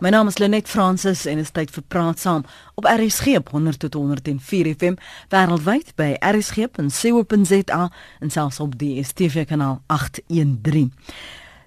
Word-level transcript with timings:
My 0.00 0.08
naam 0.08 0.26
is 0.26 0.38
Lenet 0.38 0.68
Fransis 0.68 1.26
en 1.28 1.38
is 1.38 1.50
tyd 1.52 1.68
vir 1.74 1.82
praat 1.92 2.22
saam 2.22 2.46
op 2.80 2.86
RSG 2.88 3.34
op 3.36 3.50
100 3.52 3.82
tot 3.82 3.98
104 3.98 4.70
FM 4.72 4.94
wêreldwyd 5.28 5.90
by 6.00 6.14
rsg.co.za 6.24 7.82
en 8.20 8.32
selfs 8.32 8.62
op 8.64 8.78
die 8.80 8.94
DStv 9.02 9.44
kanaal 9.50 9.82
813. 9.92 10.88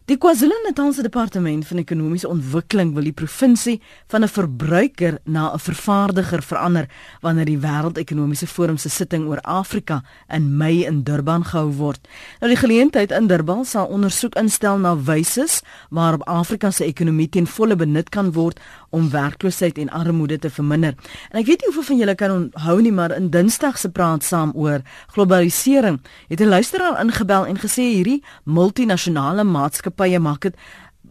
Die 0.03 0.17
KwaZulu-Natalse 0.19 1.01
Departement 1.01 1.63
van 1.63 1.77
Ekonomiese 1.79 2.27
Ontwikkeling 2.27 2.89
wil 2.91 3.05
die 3.07 3.15
provinsie 3.15 3.77
van 4.11 4.23
'n 4.23 4.27
verbruiker 4.27 5.19
na 5.23 5.53
'n 5.53 5.59
vervaardiger 5.59 6.41
verander 6.43 6.89
wanneer 7.21 7.45
die 7.45 7.57
Wêreldekonomiese 7.57 8.47
Forum 8.47 8.77
se 8.77 8.89
sitting 8.89 9.27
oor 9.27 9.39
Afrika 9.41 10.03
in 10.27 10.57
Mei 10.57 10.85
in 10.85 11.03
Durban 11.03 11.45
gehou 11.45 11.71
word. 11.71 12.07
Nou 12.39 12.51
die 12.51 12.59
geleentheid 12.59 13.11
in 13.11 13.27
Durban 13.27 13.65
sal 13.65 13.85
ondersoek 13.85 14.35
instel 14.35 14.77
na 14.77 14.97
wyse 14.97 15.61
waarop 15.89 16.27
Afrika 16.27 16.71
se 16.71 16.83
ekonomie 16.83 17.29
ten 17.29 17.47
volle 17.47 17.75
benut 17.75 18.09
kan 18.09 18.31
word 18.31 18.59
om 18.93 19.09
werkloosheid 19.09 19.77
en 19.77 19.89
armoede 19.89 20.37
te 20.39 20.49
verminder. 20.49 20.93
En 21.31 21.39
ek 21.41 21.47
weet 21.49 21.63
nie 21.63 21.69
hoeveel 21.71 21.87
van 21.89 22.01
julle 22.01 22.15
kan 22.15 22.31
onthou 22.31 22.77
nie, 22.81 22.93
maar 22.93 23.15
in 23.17 23.31
Dinsdag 23.33 23.79
se 23.81 23.89
praat 23.89 24.23
saam 24.23 24.53
oor 24.55 24.85
globalisering 25.15 25.99
het 26.29 26.41
'n 26.41 26.53
luisteraar 26.53 27.01
ingebel 27.01 27.45
en 27.45 27.57
gesê 27.57 27.83
hierdie 27.89 28.23
multinasjonale 28.43 29.43
maatskappye 29.43 30.19
maak 30.19 30.41
dit 30.41 30.55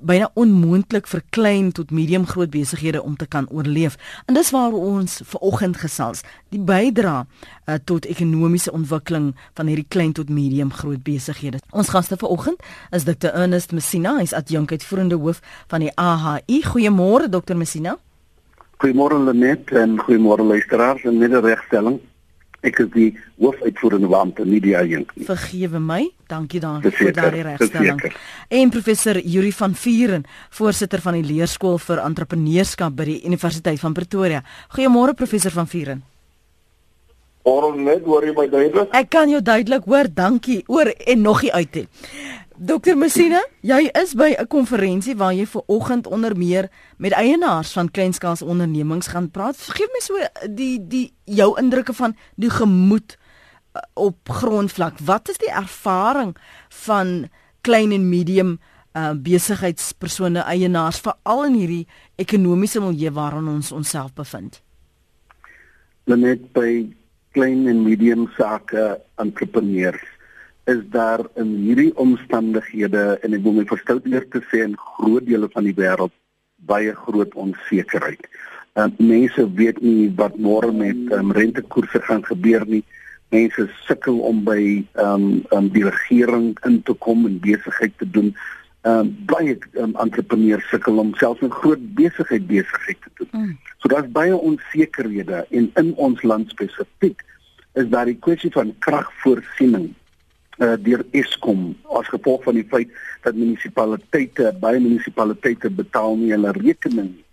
byna 0.06 0.30
onmoontlik 0.34 1.06
vir 1.10 1.22
klein 1.30 1.72
tot 1.72 1.90
medium 1.90 2.26
groot 2.26 2.50
besighede 2.50 3.02
om 3.02 3.16
te 3.16 3.26
kan 3.26 3.48
oorleef. 3.50 3.96
En 4.26 4.34
dis 4.34 4.50
waar 4.50 4.72
ons 4.72 5.20
ver 5.24 5.40
oggend 5.40 5.76
gesels, 5.80 6.22
die 6.54 6.60
bydra 6.60 7.24
uh, 7.24 7.78
tot 7.84 8.06
ekonomiese 8.06 8.72
ontwikkeling 8.72 9.32
van 9.58 9.70
hierdie 9.70 9.88
klein 9.88 10.12
tot 10.12 10.30
medium 10.30 10.72
groot 10.72 11.02
besighede. 11.02 11.62
Ons 11.70 11.92
gaste 11.94 12.18
vir 12.18 12.28
oggend 12.28 12.62
is 12.90 13.06
Dr. 13.08 13.32
Ernest 13.32 13.72
Messina, 13.72 14.18
hy's 14.20 14.34
adjunk 14.36 14.72
uitvoerende 14.72 15.18
hoof 15.20 15.42
van 15.72 15.86
die 15.86 15.92
AHI. 15.96 16.62
Goeiemôre 16.72 17.30
Dr. 17.30 17.56
Messina. 17.58 17.96
Goeiemôre 18.82 19.18
Lenet 19.22 19.70
en 19.78 19.98
goeiemôre 20.02 20.42
luisteraars 20.42 21.04
en 21.06 21.18
nederigstelling. 21.18 22.00
Ek 22.62 22.78
is 22.78 22.90
die 22.94 23.08
hoofuitvoerende 23.42 24.06
beampte 24.06 24.44
Media 24.46 24.84
Jink. 24.86 25.10
Vergewe 25.26 25.80
my. 25.82 26.04
Dankie 26.30 26.60
daarvoor 26.62 26.94
vir 26.94 27.16
daardie 27.16 27.42
regstelling. 27.48 27.98
En 28.48 28.70
professor 28.70 29.18
Yuri 29.18 29.50
van 29.58 29.74
Vieren, 29.74 30.22
voorsitter 30.54 31.02
van 31.02 31.18
die 31.18 31.26
leerskool 31.26 31.80
vir 31.82 32.04
entrepreneurskap 32.04 32.94
by 32.94 33.08
die 33.10 33.18
Universiteit 33.26 33.82
van 33.82 33.96
Pretoria. 33.98 34.44
Goeiemôre 34.76 35.16
professor 35.18 35.50
van 35.58 35.66
Vieren. 35.66 36.04
Oor 37.42 37.74
net 37.74 38.04
hoor 38.06 38.22
jy 38.22 38.32
my 38.36 38.46
duidelik? 38.46 38.92
Ek 38.94 39.10
kan 39.10 39.30
jou 39.30 39.42
duidelik 39.42 39.88
hoor. 39.90 40.06
Dankie. 40.14 40.60
Oor 40.70 40.92
en 40.94 41.22
nog 41.26 41.42
nie 41.42 41.50
uit 41.50 41.80
nie. 41.80 41.86
Dokter 42.56 42.96
Messina, 42.98 43.40
jy 43.64 43.88
is 43.96 44.12
by 44.14 44.34
'n 44.36 44.46
konferensie 44.46 45.16
waar 45.16 45.32
jy 45.32 45.46
ver 45.46 45.62
oggend 45.66 46.06
onder 46.06 46.36
meer 46.36 46.68
met 46.96 47.12
eienaars 47.12 47.72
van 47.72 47.90
kleinskaalse 47.90 48.44
ondernemings 48.44 49.06
gaan 49.06 49.30
praat. 49.30 49.56
Geef 49.56 49.88
my 49.92 50.00
so 50.00 50.14
die 50.48 50.86
die 50.88 51.12
jou 51.24 51.58
indrukke 51.58 51.92
van 51.92 52.16
die 52.36 52.50
gemoed 52.50 53.16
uh, 53.76 53.82
op 53.94 54.28
grondvlak. 54.28 54.98
Wat 54.98 55.28
is 55.28 55.38
die 55.38 55.50
ervaring 55.50 56.36
van 56.68 57.28
klein 57.60 57.92
en 57.92 58.08
medium 58.08 58.60
uh, 58.92 59.10
besigheidspersone 59.16 60.40
eienaars 60.40 61.00
veral 61.00 61.44
in 61.44 61.54
hierdie 61.54 61.86
ekonomiese 62.16 62.80
milieu 62.80 63.12
waarin 63.12 63.48
ons 63.48 63.72
onsself 63.72 64.12
bevind? 64.14 64.62
Net 66.04 66.52
by 66.52 66.94
klein 67.30 67.66
en 67.66 67.82
medium 67.82 68.28
sake 68.36 69.00
entrepreneurs 69.14 70.02
is 70.64 70.78
daar 70.90 71.20
in 71.34 71.54
hierdie 71.64 71.90
omstandighede 71.98 73.18
en 73.22 73.34
ek 73.34 73.42
wil 73.42 73.56
my 73.56 73.64
verstout 73.66 74.06
eer 74.06 74.26
te 74.30 74.42
sê 74.50 74.62
in 74.62 74.76
groot 74.78 75.26
dele 75.26 75.48
van 75.50 75.66
die 75.66 75.74
wêreld 75.74 76.14
baie 76.70 76.94
groot 76.94 77.34
onsekerheid. 77.34 78.22
Uh, 78.78 78.86
mense 78.98 79.42
weet 79.58 79.80
nie 79.82 80.06
wat 80.16 80.38
môre 80.38 80.70
met 80.72 80.98
um, 81.12 81.32
rentekoerse 81.34 82.00
gaan 82.06 82.22
gebeur 82.24 82.62
nie. 82.68 82.84
Mense 83.34 83.66
sukkel 83.88 84.20
om 84.22 84.44
by 84.46 84.62
um, 85.02 85.42
um, 85.52 85.68
die 85.74 85.82
regering 85.88 86.52
in 86.68 86.78
te 86.86 86.94
kom 86.94 87.26
en 87.26 87.40
besigheid 87.42 87.96
te 87.98 88.08
doen. 88.08 88.30
Um, 88.86 89.10
baie 89.26 89.56
um, 89.82 89.96
entrepreneurs 90.02 90.68
sukkel 90.70 91.02
om 91.02 91.10
selfs 91.18 91.42
'n 91.42 91.50
groot 91.50 91.82
besigheid 91.98 92.46
besigheid 92.46 93.02
te 93.02 93.10
doen. 93.18 93.30
Mm. 93.32 93.58
So 93.82 93.90
daar's 93.90 94.10
baie 94.14 94.36
onsekerhede 94.36 95.46
en 95.50 95.70
in 95.74 95.94
ons 95.94 96.22
land 96.22 96.48
spesifiek 96.54 97.26
is 97.74 97.88
daar 97.88 98.06
die 98.06 98.18
kwessie 98.20 98.50
van 98.52 98.74
kragvoorsiening 98.78 99.90
uh, 100.62 100.76
deur 100.78 101.02
Eskom 101.10 101.72
as 101.98 102.08
gevolg 102.12 102.44
van 102.46 102.58
die 102.58 102.66
feit 102.70 102.90
dat 103.26 103.38
munisipaliteite 103.38 104.52
baie 104.62 104.80
munisipaliteite 104.80 105.70
betaal 105.70 106.16
nie 106.20 106.32
hulle 106.34 106.54
rekening 106.58 107.10
nie. 107.16 107.26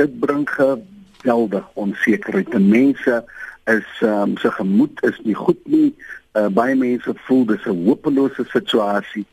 Dit 0.00 0.18
bring 0.20 0.44
geweldig 0.50 1.66
onsekerheid 1.74 2.50
te 2.52 2.62
mense 2.62 3.22
is 3.66 3.88
um, 4.06 4.36
se 4.38 4.50
gemoed 4.58 5.02
is 5.08 5.18
nie 5.24 5.34
goed 5.34 5.62
nie. 5.66 5.90
Uh, 6.36 6.46
baie 6.52 6.76
mense 6.78 7.14
voel 7.26 7.44
dis 7.50 7.66
'n 7.66 7.84
hopelose 7.88 8.44
situasie. 8.52 9.26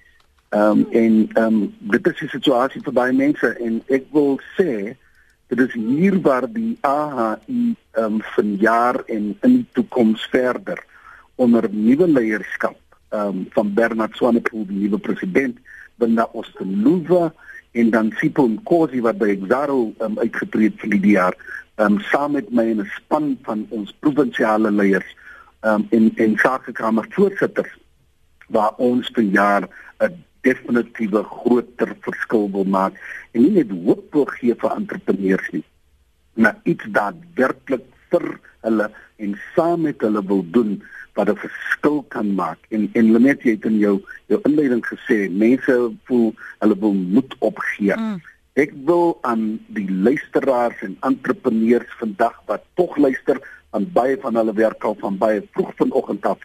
Ehm 0.50 0.80
um, 0.80 0.86
en 0.92 1.14
ehm 1.34 1.46
um, 1.46 1.74
dit 1.80 2.08
is 2.08 2.20
die 2.20 2.30
situasie 2.30 2.82
vir 2.82 2.94
baie 2.94 3.14
mense 3.14 3.56
en 3.60 3.82
ek 3.88 4.10
wil 4.12 4.40
sê 4.58 4.96
dit 5.48 5.60
is 5.60 5.74
hier 5.74 6.18
waar 6.22 6.48
die 6.50 6.78
AHI 6.82 7.76
ehm 7.92 8.04
um, 8.04 8.22
van 8.36 8.56
jaar 8.58 9.04
en 9.06 9.38
in 9.42 9.54
die 9.60 9.70
toekoms 9.74 10.26
verder 10.32 10.80
onder 11.36 11.70
nuwe 11.72 12.08
leierskap 12.08 12.78
um, 13.14 13.46
van 13.54 13.74
Bernard 13.74 14.16
Swanepoel 14.18 14.66
die 14.70 14.84
nuwe 14.86 15.00
president 15.00 15.58
binne 16.02 16.26
Osteluva 16.34 17.32
en 17.72 17.90
dan 17.94 18.12
Sipho 18.20 18.48
Nkosi 18.50 19.02
wat 19.06 19.20
by 19.22 19.32
Exaro 19.34 19.94
um, 20.04 20.18
uitgetree 20.22 20.72
het 20.72 20.82
vir 20.82 20.96
die 20.98 21.16
jaar 21.16 21.38
um, 21.82 22.00
saam 22.10 22.36
met 22.38 22.52
my 22.52 22.66
en 22.74 22.82
'n 22.82 22.92
span 22.98 23.38
van 23.48 23.66
ons 23.70 23.94
provinsiale 24.00 24.72
leiers 24.72 25.10
um, 25.62 25.88
en 25.90 26.12
en 26.16 26.38
sakekamer 26.38 27.08
voorsitters 27.10 27.74
waar 28.48 28.74
ons 28.78 29.10
vir 29.16 29.24
jaar 29.24 29.70
'n 30.02 30.24
definitiewe 30.42 31.24
groter 31.24 31.96
verskil 32.02 32.52
wil 32.52 32.66
maak 32.66 32.94
en 33.32 33.42
nie 33.42 33.52
net 33.52 33.72
hoop 33.72 34.14
wil 34.14 34.26
gee 34.26 34.56
vir 34.56 34.72
entrepreneurs 34.76 35.50
nie 35.52 35.64
maar 36.34 36.58
iets 36.64 36.86
daadwerklik 36.92 37.86
vir 38.14 38.28
hulle 38.66 38.90
en 39.24 39.38
saam 39.56 39.88
met 39.88 40.02
hulle 40.06 40.24
wil 40.32 40.44
doen 40.56 40.78
wat 41.18 41.30
'n 41.30 41.42
verskil 41.46 42.04
kan 42.16 42.34
maak. 42.36 42.60
En 42.70 42.90
en 42.94 43.12
Lenet 43.12 43.44
jy 43.44 43.52
het 43.52 43.66
in 43.66 43.78
jou 43.78 43.96
jou 44.28 44.40
inleiding 44.44 44.86
gesê 44.86 45.30
mense 45.30 45.74
voel 46.06 46.34
hulle 46.60 46.78
wil 46.80 46.94
moed 46.94 47.36
opgee. 47.40 47.96
Mm. 47.98 48.22
Ek 48.54 48.72
wil 48.86 49.18
aan 49.22 49.60
die 49.68 49.90
luisteraars 49.90 50.82
en 50.82 50.98
entrepreneurs 51.02 51.94
vandag 51.98 52.36
wat 52.46 52.62
tog 52.74 52.98
luister, 52.98 53.42
aan 53.70 53.88
baie 53.94 54.18
van 54.22 54.36
hulle 54.36 54.54
werk 54.54 54.84
al 54.84 54.96
van 55.00 55.18
baie 55.18 55.42
vroeg 55.52 55.72
vanoggend 55.76 56.26
af. 56.26 56.40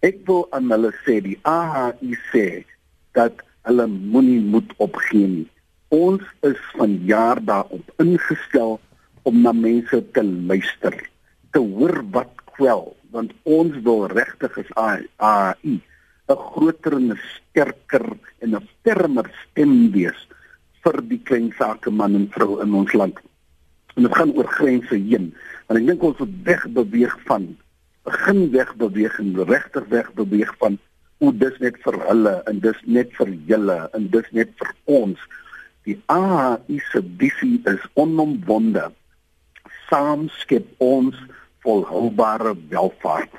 Ek 0.00 0.18
wil 0.26 0.46
aan 0.50 0.70
hulle 0.70 0.90
sê 1.04 1.20
die 1.22 1.38
AHI 1.42 2.18
sê 2.32 2.64
dat 3.12 3.42
hulle 3.62 3.86
moenie 3.86 4.40
moed 4.40 4.74
opgee 4.76 5.26
nie. 5.26 5.48
Ons 5.94 6.22
is 6.40 6.58
van 6.74 6.98
jaar 7.06 7.38
daarop 7.44 7.94
ingestel 8.02 8.80
om 9.28 9.42
na 9.44 9.52
mense 9.52 10.00
te 10.16 10.24
luister, 10.24 10.96
te 11.52 11.60
hoor 11.60 12.00
wat 12.14 12.32
kwel 12.56 12.88
want 13.14 13.32
ons 13.48 13.76
wil 13.86 14.06
regtig 14.12 14.56
as 14.60 14.72
AI 14.76 15.78
'n 16.28 16.40
groter 16.52 16.94
en 16.96 17.16
sterker 17.34 18.06
en 18.44 18.56
'n 18.56 18.68
fermer 18.84 19.28
stem 19.44 19.90
wees 19.92 20.20
vir 20.84 21.00
die 21.10 21.20
klein 21.28 21.52
sake 21.58 21.90
man 21.90 22.14
en 22.14 22.28
vrou 22.34 22.60
in 22.64 22.74
ons 22.74 22.92
land. 22.92 23.16
En 23.96 24.02
dit 24.02 24.14
gaan 24.14 24.34
oor 24.36 24.48
grense 24.58 24.94
heen. 24.94 25.32
Want 25.66 25.80
ek 25.80 25.86
dink 25.86 26.02
ons 26.02 26.18
moet 26.18 26.36
weg 26.44 26.68
beweeg 26.80 27.16
van 27.30 27.56
begin 28.08 28.50
weg 28.50 28.70
beweeg 28.76 29.18
en 29.18 29.44
regter 29.44 29.84
weg 29.88 30.12
beweeg 30.12 30.52
van 30.60 30.78
hoe 31.18 31.32
dis 31.32 31.58
net 31.58 31.76
vir 31.84 31.96
hulle 32.08 32.34
en 32.48 32.60
dis 32.60 32.80
net 32.84 33.10
vir 33.18 33.30
julle 33.50 33.78
en 33.96 34.08
dis 34.14 34.28
net 34.32 34.50
vir 34.60 34.70
ons. 34.84 35.18
Die 35.84 35.98
AI 36.06 36.78
se 36.92 37.02
visie 37.20 37.58
is 37.64 37.84
onomwonde. 37.94 38.88
Saam 39.88 40.28
skep 40.42 40.66
ons 40.78 41.16
volhoubare 41.64 42.54
welvaart 42.68 43.32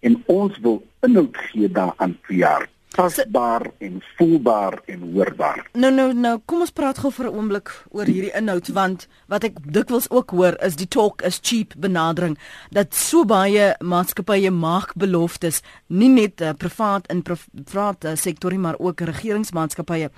en 0.00 0.22
ons 0.26 0.58
wil 0.66 0.82
inhoud 1.06 1.36
gee 1.48 1.68
daaraan 1.68 2.18
vir 2.26 2.36
jaar 2.36 2.68
tasbaar 2.92 3.70
en 3.78 4.02
voelbaar 4.16 4.80
en 4.84 5.00
hoorbaar. 5.12 5.66
Nou 5.72 5.92
nou 5.94 6.12
nou, 6.12 6.38
kom 6.44 6.60
ons 6.64 6.72
praat 6.72 6.98
gou 6.98 7.10
vir 7.12 7.26
'n 7.26 7.34
oomblik 7.34 7.68
oor 7.90 8.04
hierdie 8.04 8.34
inhoud 8.36 8.68
want 8.68 9.08
wat 9.26 9.44
ek 9.44 9.56
dikwels 9.72 10.10
ook 10.10 10.30
hoor 10.30 10.56
is 10.60 10.76
die 10.76 10.88
talk 10.88 11.22
is 11.22 11.38
cheap 11.42 11.74
benadering 11.76 12.38
dat 12.70 12.94
so 12.94 13.24
baie 13.24 13.74
maatskappye 13.80 14.50
maak 14.50 14.94
beloftes, 14.94 15.62
nie 15.86 16.08
net 16.08 16.40
uh, 16.40 16.52
privaat 16.52 17.06
in 17.08 17.22
privaat 17.22 18.04
uh, 18.04 18.16
sektor 18.16 18.52
maar 18.58 18.78
ook 18.78 19.00
regeringsmaatskappye. 19.00 20.10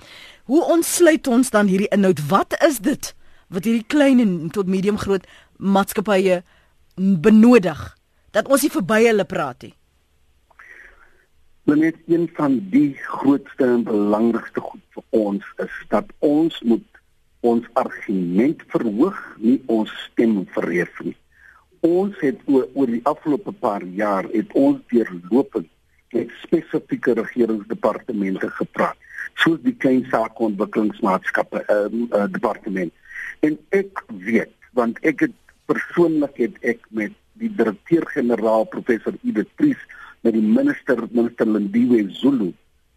Hoe 0.45 0.63
ontsluit 0.63 1.27
ons 1.27 1.49
dan 1.49 1.67
hierdie 1.67 1.91
inhoud? 1.91 2.27
Wat 2.27 2.63
is 2.67 2.79
dit 2.79 3.15
wat 3.47 3.63
hierdie 3.63 3.85
klein 3.87 4.19
en 4.19 4.49
tot 4.49 4.67
medium 4.67 4.97
groot 4.97 5.25
maatskappye 5.57 6.41
benodig 6.95 7.81
dat 8.31 8.47
ons 8.47 8.63
nie 8.63 8.71
verby 8.71 9.01
hulle 9.07 9.25
praat 9.27 9.67
nie. 9.67 9.73
Net 11.65 11.97
een 12.07 12.27
van 12.37 12.59
die 12.69 12.93
grootste 13.07 13.65
en 13.65 13.83
belangrikste 13.87 14.61
goed 14.61 14.83
vir 14.93 15.03
ons 15.17 15.53
is 15.63 15.77
dat 15.89 16.11
ons 16.19 16.59
moet 16.61 16.85
ons 17.45 17.65
argument 17.73 18.61
verhoog, 18.73 19.17
nie 19.37 19.59
ons 19.69 19.91
stem 20.05 20.43
verhef 20.55 20.99
nie. 21.05 21.15
Ons 21.85 22.17
het 22.25 22.39
oor, 22.49 22.67
oor 22.73 22.89
die 22.89 23.03
afgelope 23.05 23.53
paar 23.61 23.85
jaar 23.97 24.25
het 24.33 24.53
ons 24.57 24.81
deurlopend 24.93 25.69
met 26.15 26.31
spesifieke 26.41 27.13
regeringsdepartemente 27.17 28.49
gepraat, 28.59 28.97
soos 29.41 29.59
die 29.65 29.75
klein 29.83 30.05
sake 30.11 30.47
ontwikkelingsmaatskappe 30.49 31.65
ehm 31.65 32.05
uh, 32.05 32.21
uh, 32.21 32.27
departement. 32.31 32.93
En 33.45 33.57
ek 33.75 34.05
weet, 34.25 34.53
want 34.77 35.01
ek 35.05 35.27
het 35.27 35.35
persoonlik 35.71 36.37
het 36.43 36.57
ek 36.61 36.83
met 36.89 37.13
die 37.41 37.51
direkteur-generaal 37.51 38.67
professor 38.71 39.15
Edith 39.23 39.51
Priest 39.59 39.95
met 40.25 40.33
die 40.33 40.45
minister 40.45 41.01
minister 41.11 41.49
Lindiwe 41.49 42.05
Zulu 42.15 42.51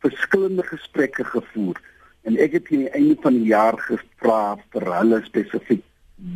verskillende 0.04 0.62
gesprekke 0.62 1.24
gevoer 1.24 1.80
En 2.28 2.36
ek 2.36 2.58
het 2.58 2.66
aan 2.68 2.82
die 2.84 2.90
einde 2.92 3.16
van 3.24 3.36
die 3.38 3.48
jaar 3.48 3.78
gevra 3.80 4.40
vir 4.74 4.84
hulle 4.92 5.20
spesifiek 5.24 5.84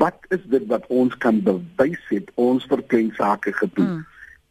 wat 0.00 0.28
is 0.30 0.42
dit 0.48 0.62
wat 0.70 0.84
ons 0.94 1.14
kan 1.24 1.40
bewys 1.42 2.02
het 2.08 2.28
ons 2.40 2.64
vir 2.70 2.84
klein 2.86 3.08
sake 3.16 3.50
gedoen. 3.58 3.88
Mm. 3.98 4.04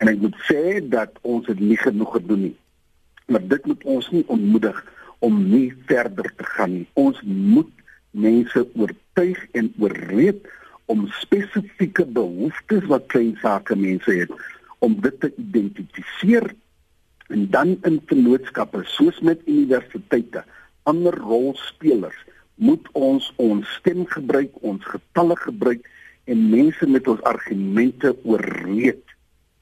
En 0.04 0.10
ek 0.12 0.18
moet 0.19 0.36
sê 0.45 0.81
dat 0.92 1.16
ons 1.24 1.45
dit 1.48 1.62
nie 1.63 1.77
genoeg 1.80 2.12
gedoen 2.18 2.42
nie. 2.50 2.56
Maar 3.31 3.45
dit 3.54 3.69
moet 3.72 3.86
ons 3.95 4.10
nie 4.12 4.25
ontmoedig 4.36 4.81
om 5.24 5.38
nie 5.48 5.69
verder 5.88 6.27
te 6.36 6.50
gaan 6.50 6.74
nie. 6.75 6.88
Ons 7.00 7.22
moet 7.24 7.72
mense 8.12 8.66
oortuig 8.75 9.39
en 9.56 9.72
oorreed 9.80 10.51
om 10.91 11.05
spesifieke 11.21 12.05
behoeftes 12.17 12.88
wat 12.91 13.07
klein 13.13 13.38
sake 13.41 13.77
mense 13.79 14.11
het 14.11 14.31
om 14.83 14.97
dit 15.05 15.19
te 15.23 15.29
identifiseer 15.38 16.49
en 17.31 17.47
dan 17.53 17.77
in 17.88 18.01
vennootskappe 18.09 18.83
soos 18.95 19.21
met 19.23 19.47
universiteite 19.47 20.43
ander 20.89 21.15
rolspelers 21.23 22.17
moet 22.61 22.89
ons 22.97 23.29
ons 23.41 23.69
stem 23.79 24.03
gebruik, 24.11 24.51
ons 24.61 24.83
getalle 24.85 25.38
gebruik 25.45 25.88
en 26.29 26.43
mense 26.51 26.88
met 26.88 27.07
ons 27.09 27.23
argumente 27.29 28.13
oorreed 28.27 29.15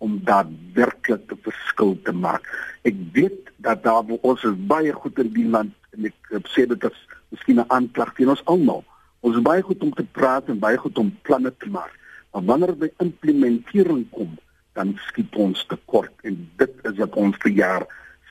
om 0.03 0.17
daadwerklik 0.23 1.31
'n 1.31 1.39
verskil 1.47 1.97
te 2.03 2.11
maak. 2.11 2.43
Ek 2.83 2.95
weet 3.13 3.51
dat 3.57 3.83
daar 3.83 4.03
ons 4.21 4.43
is 4.43 4.57
baie 4.67 4.93
goed 4.93 5.19
in 5.19 5.31
die 5.33 5.47
land 5.47 5.73
en 5.91 6.05
ek 6.05 6.47
sê 6.55 6.65
dit 6.67 6.83
as 6.83 6.99
miskien 7.29 7.59
'n 7.59 7.69
aanklag 7.69 8.13
teen 8.15 8.29
ons 8.29 8.45
almal. 8.45 8.83
Ons 9.19 9.35
is 9.35 9.43
baie 9.43 9.61
goed 9.61 9.81
om 9.83 9.93
te 9.93 10.03
praat 10.03 10.47
en 10.47 10.59
baie 10.59 10.77
goed 10.77 10.97
om 10.97 11.17
planne 11.21 11.53
te 11.57 11.69
maak. 11.69 11.95
Maar 12.31 12.45
wanneer 12.45 12.75
by 12.77 12.91
implementering 12.97 14.05
kom, 14.11 14.37
dan 14.79 14.95
skiet 15.09 15.35
ons 15.35 15.65
tekort 15.71 16.27
en 16.27 16.37
dit 16.61 16.85
is 16.89 16.97
wat 17.01 17.17
ons 17.19 17.37
vir 17.43 17.55
jaar 17.57 17.85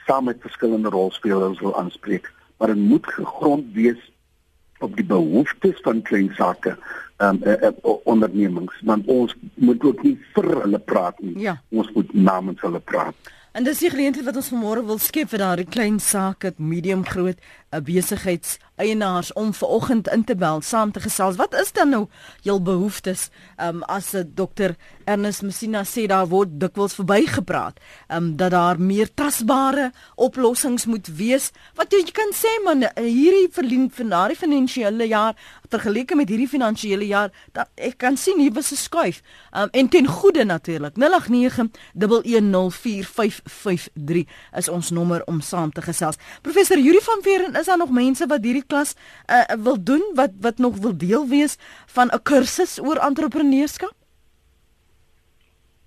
saam 0.06 0.28
met 0.30 0.44
verskillende 0.44 0.92
rolspelers 0.94 1.60
wil 1.64 1.76
aanspreek 1.80 2.30
maar 2.58 2.72
dit 2.72 2.84
moet 2.92 3.06
gegrond 3.06 3.66
wees 3.74 4.00
op 4.78 4.94
die 4.96 5.06
behoeftes 5.06 5.80
van 5.86 6.02
klein 6.02 6.30
sake 6.38 6.76
um, 7.18 7.40
uh, 7.42 7.56
uh, 7.68 7.96
ondernemings 8.08 8.78
want 8.90 9.10
ons 9.10 9.34
moet 9.54 9.84
ook 9.84 10.04
nie 10.06 10.14
vir 10.36 10.48
hulle 10.62 10.80
praat 10.92 11.18
nie 11.24 11.34
ja. 11.48 11.58
ons 11.68 11.90
moet 11.96 12.14
namens 12.14 12.62
hulle 12.64 12.80
praat 12.92 13.34
en 13.58 13.66
dis 13.66 13.82
die 13.84 13.92
geleentheid 13.92 14.28
wat 14.28 14.38
ons 14.40 14.52
vanmôre 14.54 14.86
wil 14.86 15.02
skep 15.02 15.34
vir 15.34 15.44
daardie 15.44 15.68
klein 15.68 15.98
sake 16.02 16.54
medium 16.56 17.04
groot 17.04 17.38
'n 17.74 17.84
besigheids 17.84 18.58
eienaars 18.78 19.32
om 19.32 19.52
ver 19.54 19.68
oggend 19.68 20.08
in 20.08 20.24
te 20.24 20.34
bel 20.38 20.60
saam 20.62 20.92
te 20.92 21.00
gesels. 21.00 21.36
Wat 21.36 21.54
is 21.54 21.72
dan 21.72 21.88
nou 21.94 22.06
jul 22.46 22.62
behoeftes? 22.62 23.28
Ehm 23.56 23.76
um, 23.76 23.82
as 23.82 24.14
dokter 24.26 24.76
Ernest 25.04 25.42
Messina 25.42 25.82
sê 25.84 26.06
daar 26.06 26.28
word 26.28 26.60
dikwels 26.60 26.94
verbygepraat, 26.98 27.80
ehm 28.08 28.16
um, 28.16 28.36
dat 28.36 28.50
daar 28.50 28.80
meer 28.80 29.08
tasbare 29.14 29.92
oplossings 30.16 30.86
moet 30.86 31.08
wees. 31.16 31.50
Wat 31.74 31.92
jy 31.92 32.04
kan 32.12 32.32
sê 32.34 32.48
man, 32.64 32.84
hierdie 32.96 33.48
verlien 33.52 33.90
van 33.90 34.08
daardie 34.14 34.38
finansiële 34.38 35.06
jaar 35.08 35.34
vergeleke 35.68 36.16
met 36.16 36.28
hierdie 36.28 36.48
finansiële 36.48 37.06
jaar, 37.06 37.32
dat 37.52 37.68
ek 37.74 37.98
kan 37.98 38.16
sien 38.16 38.40
hier 38.40 38.52
was 38.52 38.72
'n 38.72 38.76
skuif. 38.76 39.22
Ehm 39.52 39.62
um, 39.62 39.68
en 39.72 39.88
ten 39.88 40.06
goeie 40.06 40.44
natuurlik. 40.44 40.94
089104553 40.96 41.00
is 44.56 44.68
ons 44.68 44.90
nommer 44.90 45.22
om 45.26 45.40
saam 45.40 45.72
te 45.72 45.82
gesels. 45.82 46.16
Professor 46.42 46.78
Yuri 46.78 47.00
van 47.02 47.18
Veeren 47.22 47.54
is 47.54 47.66
daar 47.66 47.78
nog 47.78 47.90
mense 47.90 48.26
wat 48.26 48.42
hierdie 48.42 48.66
klas 48.68 48.94
uh, 49.26 49.44
wil 49.64 49.78
doen 49.82 50.04
wat 50.14 50.36
wat 50.40 50.58
nog 50.58 50.76
wil 50.84 50.96
deel 50.96 51.26
wees 51.26 51.56
van 51.86 52.12
'n 52.12 52.22
kursus 52.22 52.78
oor 52.80 52.96
entrepreneurskap? 53.10 53.94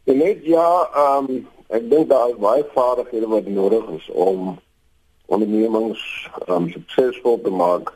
Net 0.04 0.45
ja, 0.45 0.89
ehm 0.94 1.30
um, 1.30 1.48
ek 1.68 1.89
dink 1.89 2.10
daar 2.10 2.30
is 2.30 2.36
baie 2.36 2.66
vaardighede 2.74 3.28
wat 3.28 3.48
nodig 3.48 3.89
is 3.95 4.10
om 4.12 4.60
ondernemings 5.25 6.30
um, 6.48 6.69
suksesvol 6.69 7.42
te 7.42 7.50
maak. 7.50 7.94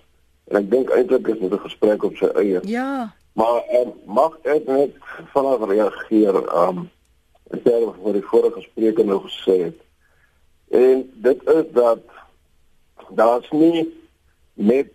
En 0.47 0.61
ek 0.61 0.69
dink 0.71 0.91
eintlik 0.95 1.27
is 1.27 1.39
dit 1.39 1.53
'n 1.53 1.65
gesprek 1.67 2.03
op 2.03 2.15
sy 2.15 2.29
eie. 2.39 2.59
Ja. 2.63 3.13
Maar 3.33 3.63
um, 3.79 3.93
mag 4.05 4.37
ek 4.43 4.67
net 4.67 4.93
vanaand 5.33 5.69
reageer 5.69 6.35
ehm 6.35 6.77
um, 6.77 6.89
en 7.51 7.59
sê 7.61 7.73
wat 7.83 8.13
die 8.13 8.29
vorige 8.29 8.61
spreker 8.61 9.05
nou 9.05 9.19
gesê 9.27 9.55
het. 9.69 9.79
En 10.71 11.11
dit 11.13 11.49
is 11.57 11.65
dat 11.73 12.01
daar's 13.09 13.49
nie 13.51 13.85
met 14.55 14.91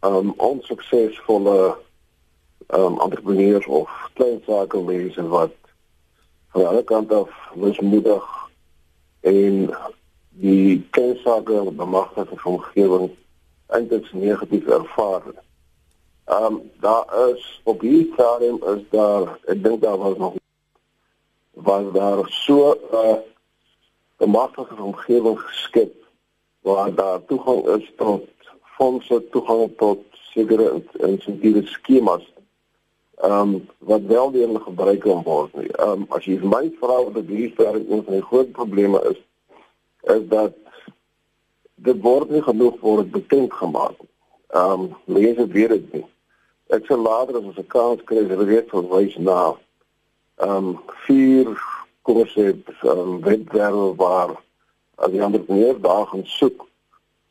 um 0.00 0.34
onsuksesvolle 0.36 1.76
um 2.74 3.00
entrepreneurs 3.00 3.66
of 3.66 4.10
klein 4.12 4.42
sakemense 4.46 5.28
wat 5.28 5.54
van 6.48 6.66
alle 6.66 6.84
kante 6.84 7.14
af 7.14 7.30
mismoedig 7.54 8.24
en 9.20 9.70
die 10.28 10.86
kensake 10.90 11.72
bemagtigde 11.72 12.36
omgewing 12.44 13.10
eintlik 13.66 14.12
negatief 14.12 14.66
ervaar. 14.66 15.22
Um 16.26 16.70
daar 16.80 17.28
is 17.28 17.60
op 17.64 17.80
hierdie 17.80 18.12
stadium 18.12 18.60
is 18.76 18.84
daar 18.90 19.38
ek 19.44 19.64
dink 19.64 19.82
daar 19.82 19.98
was 19.98 20.16
nog 20.16 20.34
was 21.52 21.92
daar 21.92 22.28
so 22.28 22.72
'n 22.72 22.94
uh, 22.94 23.16
bemagtigde 24.16 24.82
omgewing 24.82 25.40
geskep 25.40 26.07
waar 26.68 26.94
daar 26.94 27.24
toegang 27.24 27.66
is 27.76 27.86
tot 27.96 28.28
fondse, 28.76 29.22
toegang 29.30 29.70
tot 29.76 30.04
sekere 30.32 30.82
insentiewe 30.92 31.62
skemas. 31.66 32.24
Ehm 33.16 33.54
um, 33.54 33.68
wat 33.78 34.04
wel 34.06 34.30
deur 34.30 34.60
gebruik 34.60 35.00
kan 35.00 35.22
word. 35.22 35.54
Ehm 35.54 35.90
um, 35.90 36.04
as 36.16 36.24
jy 36.28 36.36
my 36.42 36.68
vra 36.80 36.98
wat 37.04 37.16
die 37.16 37.38
hierdie 37.40 37.90
een 37.90 38.04
van 38.04 38.14
die 38.14 38.26
groot 38.30 38.52
probleme 38.58 39.00
is, 39.10 39.18
is 40.14 40.28
dat 40.28 40.54
dit 41.88 42.02
word 42.02 42.30
nie 42.30 42.42
genoeg 42.42 42.76
word 42.80 43.10
bekend 43.10 43.52
gemaak. 43.52 43.96
Ehm 44.48 44.84
um, 44.84 44.86
mense 45.04 45.46
weet 45.56 45.74
dit 45.76 45.92
nie. 45.92 46.06
Ek 46.76 46.86
sal 46.86 47.00
later 47.02 47.40
as 47.40 47.48
ons 47.50 47.58
'n 47.58 47.66
kans 47.74 48.04
kry, 48.04 48.26
hulle 48.28 48.46
weet 48.52 48.68
verwys 48.76 49.16
na 49.16 49.40
ehm 50.36 50.56
um, 50.56 50.68
vier 51.06 51.48
kurse 52.02 52.46
ehm 52.52 52.98
um, 52.98 53.20
webwerwe 53.24 53.94
waar 53.96 54.36
as 54.98 55.10
die 55.10 55.44
meer 55.46 55.80
daar 55.80 56.06
gaan 56.06 56.26
soek 56.26 56.66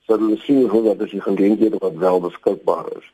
sal 0.08 0.22
hulle 0.24 0.38
sien 0.40 0.68
hoe 0.72 0.84
dat 0.84 1.02
as 1.04 1.12
jy 1.12 1.20
geleenthede 1.20 1.80
wat 1.84 1.96
wel 2.04 2.22
beskikbaar 2.24 2.86
is. 2.98 3.08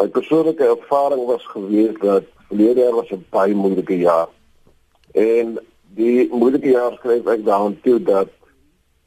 My 0.00 0.06
persoonlike 0.08 0.64
ervaring 0.64 1.26
was 1.28 1.44
gewees 1.52 1.98
dat 2.00 2.24
verlede 2.48 2.80
jaar 2.80 2.94
was 2.94 3.10
'n 3.12 3.26
baie 3.30 3.54
moeilike 3.54 3.98
jaar. 3.98 4.28
En 5.12 5.58
die 5.94 6.28
moeilike 6.32 6.70
jaar 6.70 6.92
skryf 6.92 7.26
ek 7.26 7.44
daarin 7.44 7.80
toe 7.80 7.98
dat 8.02 8.30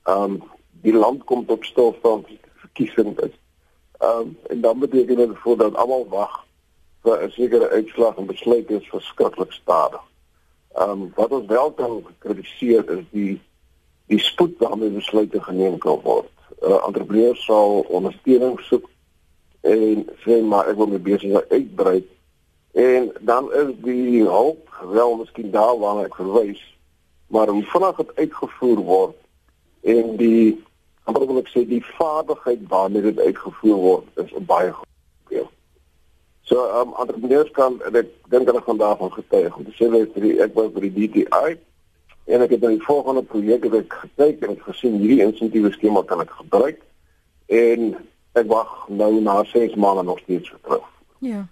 ehm 0.03 0.23
um, 0.23 0.43
die 0.81 0.93
land 0.93 1.23
kom 1.23 1.45
tot 1.45 1.65
stilstand 1.65 2.27
verkiesing 2.61 3.17
is. 3.19 3.33
Ehm 3.99 4.19
um, 4.19 4.37
en 4.47 4.61
dan 4.61 4.79
beteken 4.79 5.15
dit 5.15 5.29
voor 5.33 5.57
dat 5.57 5.75
almal 5.75 6.07
wag 6.09 6.45
vir 7.01 7.23
'n 7.23 7.31
sekere 7.31 7.69
uitslag 7.69 8.17
en 8.17 8.25
besluit 8.25 8.69
is 8.69 8.89
verskriklik 8.89 9.51
stadig. 9.51 10.03
Ehm 10.73 10.89
um, 10.89 11.11
wat 11.15 11.31
ons 11.31 11.47
wel 11.47 11.71
kan 11.71 12.05
kritiseer 12.17 12.89
is 12.89 13.05
die 13.09 13.41
die 14.07 14.19
spoed 14.19 14.57
waarmee 14.57 14.89
besluite 14.89 15.41
geneem 15.43 15.77
kan 15.77 15.99
word. 16.03 16.29
'n 16.61 16.71
uh, 16.71 16.85
Entrepreneur 16.85 17.35
sal 17.35 17.85
ondersteuning 17.89 18.59
soek 18.59 18.89
en 19.61 20.05
sê 20.23 20.41
maar 20.41 20.69
ek 20.69 20.77
wil 20.77 20.87
my 20.87 21.01
besigheid 21.01 21.49
uitbrei. 21.49 22.05
En 22.71 23.11
dan 23.21 23.53
is 23.53 23.73
die 23.83 24.23
hulp 24.23 24.69
wel 24.91 25.15
miskien 25.15 25.51
daar 25.51 25.77
waar 25.79 26.05
ek 26.05 26.15
verwys, 26.15 26.61
maar 27.27 27.47
hoe 27.47 27.63
vinnig 27.63 27.95
dit 27.95 28.15
uitgevoer 28.15 28.81
word 28.89 29.15
en 29.81 30.15
die 30.17 30.63
amper 31.03 31.27
wil 31.27 31.41
ek 31.41 31.51
sê 31.53 31.65
die 31.69 31.83
vaardigheid 31.95 32.65
waarmee 32.69 33.05
dit 33.05 33.19
uitgevoer 33.19 33.79
word 33.87 34.23
is 34.23 34.33
baie 34.49 34.73
probleem. 34.73 35.49
So, 36.45 36.61
um, 36.79 36.93
entrepreneurs 37.01 37.51
kan 37.57 37.79
ek 37.89 38.09
dink 38.29 38.49
hulle 38.49 38.61
gaan 38.61 38.81
daarvan 38.81 39.13
getuig. 39.13 39.55
Te 39.65 39.73
sê 39.77 39.89
ek 40.45 40.53
was 40.57 40.73
by 40.73 40.89
die 40.89 40.93
DTI 40.97 41.57
En 42.25 42.41
ek 42.41 42.55
het 42.55 42.61
dan 42.61 42.77
die 42.77 42.85
volgende 42.85 43.23
projek 43.23 43.63
het 43.67 43.73
ek 43.83 43.97
gekyk 44.01 44.43
en 44.43 44.55
ek 44.55 44.67
gesien 44.69 44.97
hierdie 45.01 45.21
insentiewe 45.25 45.71
skema 45.75 46.01
kan 46.09 46.23
ek 46.23 46.31
gebruik 46.39 46.81
en 47.53 47.91
ek 48.35 48.47
wag 48.49 48.71
nou 48.89 49.11
na 49.21 49.43
6 49.51 49.75
maande 49.79 50.03
nog 50.03 50.19
steeds 50.23 50.49
terug. 50.65 50.87
Ja. 51.21 51.45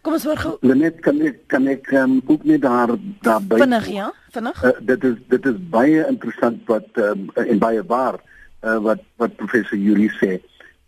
Kom 0.00 0.16
ons 0.16 0.24
hoor 0.24 0.40
gou. 0.40 0.54
Net 0.64 1.02
kan 1.04 1.20
ek 1.20 1.42
kan 1.52 1.66
ek 1.68 1.90
um, 1.92 2.20
ook 2.24 2.44
net 2.48 2.62
daar 2.64 2.94
daar 3.20 3.42
by 3.44 3.58
Vinnig 3.60 3.88
ja, 3.92 4.06
vinnig. 4.32 4.62
Uh, 4.64 4.72
dit 4.88 5.04
is 5.04 5.18
dit 5.28 5.48
is 5.50 5.58
baie 5.74 6.06
interessant 6.08 6.62
wat 6.72 6.88
um, 6.96 7.28
en 7.36 7.60
baie 7.60 7.82
waar 7.84 8.16
uh, 8.64 8.78
wat 8.86 9.04
wat 9.20 9.36
professor 9.36 9.76
Yuri 9.76 10.08
sê. 10.16 10.38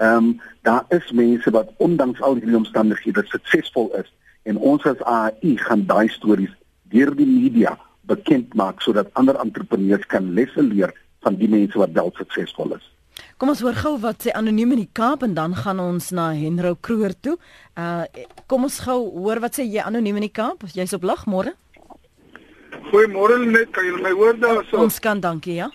Ehm 0.01 0.17
um, 0.17 0.33
daar 0.65 0.89
is 0.89 1.13
mense 1.13 1.51
wat 1.53 1.69
ondanks 1.77 2.23
al 2.25 2.41
hierdie 2.41 2.57
omstandighede 2.57 3.27
suksesvol 3.29 3.93
is 4.01 4.09
en 4.49 4.57
ons 4.57 4.85
as 4.89 5.05
AI 5.05 5.57
gaan 5.61 5.85
daai 5.87 6.09
stories 6.09 6.57
deur 6.93 7.15
die 7.17 7.27
media 7.27 7.77
bekend 8.11 8.55
maak 8.55 8.83
sodat 8.83 9.13
ander 9.19 9.39
entrepreneurs 9.41 10.07
kan 10.07 10.33
lesse 10.35 10.63
leer 10.63 10.93
van 11.23 11.39
die 11.39 11.49
mense 11.49 11.79
wat 11.79 11.95
wel 11.97 12.11
suksesvol 12.19 12.77
is. 12.77 12.89
Kom 13.37 13.51
ons 13.53 13.61
hoor 13.65 13.75
gou 13.75 13.97
wat 14.03 14.25
sê 14.25 14.33
anoniem 14.39 14.75
in 14.77 14.85
die 14.85 14.93
Kaap 14.93 15.25
en 15.27 15.35
dan 15.35 15.55
gaan 15.59 15.81
ons 15.83 16.11
na 16.15 16.31
Henro 16.37 16.75
Kroer 16.75 17.15
toe. 17.21 17.37
Uh 17.79 18.05
kom 18.47 18.69
ons 18.69 18.79
gou 18.87 18.99
hoor 19.25 19.41
wat 19.43 19.59
sê 19.59 19.67
jy 19.67 19.83
anoniem 19.83 20.21
in 20.21 20.29
die 20.29 20.37
Kaap? 20.41 20.67
Jy's 20.75 20.95
op 20.97 21.07
lag 21.07 21.27
môre? 21.27 21.55
Goeiemôre 22.91 23.39
net, 23.45 23.71
kan 23.73 23.85
jy 23.85 23.99
my 24.03 24.13
hoor 24.17 24.39
daar 24.41 24.65
so? 24.69 24.81
Ons 24.83 24.99
kan, 25.01 25.21
dankie, 25.21 25.59
ja. 25.61 25.69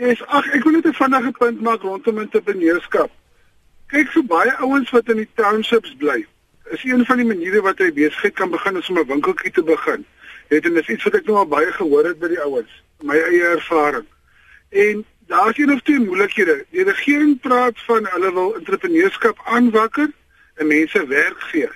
Yes, 0.00 0.20
ag 0.28 0.46
ek 0.54 0.64
wil 0.64 0.78
net 0.78 0.86
'n 0.86 0.96
vinnige 0.96 1.32
punt 1.38 1.60
maak 1.60 1.82
rondom 1.82 2.18
entrepreneurskap. 2.18 3.10
Kyk 3.90 4.08
so 4.12 4.22
baie 4.22 4.52
ouens 4.60 4.90
wat 4.90 5.08
in 5.08 5.16
die 5.16 5.28
townships 5.34 5.94
bly. 5.98 6.26
Is 6.70 6.84
een 6.84 7.04
van 7.06 7.16
die 7.16 7.26
maniere 7.26 7.60
wat 7.66 7.78
hy 7.82 7.88
besigheid 7.92 8.34
kan 8.38 8.50
begin 8.50 8.76
is 8.76 8.88
om 8.88 8.98
'n 8.98 9.06
winkeltjie 9.06 9.50
te 9.50 9.62
begin. 9.62 10.04
Dit 10.48 10.64
en 10.64 10.74
dis 10.74 10.88
iets 10.88 11.04
wat 11.04 11.14
ek 11.14 11.26
nou 11.26 11.36
al 11.36 11.46
baie 11.46 11.72
gehoor 11.72 12.04
het 12.04 12.18
by 12.18 12.28
die 12.28 12.40
ouens, 12.40 12.82
my 13.02 13.16
eie 13.18 13.42
ervaring. 13.42 14.06
En 14.68 15.04
daar's 15.26 15.56
hier 15.56 15.66
nog 15.66 15.82
twee 15.82 15.98
moeilikhede. 15.98 16.64
Die 16.70 16.84
regering 16.84 17.40
praat 17.40 17.78
van 17.86 18.06
hulle 18.06 18.32
wil 18.32 18.54
entrepreneurskap 18.54 19.40
aanwakker 19.44 20.10
en 20.54 20.66
mense 20.66 21.06
werk 21.06 21.40
gee. 21.40 21.68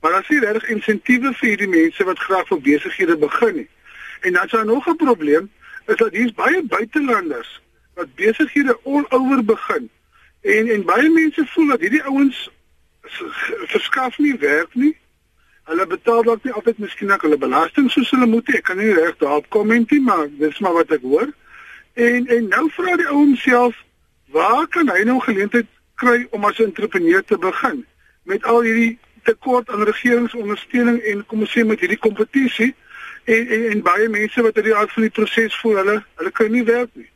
Maar 0.00 0.12
as 0.12 0.28
jy 0.28 0.38
regtig 0.38 0.68
insentiewe 0.68 1.32
vir 1.32 1.48
hierdie 1.48 1.68
mense 1.68 2.04
wat 2.04 2.18
graag 2.18 2.46
vir 2.46 2.60
besighede 2.60 3.16
begin 3.16 3.54
nie. 3.54 3.68
En 4.20 4.32
dan 4.32 4.44
is 4.44 4.50
daar 4.50 4.64
nog 4.64 4.88
'n 4.88 4.96
probleem 4.96 5.50
is 5.86 5.96
dat 5.96 6.12
hier's 6.12 6.34
baie 6.34 6.62
buitelanders 6.62 7.60
wat 7.94 8.14
besighede 8.14 8.78
all 8.84 9.06
over 9.08 9.44
begin. 9.44 9.90
En 10.40 10.68
en 10.68 10.84
baie 10.84 11.10
mense 11.10 11.46
voel 11.46 11.66
dat 11.66 11.80
hierdie 11.80 12.02
ouens 12.02 12.50
verskaf 13.72 14.18
nie 14.18 14.36
werk 14.38 14.74
nie. 14.74 14.96
Hulle 15.64 15.86
betaal 15.86 16.22
dalk 16.22 16.44
nie 16.44 16.52
altyd 16.52 16.78
miskien 16.78 17.12
ook 17.12 17.22
hulle 17.22 17.38
belasting 17.38 17.90
soos 17.90 18.10
hulle 18.10 18.26
moet. 18.26 18.48
Ek 18.54 18.64
kan 18.64 18.78
nie 18.78 18.92
reg 18.94 19.16
daarop 19.20 19.48
kommenteer, 19.48 20.02
maar 20.02 20.26
dis 20.38 20.58
maar 20.58 20.72
wat 20.72 20.90
ek 20.90 21.02
hoor. 21.02 21.30
En 21.94 22.26
en 22.26 22.48
nou 22.48 22.66
vra 22.70 22.96
die 22.96 23.08
ou 23.08 23.20
homself, 23.20 23.76
waar 24.32 24.66
kan 24.68 24.88
hy 24.88 25.02
nou 25.04 25.20
geleentheid 25.20 25.68
kry 25.94 26.26
om 26.30 26.44
as 26.44 26.58
'n 26.58 26.70
entrepreneur 26.70 27.24
te 27.24 27.38
begin 27.38 27.86
met 28.22 28.44
al 28.44 28.62
hierdie 28.62 28.98
tekort 29.22 29.70
aan 29.70 29.82
regeringsondersteuning 29.82 30.98
en 31.00 31.26
kom 31.26 31.40
ons 31.40 31.52
sê 31.58 31.64
met 31.66 31.80
hierdie 31.80 31.98
kompetisie 31.98 32.74
en, 33.24 33.48
en 33.48 33.70
en 33.70 33.82
baie 33.82 34.08
mense 34.08 34.42
wat 34.42 34.56
uit 34.56 34.64
die 34.64 34.76
aard 34.76 34.92
van 34.92 35.02
die 35.02 35.14
proses 35.18 35.60
voel 35.60 35.76
hulle 35.76 35.96
hulle 36.14 36.30
kan 36.30 36.50
nie 36.50 36.64
werk 36.64 36.90
nie. 36.92 37.08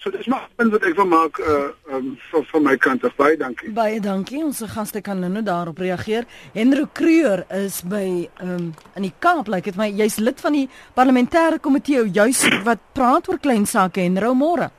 So 0.00 0.10
dis 0.10 0.26
maar 0.26 0.48
'n 0.48 0.54
punt 0.56 0.72
wat 0.72 0.82
ek 0.82 0.94
wil 0.96 1.06
maak 1.06 1.38
uh 1.38 1.68
um 1.92 2.18
van 2.30 2.44
van 2.44 2.62
my 2.62 2.76
kant 2.76 3.04
af. 3.04 3.14
Baie 3.16 3.36
dankie. 3.36 3.70
Baie 3.70 4.00
dankie. 4.00 4.44
Ons 4.44 4.62
gaste 4.66 5.00
kan 5.00 5.20
nou 5.20 5.42
daarop 5.42 5.78
reageer. 5.78 6.24
Henry 6.54 6.86
Kreur 6.92 7.44
is 7.48 7.82
by 7.82 8.28
um 8.40 8.74
in 8.96 9.02
die 9.02 9.12
Kaap, 9.18 9.46
lyk 9.46 9.54
like 9.54 9.64
dit 9.64 9.76
my 9.76 9.90
jy's 9.90 10.16
lid 10.16 10.40
van 10.40 10.52
die 10.52 10.68
parlementêre 10.94 11.60
komitee 11.60 12.10
juis 12.10 12.48
wat 12.64 12.78
praat 12.92 13.28
oor 13.28 13.38
klein 13.38 13.66
sake 13.66 14.00
en 14.00 14.18
rou 14.18 14.34
môre. 14.34 14.70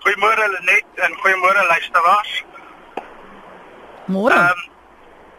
Goeiemôre 0.00 0.48
Lenet 0.48 0.86
en 0.96 1.12
goeiemôre 1.12 1.66
luisteraars. 1.68 2.44
Môre. 4.06 4.34
Ehm 4.34 4.50
um, 4.50 4.70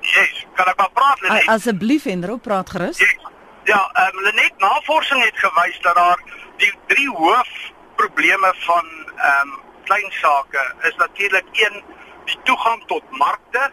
yes, 0.02 0.46
kan 0.54 0.68
ek 0.68 0.78
maar 0.78 0.92
praat 0.94 1.22
Lenet? 1.22 1.48
Asseblief 1.48 2.04
Henry, 2.04 2.38
praat 2.38 2.70
gerus. 2.70 3.00
Yes. 3.00 3.18
Ja, 3.64 3.90
ehm 3.94 4.18
um, 4.18 4.24
Lenet, 4.24 4.54
navorsing 4.58 5.24
het 5.24 5.38
gewys 5.38 5.80
dat 5.82 5.96
daar 5.96 6.20
die 6.58 6.74
drie 6.88 7.10
hoof 7.10 7.73
probleme 8.04 8.54
van 8.58 8.86
ehm 9.16 9.48
um, 9.48 9.62
klein 9.84 10.12
sake 10.12 10.74
is 10.82 10.96
natuurlik 10.96 11.46
een 11.52 11.84
die 12.26 12.38
toegang 12.44 12.84
tot 12.86 13.04
markte, 13.10 13.72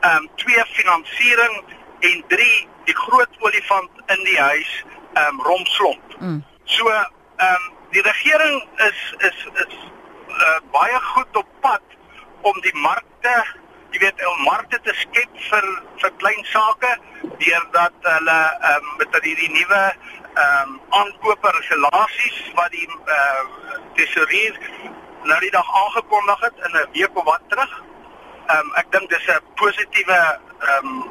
ehm 0.00 0.16
um, 0.16 0.28
twee 0.34 0.64
finansiering 0.66 1.64
en 2.00 2.24
drie 2.28 2.68
die 2.84 2.96
groot 2.96 3.34
olifant 3.38 3.90
in 4.06 4.24
die 4.24 4.40
huis, 4.40 4.84
ehm 5.12 5.40
um, 5.40 5.42
romslomp. 5.42 6.16
Mm. 6.18 6.44
So 6.64 6.88
ehm 6.88 7.04
um, 7.48 7.64
die 7.90 8.02
regering 8.02 8.68
is 8.88 9.00
is 9.28 9.46
is 9.64 9.74
uh, 10.28 10.60
baie 10.70 11.00
goed 11.00 11.36
op 11.36 11.48
pad 11.60 11.82
om 12.40 12.60
die 12.60 12.76
markte 12.76 13.36
jy 13.92 14.00
weet 14.00 14.26
om 14.26 14.44
markte 14.46 14.78
te 14.86 14.94
skep 14.96 15.38
vir 15.50 15.66
vir 16.00 16.12
klein 16.22 16.44
sake 16.48 16.90
deurdat 17.42 18.08
hulle 18.08 18.38
ehm 18.70 18.88
um, 18.88 18.90
met 19.00 19.18
hierdie 19.26 19.52
nuwe 19.52 19.82
ehm 19.84 20.72
um, 20.72 20.80
aankope 21.00 21.52
regulasies 21.58 22.38
wat 22.58 22.72
die 22.72 22.88
eh 22.88 23.16
uh, 23.16 23.80
tesourier 23.98 24.56
nou 25.28 25.38
die 25.40 25.50
dag 25.54 25.68
aangekondig 25.84 26.40
het 26.40 26.62
in 26.66 26.76
'n 26.80 26.86
week 26.92 27.16
of 27.16 27.24
wat 27.24 27.42
terug. 27.48 27.82
Ehm 28.46 28.58
um, 28.58 28.72
ek 28.74 28.92
dink 28.92 29.10
dis 29.10 29.28
'n 29.28 29.40
positiewe 29.54 30.20
ehm 30.60 30.86
um, 30.86 31.10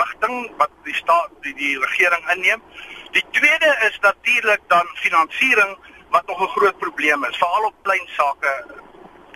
rigting 0.00 0.50
wat 0.56 0.70
die 0.84 0.94
staat 0.94 1.30
die 1.40 1.54
die 1.54 1.78
regering 1.78 2.30
inneem. 2.34 2.62
Die 3.10 3.24
tweede 3.30 3.76
is 3.88 3.98
natuurlik 4.00 4.60
dan 4.68 4.86
finansiering 4.94 5.78
wat 6.10 6.26
nog 6.26 6.40
'n 6.40 6.54
groot 6.56 6.78
probleem 6.78 7.24
is, 7.24 7.36
veral 7.36 7.64
op 7.64 7.82
klein 7.82 8.08
sake 8.08 8.64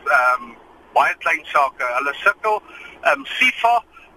ehm 0.04 0.42
um, 0.42 0.57
baie 0.98 1.14
klein 1.24 1.44
sake. 1.54 1.88
Hulle 1.96 2.14
sukkel 2.24 2.60
ehm 2.60 3.20
um, 3.20 3.26
SIFA 3.38 3.74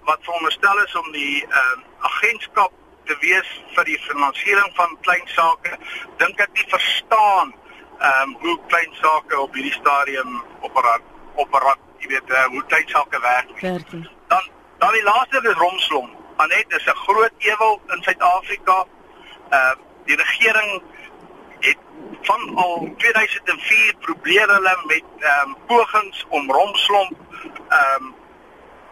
wat 0.09 0.23
veronderstel 0.27 0.83
is 0.85 0.95
om 1.01 1.11
die 1.15 1.41
ehm 1.45 1.73
um, 1.79 1.83
agentskap 2.11 2.77
te 3.09 3.17
wees 3.21 3.50
vir 3.75 3.89
die 3.89 4.00
finansiering 4.07 4.71
van 4.77 4.97
klein 5.07 5.27
sake, 5.35 5.77
dink 6.21 6.41
ek 6.45 6.53
nie 6.57 6.67
verstaan 6.73 7.53
ehm 7.53 8.21
um, 8.21 8.38
hoe 8.45 8.57
klein 8.73 8.95
sake 9.01 9.39
op 9.39 9.53
hierdie 9.57 9.77
stadium 9.77 10.41
operaat 10.61 11.05
operaat, 11.41 11.83
jy 12.01 12.09
weet 12.15 12.33
uh, 12.33 12.47
hoe 12.55 12.63
klein 12.73 12.89
sake 12.89 13.21
werk. 13.21 13.53
Werk. 13.61 13.93
Dan 14.33 14.50
dan 14.81 14.97
die 14.97 15.05
laaste 15.05 15.41
is 15.51 15.61
Romslom. 15.61 16.09
Anet 16.41 16.73
is 16.77 16.85
'n 16.85 17.03
groot 17.05 17.47
ewel 17.51 17.81
in 17.93 18.03
Suid-Afrika. 18.03 18.85
Ehm 19.50 19.61
uh, 19.61 19.89
die 20.05 20.17
regering 20.17 20.81
het 21.61 21.77
van 22.21 22.55
al 22.55 22.93
2004 22.97 23.95
probeer 23.99 24.47
hulle 24.47 24.75
met 24.85 25.03
ehm 25.19 25.49
um, 25.49 25.55
pogings 25.67 26.25
om 26.29 26.51
Romslom 26.51 27.09
ehm 27.69 28.03
um, 28.03 28.15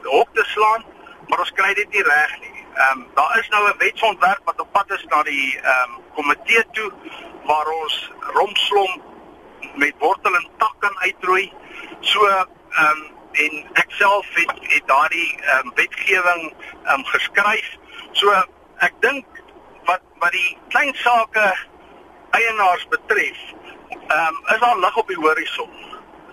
op 0.03 0.29
te 0.33 0.43
slaan, 0.47 0.85
maar 1.27 1.39
ons 1.39 1.51
kry 1.51 1.73
dit 1.73 1.89
nie 1.89 2.03
reg 2.03 2.39
nie. 2.39 2.65
Ehm 2.73 2.99
um, 2.99 3.07
daar 3.13 3.39
is 3.39 3.49
nou 3.49 3.69
'n 3.69 3.77
wetsontwerp 3.77 4.41
wat 4.43 4.59
op 4.59 4.71
pad 4.71 4.91
is 4.91 5.05
na 5.09 5.23
die 5.23 5.59
ehm 5.61 5.89
um, 5.89 6.03
komitee 6.13 6.65
toe 6.71 6.91
waar 7.45 7.67
ons 7.67 8.11
romslom 8.19 9.01
met 9.75 9.93
wortel 9.99 10.35
en 10.35 10.47
tak 10.57 10.75
kan 10.79 10.99
uitroei. 10.99 11.53
So 11.99 12.25
ehm 12.25 12.45
um, 12.85 13.17
en 13.31 13.65
ek 13.73 13.91
self 13.91 14.27
het 14.33 14.53
het 14.61 14.87
daardie 14.87 15.35
ehm 15.41 15.67
um, 15.67 15.71
wetgewing 15.75 16.53
ehm 16.83 16.99
um, 16.99 17.05
geskryf. 17.05 17.77
So 18.11 18.31
ek 18.77 18.93
dink 18.99 19.25
wat 19.85 20.01
wat 20.19 20.31
die 20.31 20.57
klein 20.69 20.95
sake 20.95 21.55
eienaars 22.29 22.87
betref, 22.87 23.37
ehm 23.89 24.35
um, 24.35 24.41
is 24.53 24.59
daar 24.59 24.79
lig 24.79 24.97
op 24.97 25.07
die 25.07 25.17
horison. 25.17 25.69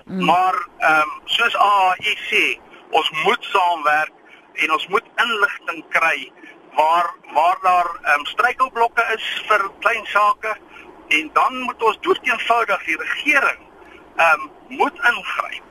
Mm. 0.04 0.24
Maar 0.24 0.66
ehm 0.78 1.00
um, 1.00 1.20
soos 1.24 1.56
AIC, 1.56 2.60
ons 2.90 3.10
moet 3.10 3.44
saamwerk 3.44 4.12
en 4.52 4.72
ons 4.72 4.86
moet 4.86 5.04
inligting 5.16 5.84
kry 5.88 6.32
waar 6.74 7.14
waar 7.32 7.58
daar 7.62 7.90
ehm 8.02 8.18
um, 8.18 8.26
struikelblokke 8.26 9.04
is 9.16 9.44
vir 9.48 9.70
klein 9.78 10.06
sake 10.06 10.56
en 11.08 11.30
dan 11.32 11.58
moet 11.60 11.82
ons 11.82 11.98
doeteenvoudig 12.00 12.84
die 12.84 12.96
regering 12.96 13.60
ehm 14.16 14.40
um, 14.40 14.50
moet 14.68 14.98
ingryp. 15.12 15.64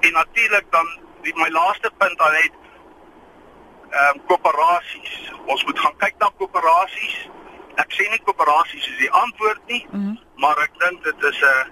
En 0.00 0.12
natuurlik 0.12 0.66
dan 0.70 0.88
die 1.22 1.34
my 1.36 1.48
laaste 1.48 1.90
punt 1.96 2.20
aan 2.20 2.34
het 2.34 2.52
ehm 3.90 4.16
um, 4.16 4.24
koöperasies. 4.26 5.32
Ons 5.44 5.64
moet 5.64 5.78
gaan 5.78 5.96
kyk 5.96 6.14
na 6.18 6.30
koöperasies. 6.36 7.28
Ek 7.80 7.94
sê 7.96 8.08
nie 8.10 8.20
koöperasies 8.26 8.88
is 8.92 8.98
die 9.00 9.12
antwoord 9.22 9.62
nie, 9.66 9.86
mm 9.90 10.00
-hmm. 10.00 10.18
maar 10.42 10.58
ek 10.66 10.72
dink 10.82 11.04
dit 11.04 11.24
is 11.30 11.40
'n 11.42 11.70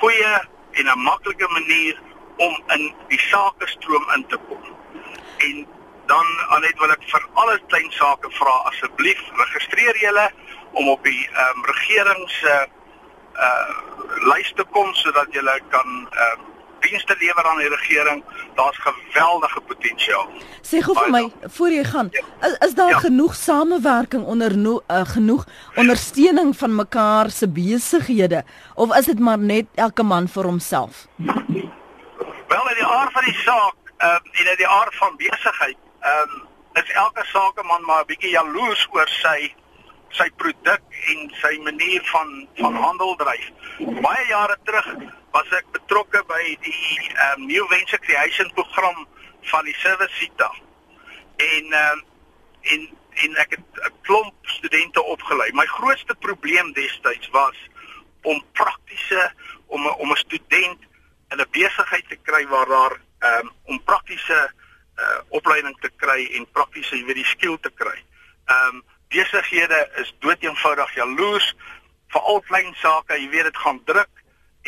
goeie 0.00 0.34
en 0.78 0.86
'n 0.86 1.02
maklike 1.02 1.48
manier 1.48 2.00
om 2.36 2.54
in 2.74 2.94
die 3.08 3.18
sakestroom 3.18 4.06
in 4.14 4.26
te 4.26 4.38
kom. 4.48 4.64
En 5.38 5.66
dan 6.06 6.26
net 6.60 6.78
wil 6.78 6.90
ek 6.90 7.04
vir 7.10 7.26
alle 7.40 7.58
klein 7.68 7.90
sake 7.90 8.30
vra 8.30 8.54
asseblief 8.70 9.20
registreer 9.42 9.96
julle 10.00 10.30
om 10.72 10.88
op 10.88 11.04
die 11.04 11.28
ehm 11.32 11.58
um, 11.58 11.64
regering 11.64 12.30
se 12.30 12.54
uh, 12.54 12.66
uh 13.46 13.74
lys 14.32 14.52
te 14.56 14.64
kom 14.64 14.94
sodat 14.94 15.32
julle 15.32 15.60
kan 15.68 16.08
ehm 16.10 16.40
uh, 16.40 16.53
dienste 16.88 17.16
lewer 17.18 17.44
aan 17.50 17.58
die 17.58 17.68
regering. 17.68 18.22
Daar's 18.54 18.78
geweldige 18.78 19.60
potensiaal. 19.60 20.28
Sê 20.62 20.80
gou 20.84 20.94
vir 20.98 21.10
my 21.10 21.22
voor 21.56 21.72
jy 21.74 21.84
gaan, 21.84 22.08
ja. 22.12 22.24
is, 22.48 22.56
is 22.68 22.74
daar 22.78 22.94
ja. 22.94 22.98
genoeg 23.04 23.34
samewerking 23.34 24.24
onder 24.24 24.56
no, 24.56 24.80
uh, 24.88 25.02
genoeg 25.14 25.46
ondersteuning 25.76 26.54
van 26.56 26.74
mekaar 26.74 27.30
se 27.30 27.48
besighede 27.48 28.44
of 28.74 28.96
is 28.96 29.10
dit 29.12 29.18
maar 29.18 29.38
net 29.38 29.66
elke 29.74 30.02
man 30.02 30.28
vir 30.28 30.44
homself? 30.44 31.06
Wel, 31.16 32.68
in 32.70 32.78
die 32.80 32.86
aard 32.86 33.12
van 33.12 33.24
die 33.24 33.38
saak, 33.44 33.76
ehm 33.96 34.10
uh, 34.10 34.40
en 34.40 34.50
in 34.50 34.56
die 34.56 34.68
aard 34.68 34.94
van 34.96 35.16
besigheid 35.16 35.76
ehm 36.00 36.34
um, 36.34 36.42
is 36.74 36.90
elke 36.90 37.24
sakeman 37.24 37.84
maar 37.86 38.02
'n 38.02 38.06
bietjie 38.06 38.30
jaloers 38.30 38.88
oor 38.90 39.08
sy 39.08 39.54
sy 40.14 40.28
produk 40.38 40.82
en 41.12 41.30
sy 41.40 41.52
manier 41.66 42.02
van 42.12 42.32
van 42.60 42.76
handel 42.78 43.16
dryf. 43.20 43.50
Baie 43.78 44.26
jare 44.28 44.56
terug 44.64 44.90
was 45.34 45.54
ek 45.58 45.70
betrokke 45.74 46.22
by 46.30 46.42
die 46.62 46.98
um, 47.28 47.46
New 47.46 47.66
Venture 47.72 48.00
Creation 48.06 48.50
program 48.54 49.06
van 49.50 49.64
die 49.66 49.76
Servicita. 49.82 50.50
En 51.36 51.74
um, 51.80 52.04
en 52.74 52.86
en 53.24 53.36
ek 53.38 53.50
het 53.54 53.82
'n 53.86 53.92
klomp 54.02 54.34
studente 54.42 55.02
opgelei. 55.02 55.52
My 55.52 55.66
grootste 55.66 56.14
probleem 56.14 56.72
destyds 56.72 57.28
was 57.30 57.58
om 58.22 58.42
praktiese 58.52 59.32
om 59.66 59.86
om 59.86 60.10
'n 60.10 60.16
student 60.16 60.80
in 61.30 61.38
'n 61.40 61.50
besigheid 61.50 62.08
te 62.08 62.18
kry 62.22 62.46
waar 62.46 62.66
daar 62.66 62.94
um, 63.20 63.52
om 63.64 63.84
praktiese 63.84 64.52
uh, 64.96 65.18
opleiding 65.28 65.76
te 65.80 65.90
kry 65.96 66.26
en 66.36 66.50
praktiese 66.52 66.96
jy 66.96 67.04
weet 67.04 67.22
die 67.22 67.32
skill 67.34 67.58
te 67.60 67.70
kry. 67.70 67.98
Ehm 68.46 68.74
um, 68.74 68.82
besighede 69.14 69.90
is 70.02 70.14
doeteenvoudig 70.18 70.94
jaloers 70.94 71.54
vir 72.12 72.20
al 72.20 72.40
klein 72.40 72.74
sake, 72.74 73.16
jy 73.18 73.28
weet 73.30 73.48
dit 73.50 73.62
gaan 73.62 73.80
druk 73.84 74.10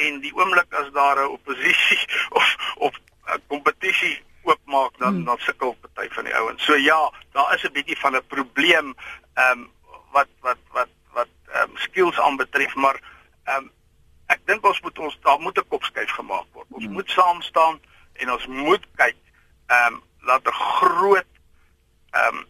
en 0.06 0.20
die 0.20 0.32
oomblik 0.36 0.72
as 0.80 0.88
daar 0.92 1.18
'n 1.22 1.34
oppositie 1.38 2.02
of 2.38 2.56
of 2.76 2.94
'n 3.34 3.42
kompetisie 3.48 4.22
oopmaak 4.42 4.98
dan 4.98 5.14
hmm. 5.14 5.24
dan 5.24 5.38
sukkel 5.38 5.76
party 5.80 6.08
van 6.14 6.24
die 6.24 6.34
ouens. 6.34 6.64
So 6.64 6.74
ja, 6.74 7.12
daar 7.32 7.54
is 7.54 7.62
'n 7.62 7.72
bietjie 7.72 7.98
van 7.98 8.16
'n 8.16 8.26
probleem 8.26 8.94
ehm 9.34 9.50
um, 9.58 9.70
wat 10.12 10.28
wat 10.40 10.58
wat 10.72 10.88
wat 11.12 11.28
ehm 11.46 11.70
um, 11.70 11.76
skills 11.76 12.20
aanbetref, 12.20 12.74
maar 12.74 13.00
ehm 13.44 13.56
um, 13.56 13.70
ek 14.26 14.40
dink 14.46 14.66
ons 14.66 14.80
moet 14.80 14.98
ons 14.98 15.18
daar 15.22 15.40
moet 15.40 15.58
'n 15.58 15.68
kopskuif 15.68 16.10
gemaak 16.10 16.46
word. 16.52 16.66
Ons 16.70 16.84
hmm. 16.84 16.92
moet 16.92 17.10
saam 17.10 17.42
staan 17.42 17.80
en 18.12 18.32
ons 18.32 18.46
moet 18.46 18.84
kyk 18.94 19.16
ehm 19.66 19.94
um, 19.94 20.02
laat 20.20 20.44
'n 20.44 20.52
groot 20.52 21.30
ehm 22.10 22.36
um, 22.36 22.46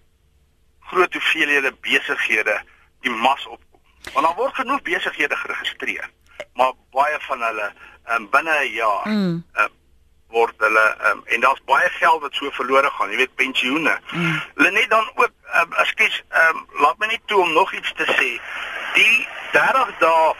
groot 0.86 1.12
hoeveelhede 1.12 1.72
besighede 1.80 2.60
die 3.00 3.10
mas 3.10 3.46
opkom. 3.46 3.80
Want 4.12 4.26
daar 4.26 4.34
word 4.34 4.54
genoeg 4.54 4.82
besighede 4.82 5.36
geregistreer, 5.36 6.10
maar 6.54 6.72
baie 6.90 7.18
van 7.28 7.42
hulle 7.42 7.72
um, 8.10 8.30
binne 8.30 8.54
'n 8.60 8.72
jaar 8.72 9.08
mm. 9.08 9.44
uh, 9.54 9.68
word 10.28 10.54
hulle 10.58 10.86
um, 11.10 11.22
en 11.24 11.40
daar's 11.40 11.62
baie 11.64 11.88
geld 11.88 12.20
wat 12.20 12.34
so 12.34 12.50
verlore 12.50 12.90
gaan, 12.90 13.10
jy 13.10 13.16
weet 13.16 13.34
pensioene. 13.34 13.98
Mm. 14.10 14.42
Hulle 14.54 14.70
net 14.70 14.90
dan 14.90 15.10
ook 15.14 15.30
um, 15.60 15.72
ekskuus, 15.72 16.22
um, 16.42 16.66
laat 16.82 16.98
my 16.98 17.06
net 17.06 17.22
toe 17.26 17.40
om 17.40 17.52
nog 17.52 17.72
iets 17.72 17.92
te 17.96 18.06
sê. 18.18 18.30
Die 18.94 19.28
30 19.52 19.94
dae 19.98 20.34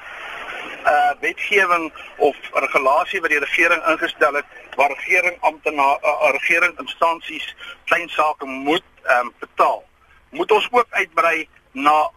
uh 0.87 1.13
wetgewing 1.21 1.93
of 2.17 2.37
regulasie 2.53 3.21
wat 3.21 3.31
die 3.31 3.41
regering 3.43 3.83
ingestel 3.91 4.35
het 4.39 4.45
waar 4.77 4.93
regering 4.93 5.37
amptenare 5.41 5.99
uh, 6.03 6.31
regering 6.31 6.79
instansies 6.79 7.47
klein 7.85 8.09
sake 8.09 8.47
moet 8.47 8.85
um, 9.17 9.33
betaal 9.39 9.83
moet 10.31 10.53
ons 10.53 10.69
ook 10.71 10.87
uitbrei 10.91 11.49
na 11.73 12.11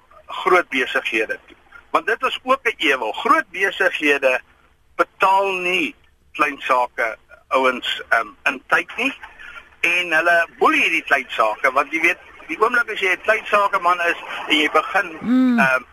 groot 0.44 0.70
besighede 0.70 1.40
toe. 1.48 1.58
Want 1.92 2.06
dit 2.06 2.24
is 2.24 2.40
ook 2.44 2.62
'n 2.64 2.76
ewel. 2.78 3.12
Groot 3.12 3.50
besighede 3.50 4.42
betaal 4.96 5.52
nie 5.52 5.96
klein 6.32 6.62
sake 6.62 7.18
ouens 7.48 8.02
um, 8.20 8.36
in 8.44 8.62
tyd 8.68 8.90
nie 8.98 9.14
en 9.88 10.14
hulle 10.14 10.38
boelie 10.60 10.82
hierdie 10.84 11.06
klein 11.08 11.30
sake 11.36 11.72
want 11.76 11.94
jy 11.94 12.02
weet 12.04 12.26
die 12.50 12.58
oomblik 12.60 12.92
as 12.94 13.04
jy 13.04 13.14
'n 13.16 13.26
klein 13.28 13.46
sake 13.50 13.80
man 13.86 14.02
is 14.08 14.20
en 14.48 14.56
jy 14.58 14.70
begin 14.76 15.10
mm. 15.22 15.60
um, 15.66 15.86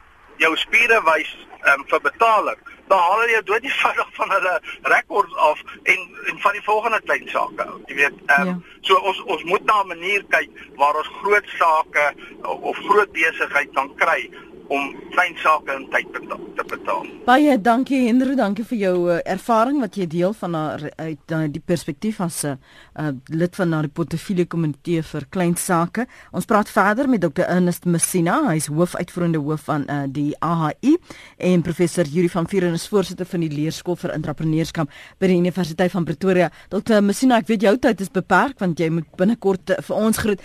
jou 0.42 0.52
spiere 0.56 1.00
wys 1.08 1.30
um, 1.72 1.84
vir 1.90 2.02
betaling 2.08 2.62
dan 2.88 2.98
haal 2.98 3.20
hulle 3.20 3.36
jou 3.36 3.44
dood 3.50 3.66
die 3.66 3.74
vinnig 3.82 4.10
van 4.18 4.30
hulle 4.36 4.54
rekords 4.94 5.36
af 5.50 5.62
en 5.82 6.08
en 6.30 6.40
van 6.44 6.52
die 6.52 6.64
volgende 6.68 7.00
klein 7.04 7.28
sake. 7.28 7.68
Jy 7.86 7.94
weet, 8.02 8.18
ehm 8.26 8.40
um, 8.40 8.46
ja. 8.46 8.80
so 8.80 8.98
ons 9.10 9.22
ons 9.34 9.44
moet 9.44 9.64
na 9.64 9.82
'n 9.82 9.92
manier 9.94 10.24
kyk 10.34 10.50
waar 10.76 10.96
ons 10.96 11.12
groot 11.22 11.48
sake 11.58 12.12
of 12.42 12.76
groot 12.88 13.12
besigheid 13.12 13.72
kan 13.74 13.94
kry 13.96 14.30
om 14.68 14.94
klein 15.14 15.36
sake 15.40 15.74
in 15.74 15.86
tyd 15.92 16.08
te 16.12 16.64
betaal. 16.66 17.06
Baie 17.26 17.56
dankie 17.62 18.04
Hendro, 18.06 18.34
dankie 18.38 18.64
vir 18.66 18.78
jou 18.78 18.94
uh, 19.10 19.18
ervaring 19.26 19.80
wat 19.82 19.96
jy 19.98 20.06
deel 20.10 20.34
van 20.36 20.56
haar 20.58 20.84
uit 20.96 21.34
uh, 21.34 21.42
die 21.50 21.62
perspektief 21.62 22.20
as 22.20 22.42
'n 22.44 22.58
uh, 22.98 23.12
lid 23.30 23.56
van 23.56 23.74
die 23.80 23.88
portefeulje 23.88 24.46
komitee 24.46 25.02
vir 25.02 25.26
klein 25.30 25.56
sake. 25.56 26.06
Ons 26.32 26.44
praat 26.44 26.68
verder 26.68 27.08
met 27.08 27.20
Dr 27.20 27.46
Ernest 27.46 27.84
Messina, 27.84 28.42
hy 28.48 28.56
is 28.56 28.66
hoofuitvoerende 28.66 29.38
hoof 29.38 29.66
van 29.70 29.86
uh, 29.88 30.04
die 30.06 30.34
AHI 30.40 30.96
en 31.38 31.62
professor 31.62 32.04
Yuri 32.04 32.28
van 32.28 32.46
Vuren 32.46 32.72
is 32.72 32.88
voorsitter 32.88 33.26
van 33.26 33.40
die 33.40 33.50
leerskool 33.50 33.96
vir 33.96 34.14
entrepreneurskap 34.14 34.90
by 35.18 35.26
die 35.26 35.38
Universiteit 35.38 35.90
van 35.90 36.04
Pretoria. 36.04 36.50
Dr 36.68 37.02
Messina, 37.02 37.38
ek 37.38 37.46
weet 37.46 37.62
jou 37.62 37.76
tyd 37.78 38.00
is 38.00 38.10
beperk 38.10 38.58
want 38.58 38.78
jy 38.78 38.90
moet 38.90 39.08
binnekort 39.16 39.76
vir 39.82 39.96
ons 39.96 40.18
groet 40.18 40.40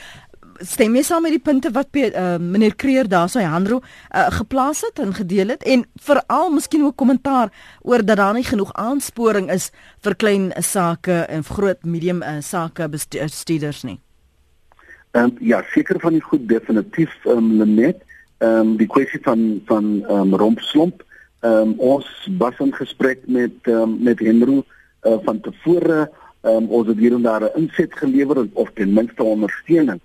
stem 0.67 0.95
jy 0.95 1.04
saam 1.06 1.26
met 1.26 1.34
die 1.36 1.41
punte 1.43 1.71
wat 1.74 1.95
uh, 1.95 2.38
meneer 2.39 2.76
Kreer 2.76 3.08
daarso 3.10 3.39
hy 3.39 3.45
Handro 3.50 3.82
uh, 3.82 4.28
geplaas 4.38 4.84
het 4.86 5.00
en 5.00 5.13
gedeel 5.13 5.54
het 5.56 5.63
en 5.63 5.86
veral 6.02 6.52
miskien 6.54 6.84
ook 6.86 6.95
kommentaar 6.95 7.52
oor 7.82 8.06
dat 8.06 8.17
daar 8.17 8.34
nie 8.34 8.45
genoeg 8.45 8.74
aansporing 8.74 9.52
is 9.52 9.71
vir 10.04 10.15
klein 10.15 10.52
sake 10.60 11.26
en 11.30 11.43
groot 11.43 11.84
medium 11.84 12.21
uh, 12.21 12.39
sake 12.41 12.88
bestuurders 12.89 13.84
nie. 13.84 14.00
Ehm 15.12 15.24
um, 15.24 15.38
ja, 15.39 15.63
seker 15.74 16.00
van 16.00 16.13
die 16.13 16.24
goed 16.24 16.47
definitief 16.47 17.12
ehm 17.26 17.38
um, 17.38 17.58
Lenet, 17.60 18.04
ehm 18.39 18.60
um, 18.60 18.78
die 18.78 18.88
kwessie 18.88 19.19
van 19.24 19.62
van 19.65 20.04
ehm 20.08 20.34
um, 20.34 20.36
rompslomp. 20.36 21.04
Ehm 21.41 21.74
um, 21.74 21.74
ons 21.78 22.08
was 22.38 22.60
in 22.60 22.74
gesprek 22.74 23.26
met 23.26 23.67
um, 23.67 23.97
met 24.04 24.19
Henro 24.19 24.62
uh, 24.62 25.17
van 25.26 25.41
tevore 25.41 26.10
ehm 26.41 26.56
um, 26.56 26.69
ons 26.69 26.88
het 26.88 26.97
hier 26.97 27.13
en 27.13 27.21
daar 27.21 27.43
'n 27.43 27.60
inset 27.60 27.93
gelewer 27.93 28.47
of 28.54 28.71
ten 28.74 28.93
minste 28.93 29.24
ondersteuning. 29.24 30.00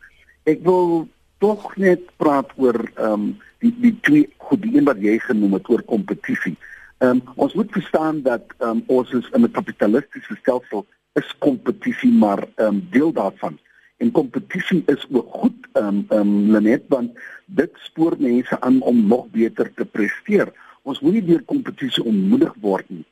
Ek 0.47 0.61
wil 0.63 1.09
tog 1.43 1.73
net 1.75 2.05
praat 2.23 2.53
oor 2.55 2.77
ehm 2.95 3.13
um, 3.13 3.23
die 3.65 3.73
die 3.83 3.95
twee 4.07 4.27
goed 4.47 4.61
die 4.63 4.77
een 4.77 4.85
wat 4.87 5.01
jy 5.03 5.17
genoem 5.25 5.57
het 5.57 5.67
oor 5.73 5.83
kompetisie. 5.91 6.55
Ehm 7.03 7.19
um, 7.19 7.23
ons 7.45 7.57
moet 7.59 7.73
verstaan 7.75 8.21
dat 8.23 8.55
ehm 8.61 8.77
um, 8.77 8.83
ons 8.99 9.11
is 9.19 9.27
in 9.35 9.43
'n 9.43 9.57
kapitalistiese 9.57 10.37
stelsel 10.39 10.87
is 11.19 11.35
kompetisie 11.39 12.13
maar 12.13 12.45
ehm 12.47 12.77
um, 12.77 12.79
deel 12.95 13.13
daarvan. 13.13 13.59
En 13.99 14.13
kompetisie 14.13 14.83
is 14.87 15.07
ook 15.11 15.35
goed 15.41 15.67
ehm 15.73 15.89
um, 15.89 16.07
ehm 16.09 16.55
um, 16.55 16.63
net 16.63 16.85
want 16.95 17.19
dit 17.47 17.73
spoor 17.89 18.15
mense 18.19 18.61
aan 18.61 18.81
om 18.81 19.07
nog 19.07 19.27
beter 19.31 19.75
te 19.75 19.85
presteer. 19.85 20.53
Ons 20.83 21.01
moet 21.01 21.13
nie 21.13 21.25
deur 21.25 21.43
kompetisie 21.43 22.05
ontmoedig 22.05 22.55
word 22.61 22.89
nie. 22.89 23.07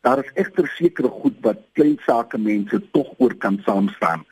Daar 0.00 0.24
is 0.24 0.30
egter 0.34 0.66
sekere 0.66 1.08
goed 1.08 1.38
wat 1.40 1.62
klein 1.72 1.98
sake 2.06 2.38
mense 2.38 2.82
tog 2.90 3.14
oor 3.18 3.34
kan 3.34 3.62
saam 3.64 3.88
staan. 3.88 4.26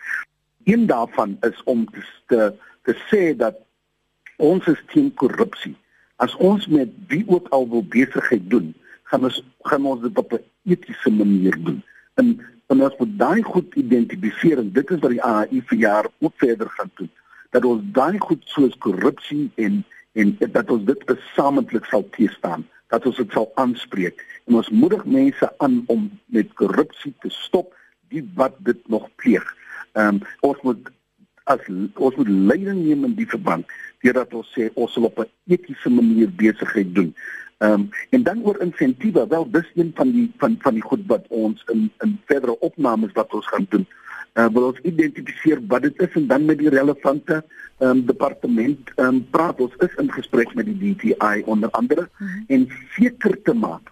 Een 0.69 0.87
daarvan 0.87 1.37
is 1.41 1.63
om 1.65 1.87
te 1.91 2.03
te, 2.27 2.53
te 2.83 2.95
sê 3.09 3.37
dat 3.37 3.57
ons 4.37 4.67
is 4.67 4.83
teen 4.93 5.15
korrupsie. 5.15 5.77
As 6.17 6.35
ons 6.37 6.67
met 6.67 6.91
wie 7.09 7.25
ook 7.27 7.49
al 7.57 7.65
wil 7.69 7.85
besigheid 7.89 8.51
doen, 8.53 8.75
gaan 9.09 9.25
ons 9.25 9.39
gaan 9.71 9.87
ons 9.89 10.03
dit 10.03 10.19
op 10.19 10.33
'n 10.33 10.45
etiese 10.73 11.11
manier 11.11 11.57
doen. 11.63 11.83
En 12.15 12.27
en 12.67 12.83
ons 12.83 12.97
moet 12.99 13.19
daai 13.19 13.43
goed 13.43 13.75
identifiseer 13.75 14.59
en 14.59 14.73
dit 14.73 14.91
is 14.91 15.01
wat 15.01 15.11
die 15.11 15.23
AI 15.23 15.63
vir 15.71 15.79
jaar 15.79 16.07
ook 16.19 16.35
verder 16.37 16.69
gaan 16.69 16.91
doen. 16.95 17.11
Dat 17.51 17.65
ons 17.65 17.83
daai 17.93 18.19
goed 18.19 18.43
soos 18.45 18.77
korrupsie 18.79 19.51
en 19.55 19.85
en 20.13 20.37
dat 20.53 20.71
ons 20.71 20.85
dit 20.85 21.03
gesamentlik 21.07 21.85
sal 21.85 22.09
teestaan, 22.11 22.67
dat 22.87 23.07
ons 23.07 23.17
dit 23.17 23.33
sal 23.33 23.51
aanspreek. 23.55 24.25
En 24.45 24.55
ons 24.55 24.69
moedig 24.69 25.05
mense 25.05 25.59
aan 25.59 25.83
om 25.87 26.11
met 26.27 26.53
korrupsie 26.53 27.15
te 27.21 27.31
stop, 27.31 27.75
die 28.09 28.25
wat 28.35 28.55
dit 28.59 28.89
nog 28.89 29.09
pleeg. 29.17 29.57
Ehm 29.99 30.15
um, 30.15 30.23
ons 30.47 30.59
moet 30.63 30.91
as 31.53 31.63
ons 31.97 32.17
moet 32.21 32.29
leiding 32.29 32.81
neem 32.85 33.05
in 33.09 33.15
die 33.19 33.29
verband 33.35 33.67
deurdat 34.05 34.35
ons 34.41 34.51
sê 34.55 34.69
ons 34.75 34.93
sal 34.95 35.09
op 35.09 35.19
'n 35.25 35.31
etiese 35.55 35.91
manier 35.91 36.31
besigheid 36.43 36.95
doen. 36.95 37.11
Ehm 37.59 37.73
um, 37.73 37.89
en 38.15 38.23
dan 38.23 38.45
oor 38.47 38.61
insentiewe, 38.67 39.27
wel 39.29 39.51
dis 39.51 39.71
een 39.75 39.91
van 39.95 40.13
die 40.13 40.29
van 40.39 40.57
van 40.67 40.75
die 40.75 40.87
goed 40.91 41.03
wat 41.07 41.25
ons 41.29 41.65
in 41.75 41.91
in 42.05 42.19
verdere 42.31 42.59
opnames 42.69 43.13
wat 43.19 43.35
ons 43.35 43.47
gaan 43.47 43.67
doen. 43.69 43.87
Uh, 44.39 44.47
wil 44.55 44.69
ons 44.71 44.85
identifiseer 44.87 45.59
wat 45.67 45.83
dit 45.83 46.03
is 46.07 46.15
en 46.15 46.27
dan 46.27 46.45
met 46.45 46.59
die 46.59 46.69
relevante 46.71 47.45
um, 47.79 48.07
departement 48.07 48.91
um, 48.97 49.27
praat 49.31 49.61
ons 49.61 49.75
is 49.87 49.95
in 49.99 50.13
gesprek 50.13 50.55
met 50.55 50.67
die 50.67 50.95
DTI 50.95 51.43
onder 51.45 51.71
andere 51.71 52.01
mm 52.01 52.27
-hmm. 52.27 52.45
en 52.47 52.69
seker 52.95 53.43
te 53.43 53.55
maak 53.55 53.91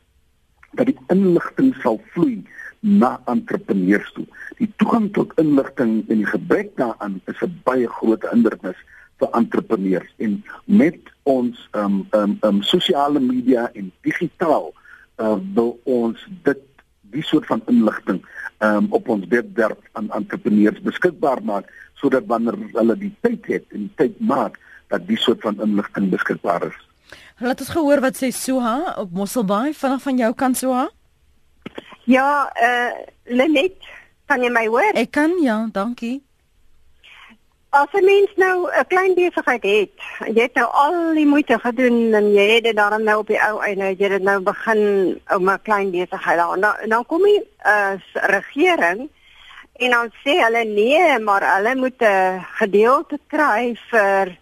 dat 0.77 0.91
die 0.93 0.99
inligting 1.12 1.75
sal 1.83 2.01
vloei 2.12 2.43
na 2.81 3.17
entrepreneurs 3.27 4.12
toe. 4.15 4.27
Die 4.61 4.69
toegang 4.81 5.11
tot 5.17 5.33
inligting 5.41 5.99
en 6.09 6.23
die 6.23 6.29
gebrek 6.29 6.77
daaraan 6.77 7.21
is 7.27 7.41
'n 7.43 7.61
baie 7.65 7.89
groot 7.89 8.23
hindernis 8.31 8.79
vir 9.19 9.29
entrepreneurs 9.33 10.12
en 10.17 10.45
met 10.65 10.99
ons 11.23 11.69
ehm 11.73 11.85
um, 11.85 12.07
ehm 12.11 12.23
um, 12.31 12.39
um, 12.41 12.62
sosiale 12.62 13.21
media 13.21 13.71
en 13.73 13.93
digitaal 14.01 14.73
uh, 15.17 15.37
wil 15.55 15.81
ons 15.85 16.29
dit 16.43 16.62
die 17.01 17.23
soort 17.23 17.47
van 17.47 17.62
inligting 17.67 18.21
ehm 18.59 18.77
um, 18.77 18.87
op 18.91 19.09
ons 19.09 19.27
webwerf 19.29 19.79
aan 19.93 20.11
entrepreneurs 20.11 20.81
beskikbaar 20.81 21.43
maak 21.43 21.73
sodat 21.95 22.27
wanneer 22.27 22.57
hulle 22.73 22.97
die 22.97 23.15
tyd 23.21 23.47
het 23.47 23.65
en 23.73 23.89
die 23.89 23.97
tyd 23.97 24.21
maak 24.21 24.61
dat 24.89 25.07
die 25.09 25.19
soort 25.19 25.41
van 25.41 25.61
inligting 25.61 26.11
beskikbaar 26.11 26.67
is. 26.69 26.86
Laat 27.38 27.61
ons 27.61 27.69
gehoor 27.69 28.01
wat 28.01 28.16
sê 28.16 28.31
Suha 28.33 28.95
op 28.97 29.11
Mosselbaai 29.12 29.75
vanaand 29.75 30.03
van 30.03 30.16
jou 30.16 30.35
kant 30.35 30.57
Suha. 30.57 30.88
Ja, 32.05 32.51
eh 32.55 32.69
uh, 32.69 32.92
Lenet, 33.25 33.77
kan 34.27 34.42
jy 34.42 34.51
my 34.51 34.66
hoor? 34.66 34.95
Ek 34.95 35.11
kan 35.11 35.33
ja, 35.42 35.69
dankie. 35.73 36.23
As 37.71 37.92
'n 37.92 38.05
mens 38.05 38.31
nou 38.37 38.71
'n 38.71 38.87
klein 38.87 39.14
besigheid 39.14 39.62
het, 39.62 39.92
jy 40.35 40.42
het 40.42 40.55
nou 40.55 40.69
al 40.71 41.14
die 41.14 41.27
moeite 41.27 41.59
gedoen 41.59 42.14
en 42.14 42.33
jy 42.33 42.47
het 42.55 42.64
dit 42.64 42.77
daarom 42.77 43.03
nou 43.03 43.19
op 43.19 43.27
die 43.27 43.42
ou 43.42 43.61
einde 43.61 43.95
jy 43.99 44.09
het 44.12 44.23
nou 44.23 44.40
begin 44.40 44.81
om 45.35 45.51
'n 45.51 45.62
klein 45.62 45.90
besigheid 45.90 46.38
daar. 46.38 46.61
Dan 46.61 46.88
dan 46.88 47.07
kom 47.07 47.23
die 47.23 47.42
uh, 47.66 47.99
regering 48.12 49.09
en 49.73 49.90
dan 49.90 50.11
sê 50.25 50.40
hulle 50.45 50.64
nee, 50.64 51.19
maar 51.19 51.42
hulle 51.57 51.75
moet 51.75 52.01
'n 52.03 52.47
gedeelte 52.61 53.19
kry 53.27 53.77
vir 53.90 54.38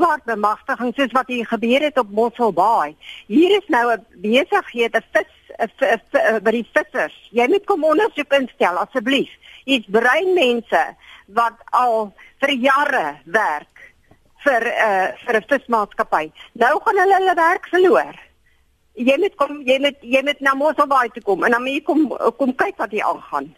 swart 0.00 0.24
bemagtiging 0.24 0.94
soos 0.96 1.12
wat 1.12 1.28
hier 1.28 1.46
gebeur 1.46 1.84
het 1.84 1.98
op 2.00 2.10
Mosselbaai. 2.16 2.96
Hier 3.28 3.52
is 3.56 3.66
nou 3.68 3.92
'n 3.92 4.06
besigheid, 4.22 4.96
'n 4.96 5.04
vis 5.12 6.00
by 6.42 6.50
die 6.50 6.68
vissers. 6.72 7.16
Jy 7.30 7.46
moet 7.48 7.64
kom 7.66 7.84
ondersoek 7.84 8.32
instel 8.32 8.78
asseblief. 8.78 9.30
Hier's 9.64 9.84
breinmense 9.88 10.96
wat 11.26 11.58
al 11.70 12.12
vir 12.40 12.50
jare 12.50 13.20
werk 13.24 13.76
vir 14.44 14.62
'n 14.64 14.72
uh, 14.88 15.08
vir 15.24 15.36
'n 15.36 15.44
vismaatskappy. 15.48 16.32
Nou 16.52 16.80
gaan 16.84 16.98
hulle 16.98 17.14
hulle 17.14 17.34
werk 17.34 17.68
verloor. 17.68 18.14
Jy 18.94 19.16
moet 19.18 19.34
kom 19.36 19.62
jy 19.62 19.78
moet 19.78 19.98
jy 20.00 20.22
moet 20.22 20.40
na 20.40 20.54
Mosselbaai 20.54 21.10
toe 21.12 21.22
kom 21.22 21.44
en 21.44 21.50
dan 21.50 21.62
moet 21.62 21.72
jy 21.72 21.82
kom 21.82 22.08
kom 22.36 22.54
kyk 22.54 22.76
wat 22.76 22.90
hier 22.90 23.04
aangaan. 23.04 23.54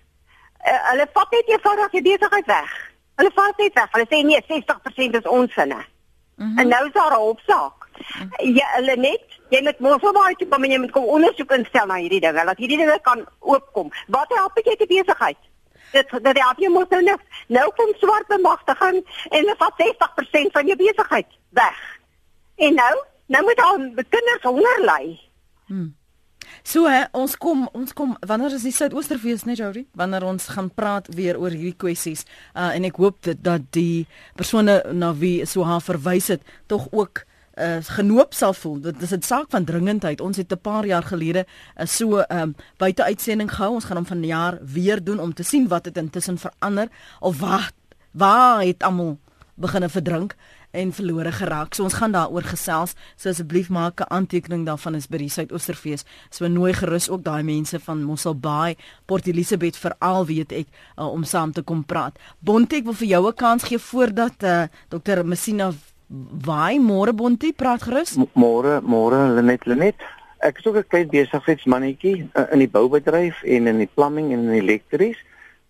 Uh, 0.67 0.91
hulle 0.91 1.07
vat 1.13 1.31
net 1.31 1.49
eenvoudig 1.49 1.93
jy 1.93 2.03
besigheid 2.03 2.47
weg. 2.47 2.91
Hulle 3.17 3.31
vat 3.35 3.59
net 3.59 3.75
weg. 3.75 3.91
Hulle 3.93 4.07
sê 4.11 4.23
nee, 4.25 4.43
60% 4.49 5.15
is 5.15 5.27
ons 5.27 5.53
sinne. 5.53 5.85
Mm 6.37 6.49
-hmm. 6.49 6.59
En 6.59 6.69
nou 6.69 6.87
is 6.87 6.93
daar 6.93 7.13
'n 7.13 7.25
hofsaak. 7.27 7.89
Mm 7.93 8.31
-hmm. 8.31 8.55
Ja, 8.55 8.67
hulle 8.73 8.97
net, 8.97 9.23
jy 9.49 9.63
moet 9.63 9.79
mos 9.79 10.01
wel 10.01 10.13
baie 10.13 10.35
toe 10.35 10.49
kom 10.49 10.65
en 10.65 10.71
jy 10.71 10.79
moet 10.79 10.91
kom 10.91 11.05
ondersoek 11.05 11.51
instel 11.53 11.87
na 11.87 11.95
hierdie 11.95 12.21
dinge, 12.21 12.45
dat 12.45 12.59
hierdie 12.59 12.77
dinge 12.77 12.99
kan 13.03 13.27
oopkom. 13.39 13.93
Wat 14.07 14.29
help 14.29 14.61
jy 14.65 14.77
te 14.77 14.87
besigheid? 14.87 15.39
Dit 15.93 16.11
dat 16.11 16.37
jy 16.37 16.43
afie 16.43 16.71
moet 16.71 16.91
nou 16.91 17.17
nou 17.47 17.73
kom 17.75 17.93
swart 17.99 18.27
bemagtiging 18.27 19.05
en 19.29 19.39
hulle 19.39 19.55
vat 19.59 19.75
60% 19.77 20.53
van 20.53 20.67
jou 20.67 20.77
besigheid 20.77 21.27
weg. 21.51 21.99
En 22.57 22.75
nou, 22.75 23.05
nou 23.27 23.45
moet 23.45 23.61
al 23.61 23.77
kinders 23.95 24.43
honger 24.43 24.81
ly. 24.81 25.21
Hmm. 25.67 25.97
So 26.63 26.87
hè, 26.87 27.05
ons 27.13 27.37
kom 27.37 27.69
ons 27.73 27.93
kom 27.93 28.17
wanneer 28.27 28.55
is 28.55 28.63
die 28.67 28.73
Suidoosterfees 28.73 29.45
net 29.45 29.59
Jody? 29.59 29.87
Wanneer 29.99 30.25
ons 30.25 30.47
gaan 30.55 30.71
praat 30.71 31.09
weer 31.15 31.39
oor 31.41 31.51
hierdie 31.51 31.77
kwessies. 31.77 32.25
Uh 32.55 32.71
en 32.77 32.85
ek 32.85 32.97
hoop 33.03 33.19
dat, 33.27 33.43
dat 33.43 33.67
die 33.75 34.07
persone 34.39 34.81
na 34.93 35.13
wie 35.15 35.47
so 35.47 35.65
haar 35.67 35.83
verwys 35.83 36.29
het 36.29 36.43
tog 36.67 36.89
ook 36.93 37.25
uh 37.59 37.81
genoop 37.83 38.35
sal 38.35 38.55
voel. 38.55 38.81
Dit 38.81 39.03
is 39.03 39.13
'n 39.13 39.23
saak 39.23 39.51
van 39.51 39.65
dringendheid. 39.65 40.21
Ons 40.21 40.37
het 40.37 40.53
'n 40.53 40.61
paar 40.61 40.87
jaar 40.87 41.03
gelede 41.03 41.47
uh, 41.77 41.87
so 41.87 42.23
um 42.29 42.55
buite 42.77 43.05
uitsending 43.05 43.51
gehou. 43.51 43.75
Ons 43.75 43.85
gaan 43.85 43.97
hom 43.97 44.07
vanjaar 44.07 44.59
weer 44.63 45.05
doen 45.05 45.21
om 45.21 45.35
te 45.35 45.43
sien 45.43 45.69
wat 45.69 45.85
het 45.85 45.97
intussen 45.97 46.39
verander 46.39 46.89
of 47.21 47.39
wat 47.41 47.75
waar 48.13 48.63
het 48.63 48.83
almal 48.83 49.19
begine 49.55 49.89
verdrink 49.89 50.35
en 50.73 50.93
verlore 50.93 51.33
geraak. 51.33 51.75
So 51.75 51.85
ons 51.85 51.97
gaan 52.01 52.13
daaroor 52.13 52.47
gesels. 52.49 52.95
So 53.17 53.29
asseblief 53.29 53.69
maak 53.69 54.01
'n 54.01 54.09
aantekening 54.09 54.67
daarvan 54.67 54.95
is 54.95 55.07
by 55.07 55.19
die 55.19 55.29
Suidoosterfees. 55.29 56.05
So 56.31 56.49
nooi 56.49 56.73
gerus 56.73 57.09
ook 57.11 57.23
daai 57.23 57.43
mense 57.43 57.81
van 57.81 58.03
Mossel 58.03 58.35
Bay, 58.35 58.77
Port 59.07 59.27
Elizabeth 59.27 59.77
veral 59.77 60.27
weet 60.27 60.53
ek 60.53 60.67
uh, 60.99 61.07
om 61.07 61.25
saam 61.25 61.53
te 61.53 61.63
kom 61.63 61.85
praat. 61.85 62.19
Bontek 62.39 62.85
wil 62.85 62.95
vir 62.95 63.09
jou 63.09 63.29
'n 63.29 63.35
kans 63.35 63.63
gee 63.65 63.79
voordat 63.79 64.43
uh, 64.43 64.65
Dr. 64.89 65.25
Messina 65.25 65.73
Waai 66.45 66.79
môre 66.79 67.13
Bontek 67.13 67.57
praat 67.57 67.83
gerus. 67.83 68.17
Môre, 68.35 68.81
môre 68.81 69.35
Lenet 69.35 69.65
Lenet. 69.67 69.97
Ek 70.41 70.59
is 70.59 70.67
ook 70.67 70.77
'n 70.77 70.89
klein 70.89 71.09
besigheidsmannetjie 71.09 72.29
uh, 72.35 72.53
in 72.53 72.59
die 72.59 72.69
boubedryf 72.69 73.43
en 73.43 73.67
in 73.67 73.79
die 73.79 73.91
plumbing 73.95 74.33
en 74.33 74.39
in 74.39 74.51
die 74.51 74.61
elektries. 74.61 75.17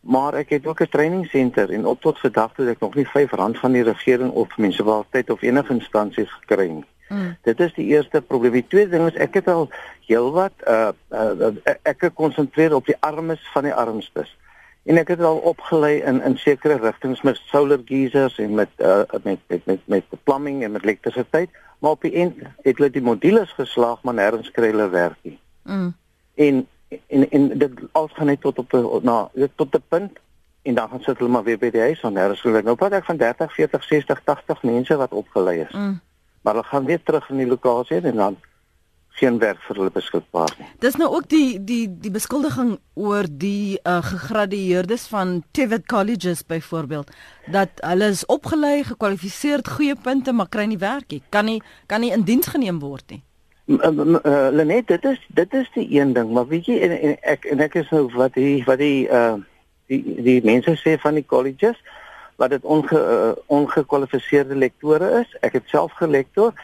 Maar 0.03 0.35
ek 0.35 0.49
het 0.51 0.67
ook 0.67 0.81
'n 0.81 0.89
training 0.91 1.27
center 1.27 1.71
en 1.71 1.87
op 1.87 2.01
tot 2.01 2.19
vandag 2.19 2.55
toe 2.55 2.69
ek 2.69 2.81
nog 2.81 2.95
nie 2.95 3.07
R5 3.07 3.59
van 3.61 3.73
die 3.73 3.83
regering 3.83 4.31
of 4.31 4.57
munisipaliteit 4.57 5.31
of 5.31 5.43
enige 5.43 5.73
instansies 5.73 6.31
gekry 6.31 6.69
nie. 6.69 6.85
Mm. 7.09 7.37
Dit 7.43 7.61
is 7.61 7.75
die 7.75 7.87
eerste 7.87 8.23
probleem. 8.23 8.53
Die 8.53 8.67
tweede 8.67 8.91
ding 8.91 9.07
is 9.07 9.19
ek 9.21 9.35
het 9.35 9.49
al 9.49 9.69
heelwat 10.07 10.53
uh, 10.67 10.89
uh 11.11 11.51
ek 11.83 12.11
konsentreer 12.15 12.75
op 12.75 12.87
die 12.87 12.97
armes 13.01 13.41
van 13.53 13.63
die 13.69 13.75
armstes. 13.75 14.37
En 14.83 14.99
ek 14.99 15.13
het 15.15 15.21
al 15.21 15.37
opgelei 15.37 16.01
in 16.01 16.23
in 16.23 16.37
sekere 16.37 16.79
rigtings 16.83 17.23
met 17.23 17.37
solar 17.37 17.79
geysers 17.85 18.39
en 18.39 18.55
met 18.55 18.69
uh 18.79 19.03
met 19.23 19.39
met 19.47 19.67
met 19.67 19.81
met 19.87 20.05
plumbing 20.25 20.65
en 20.65 20.73
met 20.73 20.83
elektrisiteit, 20.83 21.51
maar 21.79 21.91
op 21.91 22.03
die 22.03 22.15
eind 22.15 22.39
het 22.63 22.77
hulle 22.77 22.91
die 22.91 23.03
modules 23.03 23.53
geslaag 23.53 24.03
maar 24.03 24.15
nêrens 24.15 24.51
kry 24.51 24.73
hulle 24.73 24.89
werk 24.89 25.19
nie. 25.23 25.39
Mm. 25.63 25.95
En 26.35 26.67
en 27.07 27.31
en 27.31 27.49
dit 27.59 27.81
alles 27.93 28.13
gaan 28.13 28.27
net 28.27 28.41
tot 28.41 28.59
op 28.59 29.03
na 29.03 29.31
tot 29.57 29.75
'n 29.75 29.85
punt 29.89 30.19
en 30.63 30.75
dan 30.75 30.89
gaan 30.89 31.03
sit 31.03 31.19
hulle 31.19 31.31
maar 31.31 31.45
weer 31.45 31.59
by 31.59 31.71
die 31.71 31.81
huis 31.81 32.01
van 32.01 32.15
daar 32.15 32.31
is 32.31 32.43
hulle 32.43 32.63
nou 32.63 32.77
praat 32.77 32.93
ek 32.93 33.05
van 33.05 33.17
30 33.17 33.55
40 33.55 33.85
60 33.85 34.23
80 34.25 34.63
mense 34.63 34.97
wat 34.97 35.13
opgelei 35.13 35.61
is. 35.61 35.73
Mm. 35.73 36.01
maar 36.43 36.55
hulle 36.55 36.67
gaan 36.67 36.85
weer 36.85 37.03
terug 37.03 37.29
in 37.31 37.37
die 37.37 37.47
lokasie 37.47 38.01
en 38.01 38.17
dan 38.17 38.37
geen 39.09 39.39
werk 39.39 39.61
vir 39.67 39.77
hulle 39.77 39.91
beskikbaar 39.91 40.55
nie. 40.59 40.69
Dis 40.79 40.97
nou 40.97 41.11
ook 41.15 41.29
die 41.29 41.65
die 41.65 41.99
die 42.01 42.11
beskuldiging 42.11 42.79
oor 42.95 43.29
die 43.29 43.79
uh, 43.83 44.01
gegradueerdes 44.03 45.07
van 45.07 45.43
Tivet 45.51 45.87
colleges 45.87 46.47
byvoorbeeld 46.47 47.11
dat 47.47 47.69
hulle 47.77 48.09
is 48.15 48.27
opgelei 48.27 48.83
gekwalifiseerd 48.85 49.69
goeie 49.69 49.97
punte 49.97 50.33
maar 50.33 50.49
kry 50.49 50.65
nie 50.65 50.79
werk 50.79 51.11
nie. 51.11 51.23
Kan 51.29 51.45
nie 51.45 51.61
kan 51.87 52.01
nie 52.01 52.11
in 52.11 52.25
diens 52.25 52.47
geneem 52.47 52.81
word 52.81 53.11
nie 53.11 53.23
uh, 53.81 54.49
Lenet 54.51 54.87
dit 54.87 55.05
is 55.05 55.21
dit 55.29 55.55
is 55.55 55.71
die 55.75 55.87
een 56.01 56.13
ding 56.13 56.31
maar 56.33 56.47
weet 56.47 56.67
jy 56.67 56.79
en, 56.81 57.01
en 57.01 57.17
ek 57.23 57.45
en 57.45 57.61
ek 57.61 57.75
is 57.75 57.91
nou 57.91 58.07
wat 58.15 58.35
die 58.35 58.63
wat 58.67 58.79
die 58.79 59.09
uh 59.09 59.35
die 59.87 60.23
die 60.23 60.41
mense 60.45 60.77
sê 60.81 60.97
van 61.01 61.15
die 61.15 61.27
colleges 61.27 61.79
wat 62.43 62.51
dit 62.51 62.65
onge 62.65 62.99
uh, 62.99 63.33
ongekwalifiseerde 63.47 64.57
lektore 64.57 65.11
is. 65.21 65.37
Ek 65.47 65.59
het 65.59 65.69
self 65.71 65.93
gelektor. 66.01 66.55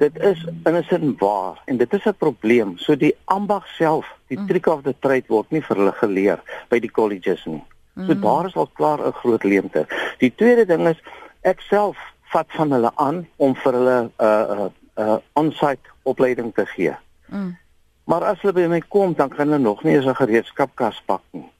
Dit 0.00 0.18
is 0.18 0.40
in 0.64 0.76
'n 0.76 0.84
sin 0.88 1.14
waar 1.18 1.62
en 1.64 1.76
dit 1.76 1.92
is 1.92 2.04
'n 2.04 2.14
probleem. 2.18 2.78
So 2.78 2.96
die 2.96 3.14
ambag 3.24 3.66
self 3.66 4.06
die 4.26 4.38
mm. 4.38 4.46
trick 4.46 4.66
of 4.66 4.82
the 4.82 4.94
trade 4.98 5.28
word 5.28 5.50
nie 5.50 5.62
vir 5.62 5.76
hulle 5.76 5.92
geleer 5.92 6.40
by 6.68 6.78
die 6.78 6.90
colleges 6.90 7.44
nie. 7.44 7.62
So 7.96 8.14
mm. 8.14 8.20
daar 8.20 8.46
is 8.46 8.56
al 8.56 8.70
klaar 8.72 9.06
'n 9.06 9.12
groot 9.12 9.44
leemte. 9.44 9.86
Die 10.18 10.34
tweede 10.34 10.66
ding 10.66 10.88
is 10.88 11.00
ek 11.40 11.60
self 11.60 11.96
vat 12.32 12.46
van 12.48 12.72
hulle 12.72 12.92
aan 12.94 13.28
om 13.36 13.54
vir 13.54 13.72
hulle 13.72 14.10
uh 14.18 14.44
uh, 14.50 14.68
uh 14.98 15.18
on-site 15.32 15.91
opleiding 16.02 16.54
te 16.54 16.66
gee. 16.66 16.94
Mm. 17.26 17.56
Maar 18.04 18.24
as 18.32 18.40
hulle 18.42 18.52
by 18.56 18.66
my 18.68 18.80
kom, 18.88 19.14
dan 19.14 19.28
kan 19.28 19.46
hulle 19.46 19.58
nog 19.58 19.82
nie 19.82 19.94
eens 19.94 20.06
'n 20.06 20.14
gereedskapkas 20.14 21.02
pak 21.06 21.22
nie. 21.30 21.50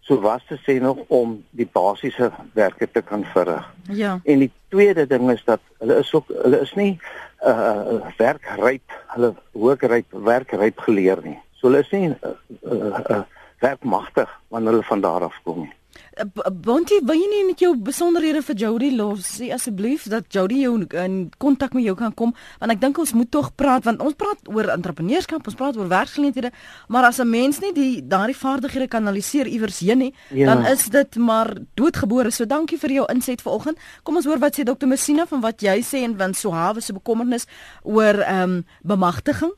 So 0.00 0.20
was 0.20 0.44
te 0.48 0.58
sê 0.66 0.80
nog 0.80 0.98
om 1.06 1.44
die 1.50 1.68
basiese 1.72 2.32
werke 2.52 2.90
te 2.90 3.02
kan 3.02 3.24
verrig. 3.24 3.74
Ja. 3.88 4.20
En 4.24 4.38
die 4.38 4.50
tweede 4.68 5.06
ding 5.06 5.30
is 5.30 5.44
dat 5.44 5.60
hulle 5.78 5.98
is 5.98 6.14
ook 6.14 6.28
hulle 6.28 6.60
is 6.60 6.74
nie 6.74 7.00
uh 7.44 8.04
werkryp, 8.16 8.92
hulle 9.06 9.34
hoogryp 9.52 10.06
werkryp 10.10 10.78
geleer 10.78 11.20
nie. 11.22 11.38
So 11.52 11.66
hulle 11.66 11.80
is 11.80 11.90
nie 11.90 12.08
uh, 12.08 12.30
uh, 12.62 13.00
uh 13.08 13.22
werkmagtig 13.58 14.40
wanneer 14.48 14.70
hulle 14.72 14.84
van 14.84 15.00
daar 15.00 15.24
af 15.24 15.40
kom 15.42 15.58
nie. 15.58 15.72
Bontie, 16.14 17.00
wil 17.02 17.18
jy 17.18 17.26
nie 17.30 17.42
net 17.48 17.62
jou 17.64 17.72
besonderhede 17.74 18.38
vir 18.46 18.56
Jody 18.60 18.90
los 18.94 19.26
sê 19.40 19.48
asseblief 19.54 20.04
dat 20.10 20.28
Jody 20.30 20.60
jou 20.62 20.76
in 21.00 21.16
kontak 21.42 21.74
met 21.74 21.82
jou 21.82 21.96
kan 21.98 22.14
kom 22.14 22.34
want 22.60 22.74
ek 22.74 22.80
dink 22.82 23.00
ons 23.02 23.14
moet 23.18 23.30
tog 23.34 23.48
praat 23.58 23.86
want 23.88 24.02
ons 24.04 24.14
praat 24.14 24.38
oor 24.46 24.70
entrepreneurskap, 24.76 25.42
ons 25.42 25.58
praat 25.58 25.78
oor 25.80 25.90
werksgeleenthede, 25.90 26.52
maar 26.88 27.08
as 27.08 27.18
'n 27.18 27.30
mens 27.30 27.58
nie 27.60 27.72
die 27.72 28.02
daardie 28.06 28.36
vaardighede 28.36 28.88
kanaliseer 28.88 29.46
iewers 29.46 29.80
heen 29.80 29.98
nie, 29.98 30.14
ja. 30.30 30.46
dan 30.46 30.66
is 30.66 30.86
dit 30.88 31.16
maar 31.16 31.56
doodgebore. 31.74 32.30
So 32.30 32.46
dankie 32.46 32.78
vir 32.78 32.90
jou 32.90 33.06
inset 33.10 33.42
vanoggend. 33.42 33.78
Kom 34.02 34.16
ons 34.16 34.24
hoor 34.24 34.38
wat 34.38 34.54
sê 34.54 34.62
Dr. 34.64 34.86
Messina 34.86 35.26
van 35.26 35.40
wat 35.40 35.60
jy 35.60 35.82
sê 35.82 36.04
en 36.04 36.16
want 36.16 36.36
so 36.36 36.50
hawe 36.50 36.80
se 36.80 36.92
bekommernis 36.92 37.46
oor 37.82 38.22
ehm 38.22 38.42
um, 38.42 38.64
bemagtiging. 38.82 39.52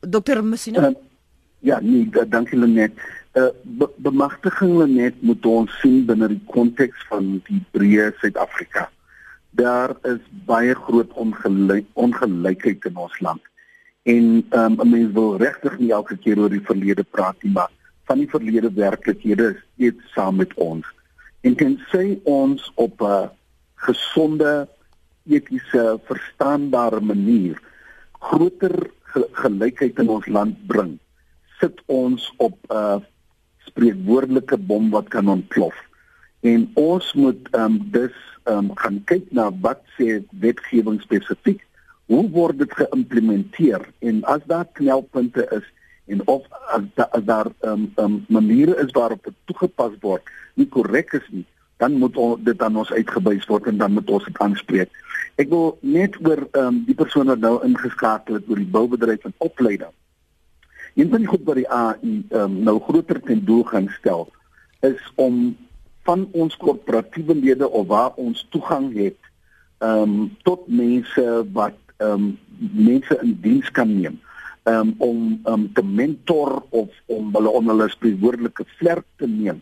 Dr. 0.00 0.42
Messina. 0.42 0.88
Uh, 0.88 0.94
ja, 1.60 1.80
nee, 1.80 2.08
dankie 2.28 2.58
Lenet. 2.58 2.92
Uh, 3.36 3.50
be 3.62 3.84
bemagtiging 4.00 4.78
net 4.88 5.16
moet 5.20 5.46
ons 5.46 5.72
sien 5.82 6.06
binne 6.08 6.30
die 6.32 6.40
konteks 6.48 7.02
van 7.10 7.34
die 7.44 7.58
breë 7.76 8.06
Suid-Afrika. 8.20 8.86
Daar 9.60 9.92
is 10.08 10.22
baie 10.48 10.72
groot 10.86 11.12
ongelyk 11.20 11.90
ongelykheid 12.00 12.88
in 12.88 12.96
ons 12.96 13.18
land. 13.20 13.42
En 14.08 14.26
um, 14.56 14.78
mense 14.80 15.12
wil 15.18 15.36
regtig 15.42 15.76
nie 15.82 15.92
elke 15.92 16.16
keer 16.16 16.40
oor 16.40 16.52
die 16.54 16.64
verlede 16.64 17.04
praat 17.04 17.36
nie, 17.44 17.52
maar 17.52 17.68
van 18.08 18.22
die 18.22 18.30
verlede 18.30 18.70
werklikhede 18.72 19.50
is 19.52 19.62
steeds 19.66 20.12
saam 20.16 20.40
met 20.40 20.54
ons. 20.56 20.88
En 21.44 21.56
kan 21.60 21.76
sê 21.92 22.16
ons 22.24 22.70
op 22.74 23.02
'n 23.02 23.30
gesonde, 23.84 24.68
etiese, 25.28 26.00
verstaanbare 26.08 27.00
manier 27.00 27.60
groter 28.20 28.90
gelykheid 29.44 29.98
in 29.98 30.08
ons 30.08 30.26
land 30.26 30.56
bring 30.66 30.96
sit 31.60 31.82
ons 31.86 32.32
op 32.36 32.56
'n 32.68 32.74
uh, 32.74 32.98
spreekwoordelike 33.76 34.56
bom 34.56 34.90
wat 34.90 35.08
kan 35.12 35.28
ontplof. 35.28 35.76
En 36.40 36.70
ons 36.74 37.12
moet 37.12 37.48
ehm 37.52 37.76
um, 37.76 37.78
dus 37.92 38.16
ehm 38.44 38.70
um, 38.70 38.70
gaan 38.74 39.02
kyk 39.04 39.24
na 39.30 39.50
wat 39.60 39.82
sê 39.98 40.22
wetgewing 40.40 41.00
spesifiek. 41.02 41.60
Hoe 42.06 42.24
word 42.30 42.58
dit 42.58 42.72
geïmplementeer 42.72 43.82
en 43.98 44.22
as 44.24 44.44
daar 44.46 44.68
knelpunte 44.72 45.46
is 45.50 45.66
en 46.06 46.22
of 46.26 46.46
as, 46.70 46.86
da, 46.94 47.08
as 47.10 47.24
daar 47.24 47.50
ehm 47.60 47.72
um, 47.72 47.92
um, 47.96 48.24
maniere 48.28 48.76
is 48.84 48.94
waarop 48.96 49.24
dit 49.24 49.34
toegepas 49.44 49.98
word, 50.00 50.22
nie 50.54 50.68
korrek 50.68 51.12
is 51.12 51.28
nie, 51.30 51.44
dan 51.76 51.98
moet 52.00 52.16
ons 52.16 52.40
dit 52.44 52.62
aan 52.62 52.76
ons 52.76 52.92
uitgebuis 52.92 53.44
word 53.50 53.66
en 53.66 53.82
dan 53.82 53.92
moet 53.92 54.10
ons 54.10 54.24
dit 54.24 54.38
aanspreek. 54.38 54.90
Ek 55.36 55.50
wil 55.52 55.76
net 55.82 56.16
oor 56.24 56.46
ehm 56.46 56.66
um, 56.66 56.82
die 56.88 56.96
persoon 56.96 57.34
wat 57.34 57.44
nou 57.44 57.58
ingeskakel 57.66 58.40
het 58.40 58.48
oor 58.48 58.62
die 58.62 58.74
boubedryf 58.78 59.28
en 59.28 59.36
opleiding. 59.50 59.92
Een 60.96 61.10
van 61.12 61.20
die 61.20 61.28
goed 61.28 61.44
wat 61.44 61.58
die 61.60 61.68
AI 61.68 61.94
ehm 62.00 62.40
um, 62.40 62.52
nou 62.64 62.80
groter 62.80 63.20
ten 63.20 63.44
doel 63.44 63.62
gaan 63.68 63.88
stel 63.98 64.28
is 64.80 65.00
om 65.14 65.56
van 66.08 66.28
ons 66.32 66.56
korporatiewe 66.56 67.34
lede 67.34 67.68
of 67.68 67.86
waar 67.86 68.14
ons 68.16 68.46
toegang 68.50 68.94
het 68.96 69.18
ehm 69.78 70.02
um, 70.02 70.36
tot 70.42 70.68
mense 70.68 71.26
wat 71.52 71.76
ehm 71.96 72.12
um, 72.12 72.38
mense 72.72 73.18
in 73.22 73.36
diens 73.44 73.70
kan 73.70 73.92
neem 74.00 74.16
um, 74.64 74.94
om 74.98 75.40
um, 75.44 75.68
te 75.72 75.84
mentor 75.84 76.62
of 76.68 76.88
om 77.06 77.28
hulle 77.36 77.52
onder 77.60 77.76
hulle 77.76 77.92
spesifieke 77.92 78.64
vlerk 78.78 79.04
te 79.16 79.28
neem. 79.28 79.60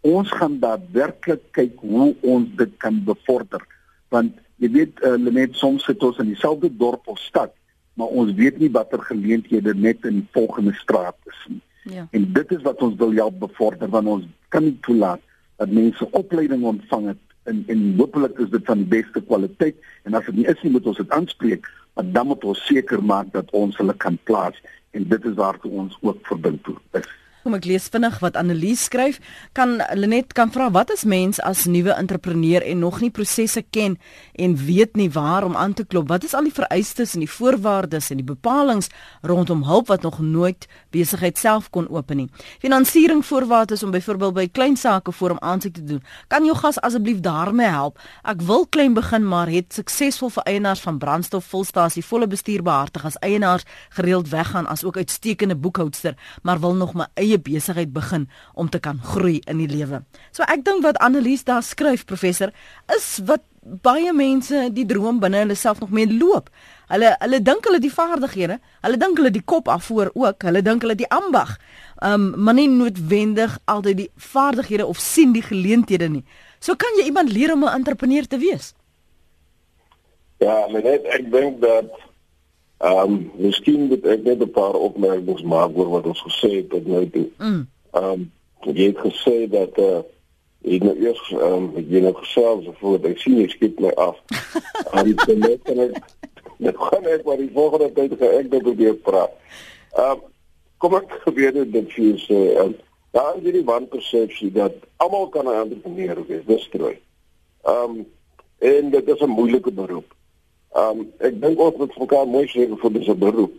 Ons 0.00 0.30
gaan 0.30 0.60
daadwerklik 0.62 1.42
kyk 1.58 1.82
hoe 1.82 2.14
ons 2.22 2.54
dit 2.56 2.76
kan 2.78 3.02
bevorder 3.04 3.66
want 4.14 4.38
jy 4.62 4.70
weet 4.78 5.02
uh, 5.02 5.18
net 5.18 5.58
soms 5.58 5.84
sit 5.90 6.02
ons 6.02 6.22
in 6.22 6.30
dieselfde 6.30 6.70
dorp 6.70 7.10
of 7.10 7.18
stad 7.18 7.57
maar 7.98 8.14
ons 8.20 8.34
weet 8.38 8.58
nie 8.62 8.70
watter 8.70 9.00
geleenthede 9.02 9.74
net 9.74 10.04
in 10.06 10.20
die 10.20 10.28
volgende 10.36 10.74
straat 10.78 11.16
is 11.26 11.40
nie. 11.48 11.62
Ja. 11.94 12.04
En 12.10 12.28
dit 12.32 12.52
is 12.54 12.62
wat 12.62 12.82
ons 12.84 12.94
wil 13.00 13.14
help 13.16 13.38
bevorder 13.42 13.90
want 13.90 14.06
ons 14.06 14.26
kan 14.54 14.62
nie 14.62 14.76
toelaat 14.86 15.20
dat 15.58 15.72
mense 15.74 16.10
opleiding 16.20 16.62
ontvang 16.62 17.10
het 17.14 17.24
en 17.50 17.64
en 17.66 17.84
hopelik 17.98 18.38
is 18.38 18.50
dit 18.54 18.64
van 18.70 18.84
die 18.84 18.90
beste 18.92 19.22
kwaliteit 19.30 19.76
en 20.06 20.14
as 20.14 20.26
dit 20.30 20.40
nie 20.40 20.46
is 20.52 20.62
nie 20.62 20.72
moet 20.76 20.86
ons 20.86 21.00
dit 21.02 21.14
aanspreek 21.16 21.66
maar 21.98 22.12
dan 22.18 22.30
moet 22.30 22.44
ons 22.52 22.66
seker 22.70 23.02
maak 23.12 23.32
dat 23.34 23.50
ons 23.62 23.78
hulle 23.80 23.96
kan 24.04 24.18
plaas 24.30 24.60
en 24.96 25.08
dit 25.14 25.30
is 25.30 25.38
waartoe 25.40 25.72
ons 25.84 25.98
ook 26.00 26.20
verbind 26.30 26.62
toe 26.68 26.76
is 27.00 27.08
Kom 27.46 27.54
ek 27.54 27.68
lees 27.70 27.84
vinnig 27.86 28.16
wat 28.18 28.34
Annelies 28.34 28.88
skryf. 28.88 29.20
Kan 29.54 29.76
Lenet 29.94 30.32
kan 30.34 30.50
vra 30.50 30.66
wat 30.74 30.90
is 30.90 31.04
mens 31.06 31.38
as 31.46 31.68
nuwe 31.70 31.94
entrepreneur 31.94 32.64
en 32.66 32.80
nog 32.82 32.98
nie 32.98 33.12
prosesse 33.14 33.62
ken 33.62 33.94
en 34.34 34.56
weet 34.58 34.98
nie 34.98 35.06
waar 35.14 35.46
om 35.46 35.54
aan 35.56 35.72
te 35.78 35.84
klop? 35.86 36.08
Wat 36.10 36.26
is 36.26 36.34
al 36.34 36.48
die 36.48 36.54
vereistes 36.54 37.14
en 37.14 37.22
die 37.22 37.30
voorwaardes 37.30 38.10
en 38.10 38.18
die 38.18 38.26
bepalinge 38.26 38.90
rondom 39.22 39.62
hulp 39.68 39.86
wat 39.92 40.02
nog 40.02 40.18
nooit 40.18 40.66
besigheid 40.90 41.38
self 41.38 41.68
kon 41.70 41.86
open 41.94 42.24
nie? 42.24 42.26
Finansiering 42.58 43.22
voorwaardes 43.26 43.86
om 43.86 43.94
byvoorbeeld 43.94 44.34
by 44.34 44.48
klein 44.50 44.76
sake 44.76 45.14
forum 45.14 45.38
aansoek 45.38 45.78
te 45.78 45.86
doen. 45.86 46.02
Kan 46.26 46.44
jou 46.44 46.56
gas 46.58 46.80
asseblief 46.82 47.22
daarmee 47.22 47.70
help? 47.70 48.02
Ek 48.26 48.42
wil 48.50 48.66
klein 48.66 48.98
begin 48.98 49.22
maar 49.28 49.46
het 49.46 49.78
suksesvol 49.78 50.34
vir 50.40 50.50
eienaars 50.56 50.82
van 50.82 50.98
brandstof 50.98 51.46
volstasie 51.54 52.02
volle 52.02 52.26
bestuur 52.26 52.66
behartig 52.66 53.06
as 53.06 53.20
eienaars 53.22 53.66
gereeld 53.94 54.28
weggaan 54.34 54.66
as 54.66 54.82
ook 54.84 54.98
uitstekende 54.98 55.56
boekhoudster, 55.56 56.18
maar 56.42 56.58
wil 56.60 56.74
nog 56.74 56.94
my 56.98 57.06
eie 57.14 57.37
besigheid 57.42 57.92
begin 57.92 58.28
om 58.54 58.68
te 58.68 58.78
kan 58.78 59.00
groei 59.02 59.40
in 59.46 59.58
die 59.58 59.68
lewe. 59.68 60.02
So 60.32 60.42
ek 60.42 60.64
dink 60.64 60.82
wat 60.82 60.98
Annelies 61.04 61.44
daar 61.44 61.62
skryf 61.62 62.04
professor 62.06 62.52
is 62.96 63.18
wat 63.24 63.42
baie 63.62 64.12
mense 64.16 64.68
die 64.72 64.86
droom 64.88 65.18
binne 65.20 65.42
hulle 65.42 65.56
self 65.58 65.80
nog 65.80 65.90
mee 65.90 66.08
loop. 66.08 66.48
Hulle 66.88 67.12
hulle 67.20 67.40
dink 67.44 67.66
hulle 67.68 67.80
die 67.82 67.92
vaardighede, 67.92 68.58
hulle 68.84 69.00
dink 69.00 69.20
hulle 69.20 69.32
die 69.34 69.44
kop 69.44 69.68
af 69.68 69.88
voor 69.90 70.10
ook, 70.14 70.46
hulle 70.48 70.62
dink 70.62 70.86
hulle 70.86 70.96
die 70.98 71.08
ambag. 71.12 71.56
Um 72.04 72.30
maar 72.36 72.56
nie 72.56 72.68
noodwendig 72.68 73.58
altyd 73.66 73.96
die 74.04 74.10
vaardighede 74.16 74.86
of 74.86 74.98
sien 75.02 75.32
die 75.36 75.44
geleenthede 75.44 76.08
nie. 76.08 76.24
So 76.60 76.74
kan 76.74 76.98
jy 76.98 77.08
iemand 77.10 77.32
leer 77.32 77.52
om 77.52 77.64
'n 77.64 77.74
entrepreneur 77.74 78.26
te 78.26 78.38
wees? 78.38 78.74
Ja, 80.38 80.66
net 80.70 81.04
ek 81.04 81.30
dink 81.30 81.60
dat 81.60 81.90
Ehm 82.78 82.98
um, 82.98 83.30
miskien 83.36 83.88
moet 83.90 84.04
ek 84.06 84.22
net 84.22 84.42
'n 84.42 84.50
paar 84.50 84.74
opmerkings 84.74 85.42
maak 85.42 85.74
oor 85.74 85.88
wat 85.88 86.06
ons 86.06 86.22
gesê 86.22 86.50
het 86.62 86.70
tot 86.70 86.86
nou 86.86 87.10
toe. 87.10 87.26
Mm. 87.38 87.66
Ehm 87.90 88.04
um, 88.04 88.30
jy 88.74 88.86
het 88.92 88.98
gesê 88.98 89.50
dat 89.50 89.78
eh 89.78 89.84
uh, 89.84 90.02
ek 90.74 90.82
nou 90.82 90.94
eers 90.98 91.22
ehm 91.30 91.42
um, 91.42 91.64
jy 91.88 92.00
nou 92.00 92.14
gesels 92.14 92.66
voor 92.80 92.98
ek 93.02 93.18
sien 93.18 93.38
jy 93.40 93.48
skiet 93.48 93.80
my 93.80 93.90
af. 93.94 94.16
Ehm 94.94 95.14
um, 95.28 95.38
net 95.38 95.62
kan 95.62 95.78
ek 95.78 95.96
net 96.58 96.76
gaan 96.78 97.06
ek 97.06 97.24
maar 97.24 97.40
die 97.42 97.50
volgende 97.54 97.92
tyd 97.92 98.14
gaan 98.18 98.36
ek 98.42 98.50
dit 98.50 98.62
probeer 98.62 98.94
praat. 98.94 99.32
Ehm 99.96 100.10
um, 100.10 100.20
kom 100.78 100.94
ek 100.94 101.16
gebeur 101.24 101.52
dit 101.58 101.90
vir 101.94 102.04
jou 102.04 102.18
sê 102.26 102.40
en 102.62 102.76
daar 103.10 103.34
is 103.36 103.42
hierdie 103.42 103.64
wanpersepsie 103.66 104.52
dat 104.54 104.74
almal 105.02 105.26
kan 105.34 105.50
'n 105.50 105.60
entrepreneur 105.64 106.22
wees, 106.26 106.46
dis 106.46 106.68
true. 106.70 106.94
Ehm 107.66 107.98
um, 107.98 108.06
en 108.58 108.90
dit 108.90 109.08
is 109.08 109.20
'n 109.20 109.34
moeilike 109.34 109.70
beroep. 109.70 110.14
Ehm 110.76 111.00
um, 111.00 111.06
ek 111.18 111.40
dink 111.40 111.60
ons 111.60 111.76
moet 111.76 111.98
mekaar 111.98 112.26
mooi 112.28 112.46
sê 112.52 112.68
vir 112.68 112.92
dis 112.92 113.08
'n 113.08 113.18
beroep. 113.18 113.56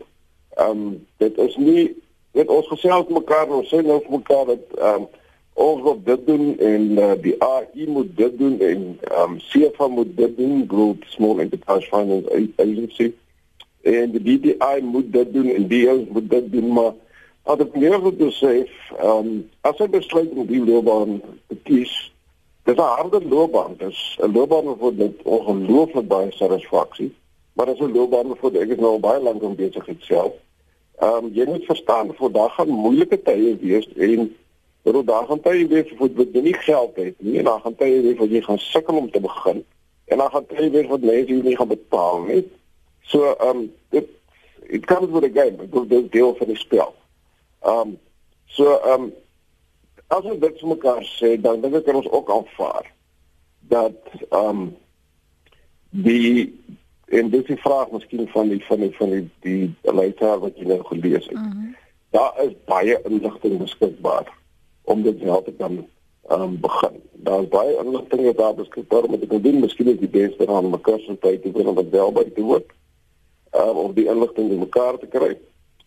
Ehm 0.58 0.70
um, 0.70 1.06
dit 1.18 1.38
is 1.38 1.56
nie 1.58 1.96
net 2.32 2.50
ons 2.50 2.68
gesels 2.68 3.10
mekaar 3.10 3.50
ons 3.50 3.70
sê 3.72 3.82
nou 3.86 4.00
vir 4.04 4.18
mekaar 4.20 4.46
dat 4.54 4.78
ehm 4.78 5.02
um, 5.02 5.08
ons 5.60 5.82
moet 5.84 6.06
dit 6.06 6.28
doen 6.28 6.46
en 6.58 6.84
uh, 7.06 7.16
die 7.22 7.36
AI 7.44 7.88
moet 7.88 8.12
dit 8.18 8.38
doen 8.40 8.60
en 8.60 8.84
ehm 9.00 9.34
um, 9.34 9.40
CFA 9.50 9.88
moet 9.88 10.12
dit 10.18 10.38
doen 10.38 10.64
Group 10.68 11.04
Small 11.16 11.40
Enterprise 11.40 11.90
Finance 11.90 12.30
Agency 12.56 13.12
en 13.82 14.12
die 14.12 14.24
DTI 14.28 14.82
moet 14.82 15.12
dit 15.14 15.34
doen 15.34 15.50
en 15.56 15.68
die 15.68 15.84
ons 15.92 16.08
moet 16.16 16.30
dit 16.30 16.52
doen 16.52 16.72
maar 16.78 16.94
wat 17.50 17.66
ek 17.66 17.76
meer 17.76 18.00
wil 18.06 18.32
sê 18.38 18.54
ehm 18.62 19.10
um, 19.10 19.34
as 19.68 19.82
ek 19.82 19.92
besluit 19.98 20.32
om 20.36 20.48
die 20.48 20.64
loopbaan 20.64 21.20
te 21.50 21.58
kies 21.68 21.98
Dit 22.70 22.78
is 22.78 22.84
'n 22.84 22.88
harde 22.88 23.28
loopbaan. 23.28 23.74
Dit 23.78 23.90
is 23.90 24.18
'n 24.22 24.32
loopbaan 24.32 24.78
wat 24.78 24.94
met 24.94 25.22
ongelooflik 25.24 26.08
baie 26.08 26.32
satisfaksie, 26.32 27.16
maar 27.54 27.68
is 27.68 27.80
'n 27.80 27.92
loopbaan 27.92 28.28
wat 28.42 28.54
ek 28.54 28.80
nou 28.80 29.00
baie 29.00 29.22
lank 29.22 29.42
om 29.44 29.56
besig 29.56 29.86
het 29.86 30.02
self. 30.02 30.34
Ehm 30.98 31.26
um, 31.26 31.32
jy 31.34 31.46
moet 31.46 31.66
verstaan 31.66 32.16
voor 32.16 32.32
daar 32.32 32.50
gaan 32.50 32.70
moeilike 32.70 33.22
tye 33.22 33.58
wees 33.62 33.88
en 33.94 34.36
oor 34.84 35.06
daar 35.06 35.26
gaan 35.26 35.42
tye 35.42 35.68
wees 35.68 35.94
wat 35.98 36.12
jy 36.34 36.42
nie 36.42 36.54
geld 36.54 36.96
het 36.96 37.16
nie. 37.18 37.38
En 37.38 37.44
daar 37.44 37.60
gaan 37.60 37.76
tye 37.76 38.02
wees 38.02 38.18
wat 38.18 38.30
jy 38.30 38.42
gaan 38.42 38.60
sukkel 38.60 38.98
om 38.98 39.12
te 39.12 39.20
begin. 39.20 39.66
En 40.06 40.18
dan 40.18 40.30
gaan 40.30 40.46
tye 40.46 40.70
wees 40.70 40.88
wat 40.88 41.02
mense 41.02 41.34
nie 41.34 41.56
gaan 41.56 41.68
betaal 41.68 42.22
nie. 42.22 42.52
So 43.02 43.34
ehm 43.34 43.58
um, 43.58 43.74
dit 43.90 44.08
it 44.62 44.86
comes 44.86 45.10
with 45.10 45.24
a 45.24 45.42
game. 45.42 45.56
Dit 45.88 46.04
is 46.04 46.10
deel 46.10 46.36
van 46.36 46.48
die 46.48 46.58
spel. 46.58 46.94
Ehm 47.62 47.80
um, 47.80 48.00
so 48.46 48.78
ehm 48.78 49.02
um, 49.02 49.14
as 50.10 50.26
ons 50.26 50.40
dit 50.42 50.62
vir 50.62 50.70
mekaar 50.74 51.04
sê, 51.06 51.36
dan 51.42 51.62
dink 51.62 51.76
ek 51.80 51.90
ons 51.94 52.10
ook 52.10 52.32
aanvaar 52.34 52.88
dat 53.70 54.14
ehm 54.30 54.48
um, 54.50 54.70
die 55.90 56.50
en 57.10 57.30
dis 57.34 57.46
die 57.46 57.58
vraag 57.58 57.92
miskien 57.92 58.28
van 58.34 58.50
die 58.50 58.62
van 58.66 58.82
die 58.86 58.92
van 58.98 59.14
die 59.14 59.24
die 59.46 59.94
leiter 59.94 60.42
wat 60.42 60.58
jy 60.58 60.68
nou 60.70 60.82
gelees 60.90 61.26
het. 61.26 61.38
Mm 61.38 61.52
-hmm. 61.52 61.76
Daar 62.10 62.34
is 62.46 62.54
baie 62.66 62.98
inligting 63.06 63.58
beskikbaar 63.58 64.34
om 64.84 65.02
dit 65.04 65.22
help 65.22 65.46
te 65.46 65.52
kan 65.52 65.86
ehm 66.30 66.42
um, 66.42 66.60
begin. 66.60 67.02
Daar 67.14 67.42
is 67.42 67.48
baie 67.48 67.78
inligting 67.84 68.26
wat 68.26 68.38
daar 68.38 68.56
beskikbaar 68.56 69.04
om 69.04 69.20
dit 69.20 69.30
te 69.30 69.42
doen. 69.42 69.60
Miskien 69.60 69.88
is 69.88 70.00
die 70.00 70.10
beste 70.10 70.48
aan 70.48 70.70
mekaar 70.70 71.00
se 71.00 71.18
tyd 71.20 71.42
te 71.42 71.52
doen 71.52 71.68
om 71.68 71.76
dit 71.76 71.90
wel 71.90 72.12
by 72.12 72.24
te 72.24 72.42
doen. 72.42 72.64
Ehm 73.52 73.70
um, 73.70 73.78
om 73.78 73.94
die 73.94 74.06
inligting 74.06 74.52
in 74.52 74.60
mekaar 74.60 74.98
te 74.98 75.08
kry. 75.08 75.38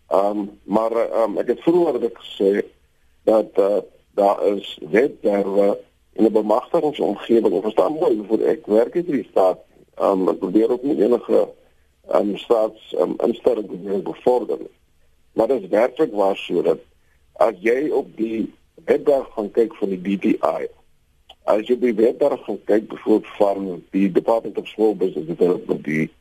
Ehm 0.07 0.37
um, 0.37 0.59
maar 0.63 0.91
ehm 0.91 1.31
um, 1.31 1.37
ek 1.37 1.47
het 1.47 1.61
vroeër 1.61 1.99
dit 1.99 2.15
gesê 2.15 2.63
dat 3.23 3.51
uh, 3.59 3.77
daar 4.13 4.45
is 4.55 4.79
wetterwe 4.89 5.77
in 6.13 6.25
'n 6.25 6.31
bemagtigingsomgewing. 6.31 7.55
Ek 7.55 7.61
verstaan 7.61 7.93
mooi 7.93 8.23
voor 8.27 8.39
ek 8.39 8.65
werk 8.65 8.95
in 8.95 9.05
die 9.05 9.27
staat. 9.29 9.59
Um 10.01 10.29
ek 10.29 10.39
probeer 10.39 10.71
ook 10.71 10.83
nie 10.83 11.01
enige 11.03 11.49
um 12.11 12.37
staats 12.37 12.95
um 12.97 13.13
instelling 13.17 13.67
te 13.69 14.01
bevorder. 14.03 14.57
Maar 15.33 15.47
dit 15.47 15.61
is 15.61 15.69
werklik 15.69 16.11
waar 16.11 16.37
so 16.37 16.61
dat 16.61 16.79
as 17.33 17.53
jy 17.59 17.89
op 17.89 18.17
die 18.17 18.53
webwerf 18.85 19.27
gaan 19.35 19.51
kyk 19.51 19.75
van 19.75 19.89
die 19.89 20.01
DTI 20.01 20.69
as 21.43 21.67
jy 21.67 21.75
by 21.79 21.91
webwerf 21.95 22.43
gaan 22.47 22.59
kyk 22.69 22.87
byvoorbeeld 22.87 23.31
van 23.37 23.83
die 23.91 24.11
Department 24.11 24.57
of 24.57 24.67
Small 24.67 24.95
Business 24.95 25.27
Development 25.27 25.83
die 25.83 26.11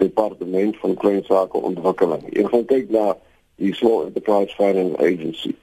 departement 0.00 0.76
van 0.80 0.94
klein 0.96 1.24
sake 1.24 1.56
ontwikkeling. 1.56 2.24
Jy 2.32 2.44
gaan 2.48 2.64
kyk 2.68 2.92
na 2.92 3.14
die 3.60 3.72
Small 3.76 4.06
Enterprise 4.08 4.54
Finance 4.56 4.96
Agency. 5.00 5.54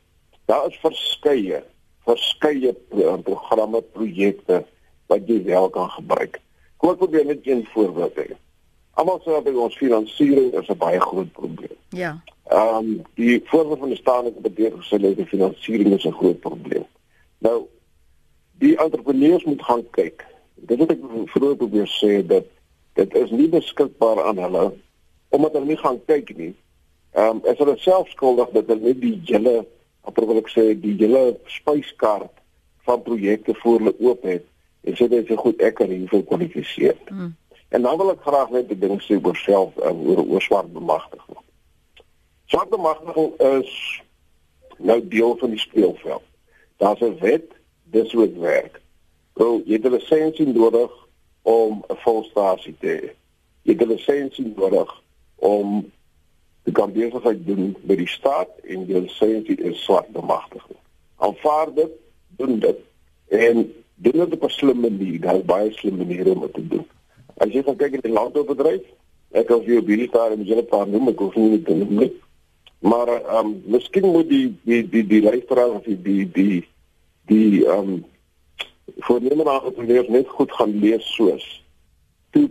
Daar 0.48 0.68
is 0.68 0.80
verskeie 0.80 1.64
verskeie 2.08 2.74
programme, 3.24 3.82
projekte 3.82 4.64
wat 5.12 5.28
jy 5.28 5.42
wel 5.44 5.70
kan 5.70 5.90
gebruik. 5.90 6.40
Kom 6.80 6.94
ek 6.94 7.02
probeer 7.02 7.26
net 7.28 7.48
een 7.48 7.66
voorbeeld 7.74 8.20
hê. 8.20 8.28
Almal 8.98 9.20
sê 9.24 9.36
dat 9.36 9.50
ons 9.54 9.78
finansiering 9.78 10.54
is 10.56 10.70
'n 10.70 10.78
baie 10.78 11.00
groot 11.00 11.32
probleem. 11.32 11.78
Ja. 11.90 12.16
Ehm 12.50 12.76
um, 12.76 13.02
die 13.16 13.42
voorbeeld 13.46 13.80
van 13.80 13.90
die 13.90 13.98
staande 13.98 14.32
bedryf 14.32 14.74
gesê 14.74 15.00
dat 15.02 15.28
finansiering 15.28 15.94
is 15.94 16.06
'n 16.06 16.20
groot 16.20 16.40
probleem. 16.40 16.86
Nou 17.38 17.68
die 18.58 18.78
entrepreneurs 18.78 19.44
moet 19.44 19.64
gaan 19.64 19.90
kyk. 19.90 20.26
Dit 20.56 20.80
wat 20.80 20.92
ek 20.92 21.00
vroeër 21.26 21.56
probeer 21.56 21.90
sê 22.02 22.26
dat 22.26 22.46
dit 22.94 23.16
is 23.16 23.30
nie 23.30 23.50
beskikbaar 23.50 24.24
aan 24.24 24.38
hulle 24.38 24.74
omdat 25.30 25.54
hulle 25.54 25.66
nie 25.66 25.84
gaan 25.84 26.00
kyk 26.06 26.38
nie. 26.38 26.56
Ehm 27.12 27.30
um, 27.30 27.40
is 27.44 27.58
hulle 27.58 27.78
self 27.78 28.10
skuldig 28.10 28.50
dat 28.50 28.68
hulle 28.68 28.82
nie 28.82 29.00
die 29.00 29.20
hele 29.24 29.66
amper 30.08 30.28
wil 30.30 30.40
ek 30.42 30.52
sê 30.54 30.72
die 30.80 30.96
hele 31.02 31.38
spyskaart 31.52 32.34
van 32.88 33.04
projekte 33.04 33.56
voor 33.62 33.82
hulle 33.82 33.96
oop 34.00 34.24
het 34.28 34.46
en 34.88 34.96
sê 34.96 35.10
dit 35.12 35.30
is 35.30 35.42
goed 35.42 35.62
ek 35.62 35.76
kan 35.82 35.92
hiervoor 35.92 36.24
kwalifiseer. 36.30 36.96
Mm. 37.12 37.36
En 37.76 37.82
dan 37.84 37.98
wil 38.00 38.14
ek 38.14 38.24
graag 38.24 38.54
net 38.56 38.72
'n 38.72 38.80
ding 38.80 39.02
sê 39.04 39.20
oor 39.20 39.36
self 39.36 39.76
um, 39.84 40.00
oor 40.08 40.24
oor 40.24 40.42
swart 40.42 40.72
bemagtiging. 40.74 41.42
Swart 42.46 42.70
bemagtiging 42.70 43.34
is 43.60 44.02
nou 44.78 45.00
deel 45.08 45.36
van 45.38 45.50
die 45.50 45.60
speelveld. 45.60 46.24
Daar's 46.78 47.02
'n 47.02 47.18
wet, 47.20 47.52
dis 47.84 48.12
hoe 48.12 48.28
dit 48.28 48.38
werk. 48.40 48.82
So 49.38 49.62
jy 49.66 49.74
het 49.74 49.86
'n 49.86 49.96
lisensie 49.98 50.48
nodig 50.48 50.92
om 51.42 51.84
'n 51.90 51.96
volstasie 51.96 52.76
te 52.80 52.88
hê. 52.88 53.10
Jy 53.62 53.74
het 53.74 53.82
'n 53.82 53.92
lisensie 53.92 54.54
nodig 54.56 55.02
om 55.36 55.92
die 56.68 56.76
kan 56.76 56.92
besigheid 56.92 57.46
doen 57.48 57.72
by 57.88 57.96
die 57.96 58.10
staat 58.12 58.52
en 58.68 58.84
die 58.90 59.00
lisensie 59.00 59.56
is 59.70 59.80
swart 59.86 60.10
bemagtiging. 60.16 60.80
Aanvaar 61.24 61.72
dit, 61.76 61.94
doen 62.40 62.60
dit 62.60 62.82
en 63.32 63.64
doen 63.96 64.20
dit 64.20 64.34
op 64.36 64.44
'n 64.44 64.50
slim 64.50 64.80
manier, 64.80 65.20
daar 65.22 65.40
is 65.40 65.46
baie 65.46 65.72
slim 65.74 65.98
maniere 65.98 66.36
om 66.36 66.42
dit 66.42 66.54
te 66.54 66.68
doen. 66.68 66.86
As 67.38 67.54
jy 67.54 67.64
kyk 67.64 67.94
in 67.94 68.04
die 68.04 68.12
landboubedryf, 68.12 68.84
ek 69.32 69.48
het 69.48 69.64
vir 69.64 69.82
hierdie 69.82 70.10
paar 70.10 70.32
en 70.32 70.44
julle 70.44 70.64
paar 70.64 70.88
noem, 70.88 71.08
ek 71.08 71.20
hoef 71.20 71.36
nie 71.36 71.62
te 71.62 71.76
noem 71.76 71.96
nie. 71.96 72.14
Maar 72.80 73.08
ehm 73.08 73.46
um, 73.46 73.64
miskien 73.66 74.12
moet 74.12 74.30
die 74.30 74.56
die 74.64 74.90
die 74.90 75.08
die 75.08 75.22
luisteraar 75.22 75.70
of 75.70 75.84
die 75.84 76.02
die 76.02 76.32
die 76.32 76.68
die 77.26 77.66
ehm 77.66 77.80
um, 77.80 78.06
voornemende 78.98 79.52
entrepreneurs 79.52 80.08
net 80.08 80.28
goed 80.28 80.52
gaan 80.52 80.80
lees 80.80 81.16
soos 81.16 81.64
two 82.32 82.48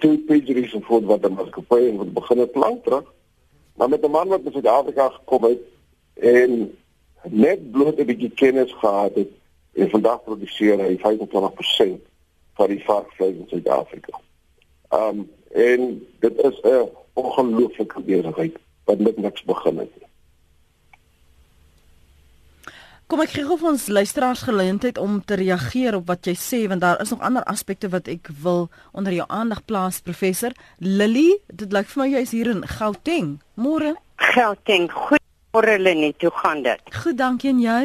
two 0.00 0.18
page 0.28 0.48
reason 0.54 0.82
for 0.82 1.00
wat 1.00 1.22
dan 1.22 1.38
as 1.38 1.50
gepaai 1.50 1.88
en 1.88 1.96
wat 1.96 2.12
begin 2.12 2.38
het 2.38 2.54
lank 2.54 2.84
terug. 2.84 3.13
Maar 3.74 3.88
met 3.88 4.04
'n 4.04 4.10
man 4.10 4.28
wat 4.28 4.40
in 4.44 4.52
Suid-Afrika 4.52 5.08
gekom 5.08 5.42
het 5.44 5.58
en 6.14 6.78
net 7.22 7.70
bloot 7.70 7.98
'n 7.98 8.04
bietjie 8.04 8.30
kennis 8.30 8.72
gehad 8.72 9.14
het 9.14 9.28
en 9.72 9.90
vandag 9.90 10.22
produseer 10.22 10.78
hy 10.78 10.96
25% 10.98 12.00
van 12.54 12.68
die 12.68 12.84
varkvleis 12.84 13.34
in 13.34 13.48
Suid-Afrika. 13.48 14.20
Um 14.90 15.30
en 15.52 16.06
dit 16.18 16.42
is 16.42 16.60
'n 16.62 16.88
ongelooflike 17.12 18.00
besigheid 18.00 18.56
wat 18.84 18.98
net 18.98 19.16
niks 19.16 19.42
begin 19.42 19.78
het 19.78 19.90
nie. 19.98 20.03
Kom 23.14 23.22
ek 23.22 23.30
gee 23.30 23.44
gou 23.46 23.54
vir 23.54 23.68
ons 23.68 23.82
luisteraars 23.94 24.40
geleentheid 24.42 24.96
om 24.98 25.20
te 25.22 25.36
reageer 25.38 25.94
op 25.94 26.08
wat 26.10 26.26
jy 26.26 26.32
sê 26.34 26.58
want 26.66 26.82
daar 26.82 26.98
is 26.98 27.12
nog 27.14 27.20
ander 27.22 27.44
aspekte 27.46 27.86
wat 27.92 28.08
ek 28.10 28.26
wil 28.42 28.64
onder 28.90 29.14
jou 29.14 29.26
aandag 29.30 29.60
plaas 29.70 30.00
professor. 30.02 30.50
Lily 30.82 31.36
dit 31.46 31.70
lyk 31.70 31.86
vir 31.92 32.00
my 32.02 32.08
jy 32.10 32.22
is 32.26 32.32
hier 32.34 32.50
in 32.50 32.64
Gauteng. 32.66 33.28
Môre? 33.54 33.92
Gauteng. 34.32 34.88
Goeiemôre 34.90 35.78
Lenet 35.78 36.26
hoe 36.26 36.34
gaan 36.40 36.66
dit? 36.66 36.82
Goed 37.04 37.20
dankie. 37.22 37.52
En 37.54 37.62
jy? 37.62 37.84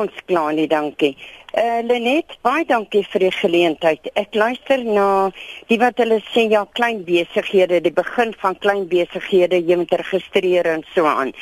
Ons 0.00 0.16
klaar 0.24 0.56
nie, 0.56 0.64
dankie. 0.70 1.12
Eh 1.50 1.62
uh, 1.62 1.82
Lenet, 1.82 2.36
baie 2.46 2.62
dankie 2.62 3.00
vir 3.10 3.24
die 3.24 3.32
geleentheid. 3.34 4.04
Ek 4.14 4.36
luister 4.38 4.84
na 4.86 5.32
die 5.66 5.80
wat 5.82 5.98
hulle 5.98 6.20
sê 6.30 6.44
ja, 6.46 6.60
klein 6.78 7.00
besighede, 7.08 7.80
die 7.82 7.90
begin 7.90 8.30
van 8.38 8.54
klein 8.62 8.84
besighede, 8.86 9.58
jy 9.58 9.80
moet 9.80 9.96
registreer 9.98 10.68
en 10.70 10.84
so 10.94 11.10
aan. 11.10 11.32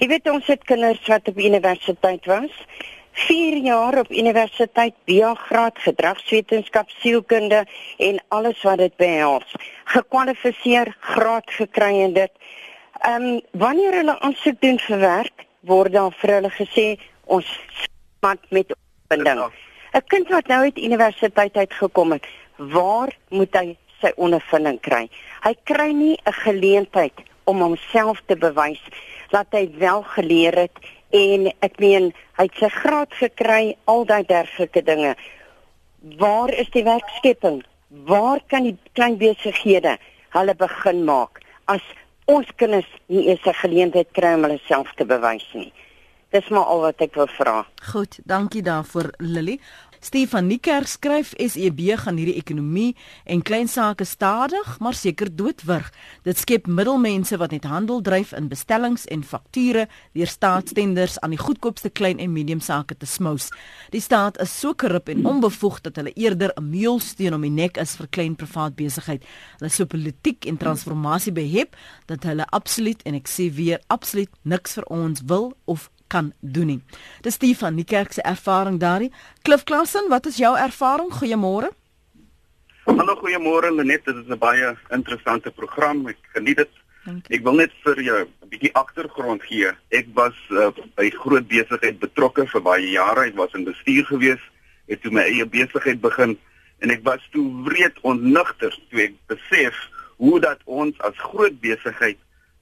Jy 0.00 0.08
weet 0.14 0.30
ons 0.32 0.48
het 0.48 0.64
kinders 0.64 1.04
wat 1.12 1.28
op 1.28 1.36
universiteit 1.36 2.30
was. 2.32 2.56
4 3.26 3.58
jaar 3.66 3.98
op 4.06 4.10
universiteit, 4.14 4.96
biograad, 5.04 5.76
gedragswetenskap, 5.84 6.88
sielkunde 7.02 7.66
en 7.98 8.24
alles 8.32 8.64
wat 8.64 8.80
dit 8.80 8.96
behels. 8.96 9.52
Gekwalifiseer, 9.92 10.94
graad 11.12 11.56
gekry 11.60 11.92
en 12.08 12.16
dit. 12.16 12.32
Ehm 13.04 13.30
um, 13.34 13.40
wanneer 13.52 14.00
hulle 14.00 14.18
aansoek 14.24 14.64
doen 14.64 14.80
vir 14.88 14.98
werk, 15.04 15.48
word 15.60 15.92
daar 15.92 16.14
vir 16.24 16.38
hulle 16.38 16.56
gesê 16.56 16.90
ons 17.26 17.56
iemand 18.16 18.40
met 18.48 18.78
opleiding. 19.08 19.52
'n 19.94 20.02
Kind 20.06 20.28
wat 20.28 20.46
nou 20.46 20.60
uit 20.62 20.78
universiteit 20.78 21.56
uit 21.56 21.72
gekom 21.72 22.12
het, 22.12 22.26
waar 22.56 23.16
moet 23.28 23.54
hy 23.56 23.76
sy 24.00 24.12
ondervinding 24.16 24.80
kry? 24.80 25.08
Hy 25.42 25.54
kry 25.64 25.92
nie 25.92 26.18
'n 26.24 26.32
geleentheid 26.32 27.16
om 27.44 27.60
homself 27.60 28.20
te 28.26 28.36
bewys 28.36 28.82
dat 29.30 29.46
hy 29.50 29.70
wel 29.78 30.02
geleer 30.02 30.54
het 30.54 30.76
en 31.10 31.52
ek 31.60 31.78
meen 31.78 32.12
hy 32.36 32.44
het 32.44 32.56
sy 32.60 32.68
graad 32.68 33.12
gekry, 33.12 33.76
al 33.84 34.04
daai 34.04 34.24
dergelike 34.24 34.82
dinge. 34.82 35.16
Waar 36.18 36.52
is 36.52 36.70
die 36.70 36.84
werkskepping? 36.84 37.64
Waar 37.88 38.40
kan 38.46 38.62
die 38.62 38.76
klein 38.92 39.16
besighede 39.16 39.98
hulle 40.30 40.54
begin 40.54 41.04
maak 41.04 41.40
as 41.64 41.82
ons 42.26 42.46
kinders 42.56 42.88
nie 43.06 43.28
eens 43.28 43.46
'n 43.46 43.54
geleentheid 43.54 44.08
kry 44.12 44.34
om 44.34 44.42
hulle 44.42 44.60
self 44.66 44.92
te 44.96 45.04
bewys 45.04 45.48
nie? 45.54 45.72
Dis 46.28 46.48
maar 46.52 46.68
al 46.68 46.82
wat 46.84 47.00
ek 47.00 47.14
wil 47.16 47.28
vra. 47.38 47.62
Goed, 47.88 48.18
dankie 48.28 48.62
daarvoor 48.62 49.14
Lily. 49.16 49.56
Stefan 50.00 50.46
Niekerk 50.46 50.86
skryf 50.86 51.32
SEB 51.40 51.80
gaan 51.98 52.18
hierdie 52.20 52.36
ekonomie 52.38 52.92
en 53.26 53.40
klein 53.42 53.66
sake 53.68 54.04
stadig 54.06 54.76
maar 54.78 54.94
seker 54.94 55.30
doodwurg. 55.34 55.88
Dit 56.22 56.38
skep 56.38 56.68
middelmense 56.70 57.38
wat 57.40 57.50
net 57.56 57.66
handel 57.66 58.02
dryf 58.04 58.30
in 58.36 58.50
bestellings 58.52 59.08
en 59.10 59.24
fakture 59.26 59.88
deur 60.14 60.30
staatstenders 60.30 61.18
aan 61.18 61.34
die 61.34 61.40
goedkoopste 61.40 61.90
klein 61.90 62.22
en 62.22 62.32
medium 62.32 62.60
sake 62.62 62.94
te 62.94 63.10
smous. 63.10 63.48
Die 63.90 64.04
staat 64.04 64.38
is 64.44 64.54
so 64.54 64.76
korrup 64.78 65.08
en 65.08 65.26
onbevoegd 65.26 65.88
dat 65.88 65.96
hulle 65.96 66.14
eerder 66.14 66.52
'n 66.54 66.70
meulsteen 66.70 67.34
om 67.34 67.42
die 67.42 67.50
nek 67.50 67.76
is 67.76 67.96
vir 67.96 68.06
klein 68.06 68.36
privaat 68.36 68.76
besigheid. 68.76 69.24
Hulle 69.58 69.70
so 69.70 69.84
politiek 69.84 70.44
en 70.44 70.56
transformasie 70.56 71.32
behep 71.32 71.74
dat 72.06 72.22
hulle 72.22 72.46
absoluut 72.46 73.02
en 73.02 73.14
ek 73.14 73.26
sê 73.26 73.50
weer 73.50 73.80
absoluut 73.88 74.30
niks 74.42 74.74
vir 74.74 74.84
ons 74.84 75.20
wil 75.26 75.56
of 75.64 75.90
kan 76.08 76.32
doen 76.40 76.66
nie. 76.66 76.80
Dis 77.22 77.38
Stefan, 77.38 77.76
die 77.76 77.84
kerk 77.84 78.12
se 78.12 78.22
ervaring 78.22 78.80
daarin. 78.80 79.12
Cliff 79.42 79.64
Klassen, 79.64 80.08
wat 80.08 80.26
is 80.26 80.36
jou 80.36 80.56
ervaring? 80.56 81.12
Goeiemôre. 81.12 81.70
Hallo, 82.88 83.14
goeiemôre 83.20 83.70
Lenet. 83.74 84.04
Dit 84.04 84.16
is 84.16 84.28
'n 84.28 84.38
baie 84.38 84.76
interessante 84.90 85.50
program. 85.50 86.08
Ek 86.08 86.18
geniet 86.32 86.56
dit. 86.56 86.70
Ek 87.28 87.42
wil 87.42 87.54
net 87.54 87.72
vir 87.84 88.02
jou 88.02 88.18
'n 88.24 88.48
bietjie 88.48 88.72
agtergrond 88.72 89.42
gee. 89.42 89.70
Ek 89.88 90.06
was 90.14 90.34
uh, 90.50 90.70
by 90.96 91.10
groot 91.10 91.48
besigheid 91.48 91.98
betrokke 91.98 92.46
vir 92.46 92.60
baie 92.60 92.90
jare. 92.90 93.26
Ek 93.26 93.36
was 93.36 93.52
in 93.54 93.64
bestuur 93.64 94.04
gewees, 94.04 94.40
het 94.88 95.02
toe 95.02 95.12
my 95.12 95.22
eie 95.22 95.46
besigheid 95.46 96.00
begin 96.00 96.38
en 96.78 96.92
ek 96.94 97.02
was 97.06 97.22
toe 97.34 97.44
wreed 97.66 97.96
ontnigter 98.06 98.74
toe 98.90 99.02
ek 99.08 99.16
besef 99.30 99.76
hoe 100.22 100.38
dat 100.42 100.62
ons 100.64 100.98
as 101.06 101.18
groot 101.30 101.56
besigheid 101.62 102.18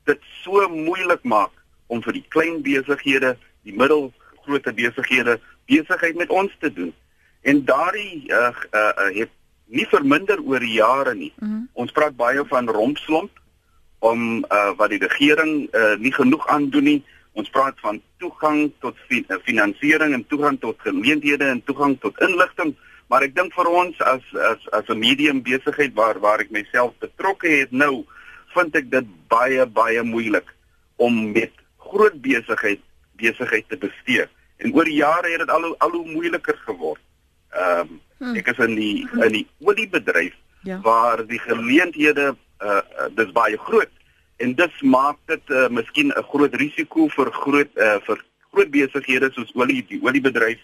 dit 0.09 0.29
so 0.43 0.67
moeilik 0.73 1.23
maak 1.25 1.53
om 1.87 2.03
vir 2.03 2.13
die 2.13 2.25
klein 2.29 2.63
besighede, 2.63 3.37
die 3.63 3.75
middelgroot 3.75 4.69
besighede 4.75 5.41
besigheid 5.67 6.17
met 6.17 6.31
ons 6.31 6.53
te 6.61 6.73
doen. 6.73 6.95
En 7.43 7.65
daardie 7.65 8.27
uh, 8.27 8.51
uh, 8.71 8.81
uh, 8.81 9.11
het 9.15 9.31
nie 9.67 9.87
verminder 9.91 10.41
oor 10.43 10.63
die 10.63 10.79
jare 10.79 11.15
nie. 11.15 11.33
Mm 11.39 11.49
-hmm. 11.49 11.69
Ons 11.73 11.93
praat 11.93 12.17
baie 12.17 12.45
van 12.47 12.69
rompslomp 12.69 13.31
om 13.99 14.45
uh, 14.45 14.73
wat 14.77 14.91
die 14.91 15.03
regering 15.03 15.69
uh, 15.75 15.95
nie 15.99 16.13
genoeg 16.13 16.47
aandoen 16.47 16.85
nie. 16.85 17.05
Ons 17.33 17.51
praat 17.51 17.75
van 17.81 18.01
toegang 18.19 18.73
tot 18.81 18.97
fi 19.09 19.25
uh, 19.29 19.37
finansiering 19.43 20.15
en 20.15 20.27
toegang 20.27 20.61
tot 20.61 20.81
geleenthede 20.81 21.45
en 21.45 21.63
toegang 21.65 22.01
tot 22.01 22.21
inligting. 22.21 22.75
Maar 23.07 23.23
ek 23.23 23.35
dink 23.35 23.55
vir 23.55 23.69
ons 23.71 24.01
as 24.01 24.23
as 24.51 24.63
as 24.71 24.89
'n 24.89 24.99
medium 24.99 25.43
besigheid 25.43 25.95
waar 25.95 26.21
waar 26.21 26.41
ek 26.41 26.51
myself 26.51 26.95
betrokke 26.99 27.49
het 27.49 27.71
nou, 27.71 28.05
vind 28.55 28.77
ek 28.77 28.91
dit 28.91 29.07
baie 29.29 29.67
baie 29.67 30.03
moeilik 30.03 30.55
om 30.97 31.33
met 31.33 31.53
groot 31.91 32.21
besigheid 32.23 32.81
besigheid 33.17 33.69
te 33.69 33.79
bestee. 33.81 34.27
En 34.57 34.75
oor 34.75 34.85
die 34.85 35.01
jare 35.01 35.31
het 35.31 35.45
dit 35.45 35.51
al 35.51 35.75
al 35.79 35.91
hoe 35.91 36.11
moeiliker 36.11 36.59
geword. 36.65 37.03
Ehm 37.51 37.81
um, 37.81 38.01
hmm. 38.19 38.37
ek 38.41 38.51
is 38.53 38.65
in 38.65 38.75
die 38.75 39.09
in 39.25 39.33
die 39.33 39.47
oliebedryf 39.61 40.35
ja. 40.63 40.81
waar 40.81 41.27
die 41.27 41.41
geleenthede 41.41 42.35
uh, 42.63 42.69
uh 42.69 43.09
dis 43.15 43.33
baie 43.33 43.59
groot 43.59 43.93
en 44.37 44.55
dit 44.55 44.81
maak 44.83 45.19
dit 45.27 45.53
uh, 45.53 45.69
miskien 45.69 46.13
'n 46.13 46.29
groot 46.33 46.55
risiko 46.55 47.09
vir 47.09 47.33
groot 47.33 47.71
uh 47.77 47.99
vir 48.09 48.25
groot 48.51 48.71
besighede 48.71 49.31
soos 49.33 49.53
olie 49.55 49.85
die 49.89 50.01
oliebedryf 50.03 50.61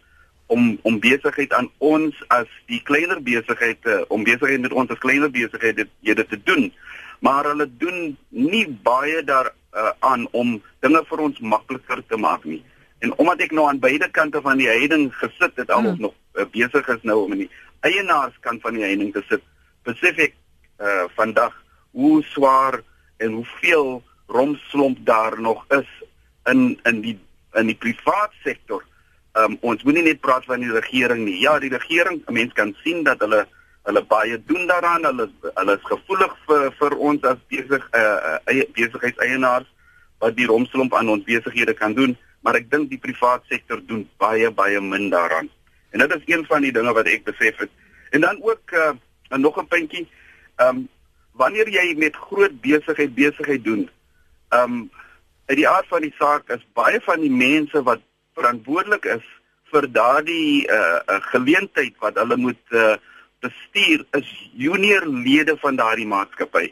om 0.46 0.78
om 0.82 1.00
besigheid 1.00 1.52
aan 1.52 1.70
ons 1.78 2.16
as 2.28 2.48
die 2.66 2.80
kleiner 2.82 3.20
besigheid 3.22 3.80
uh, 3.84 4.00
om 4.08 4.24
besigheid 4.24 4.60
met 4.60 4.72
ons 4.72 4.90
as 4.90 4.98
kleiner 5.04 5.30
besighede 5.30 5.88
dit 6.00 6.28
te 6.28 6.40
doen. 6.44 6.72
Maar 7.20 7.44
hulle 7.52 7.68
doen 7.78 8.16
nie 8.28 8.66
baie 8.68 9.24
daar 9.24 9.52
uh, 9.76 9.92
aan 9.98 10.28
om 10.30 10.62
dinge 10.80 11.02
vir 11.08 11.24
ons 11.24 11.40
makliker 11.40 12.02
te 12.08 12.16
maak 12.16 12.44
nie. 12.44 12.62
En 13.02 13.14
omdat 13.18 13.40
ek 13.46 13.54
nou 13.56 13.66
aan 13.68 13.80
beide 13.82 14.08
kante 14.10 14.40
van 14.40 14.60
die 14.60 14.68
heining 14.70 15.10
gesit 15.18 15.56
het, 15.56 15.70
al 15.70 15.86
ons 15.86 15.98
hmm. 15.98 16.06
nog 16.08 16.14
uh, 16.38 16.46
besig 16.52 16.88
is 16.88 17.02
nou 17.08 17.24
om 17.24 17.32
in 17.32 17.44
die 17.46 17.50
eienaarskant 17.82 18.62
van 18.62 18.78
die 18.78 18.86
heining 18.86 19.10
te 19.12 19.24
sit, 19.28 19.42
besef 19.86 20.18
ek 20.22 20.36
uh, 20.78 21.08
vandag 21.16 21.56
hoe 21.98 22.22
swaar 22.30 22.80
en 23.22 23.40
hoeveel 23.40 24.02
romslomp 24.32 25.02
daar 25.06 25.40
nog 25.40 25.64
is 25.74 25.90
in 26.50 26.78
in 26.88 27.02
die 27.02 27.18
in 27.58 27.68
die 27.68 27.76
privaat 27.76 28.32
sektor. 28.44 28.84
Um, 29.36 29.56
ons 29.60 29.82
moenie 29.84 30.04
net 30.04 30.20
praat 30.20 30.44
van 30.48 30.60
die 30.60 30.72
regering 30.72 31.24
nie. 31.24 31.38
Ja, 31.40 31.58
die 31.58 31.72
regering, 31.72 32.22
'n 32.26 32.32
mens 32.32 32.52
kan 32.52 32.74
sien 32.84 33.02
dat 33.04 33.20
hulle 33.20 33.46
hulle 33.88 34.02
baie 34.06 34.38
doen 34.46 34.66
daaraan. 34.66 35.04
Hulle 35.04 35.28
hulle 35.54 35.76
is 35.76 35.86
gevoelig 35.90 36.34
vir 36.46 36.68
vir 36.80 36.96
ons 37.10 37.24
as 37.30 37.40
besig 37.48 37.88
eh 37.92 38.38
uh, 38.46 38.64
besigheidseienaars 38.78 39.68
wat 40.22 40.36
die 40.36 40.46
romslomp 40.46 40.94
aan 40.94 41.08
ons 41.08 41.24
besighede 41.26 41.74
kan 41.74 41.94
doen, 41.94 42.16
maar 42.40 42.54
ek 42.54 42.70
dink 42.70 42.90
die 42.90 43.02
privaat 43.02 43.42
sektor 43.50 43.80
doen 43.86 44.08
baie 44.22 44.50
baie 44.50 44.80
min 44.80 45.10
daaraan. 45.10 45.50
En 45.90 45.98
dit 45.98 46.14
is 46.16 46.34
een 46.34 46.46
van 46.46 46.62
die 46.62 46.72
dinge 46.72 46.92
wat 46.92 47.06
ek 47.06 47.24
besef 47.24 47.58
het. 47.58 47.70
En 48.10 48.20
dan 48.20 48.38
ook 48.42 48.72
uh, 48.72 48.92
nog 49.38 49.58
'n 49.58 49.66
puntjie. 49.66 50.08
Ehm 50.56 50.68
um, 50.68 50.88
wanneer 51.32 51.68
jy 51.68 51.94
met 51.96 52.16
groot 52.16 52.60
besigheid 52.60 53.14
besigheid 53.14 53.64
doen, 53.64 53.90
ehm 54.48 54.72
um, 54.72 54.90
uit 55.46 55.56
die 55.56 55.68
aard 55.68 55.88
van 55.88 56.00
die 56.00 56.14
saak 56.18 56.48
is 56.48 56.66
baie 56.72 57.00
van 57.00 57.20
die 57.20 57.30
mense 57.30 57.82
wat 57.82 58.00
verantwoordelik 58.34 59.04
is 59.04 59.24
vir 59.72 59.92
daardie 59.92 60.68
uh 60.68 61.00
geleentheid 61.32 61.94
wat 61.98 62.14
hulle 62.20 62.36
moet 62.36 62.62
uh, 62.70 62.96
bestuur 63.42 64.04
is 64.18 64.28
junior 64.58 65.06
lede 65.06 65.56
van 65.62 65.76
daardie 65.76 66.06
maatskappy. 66.06 66.70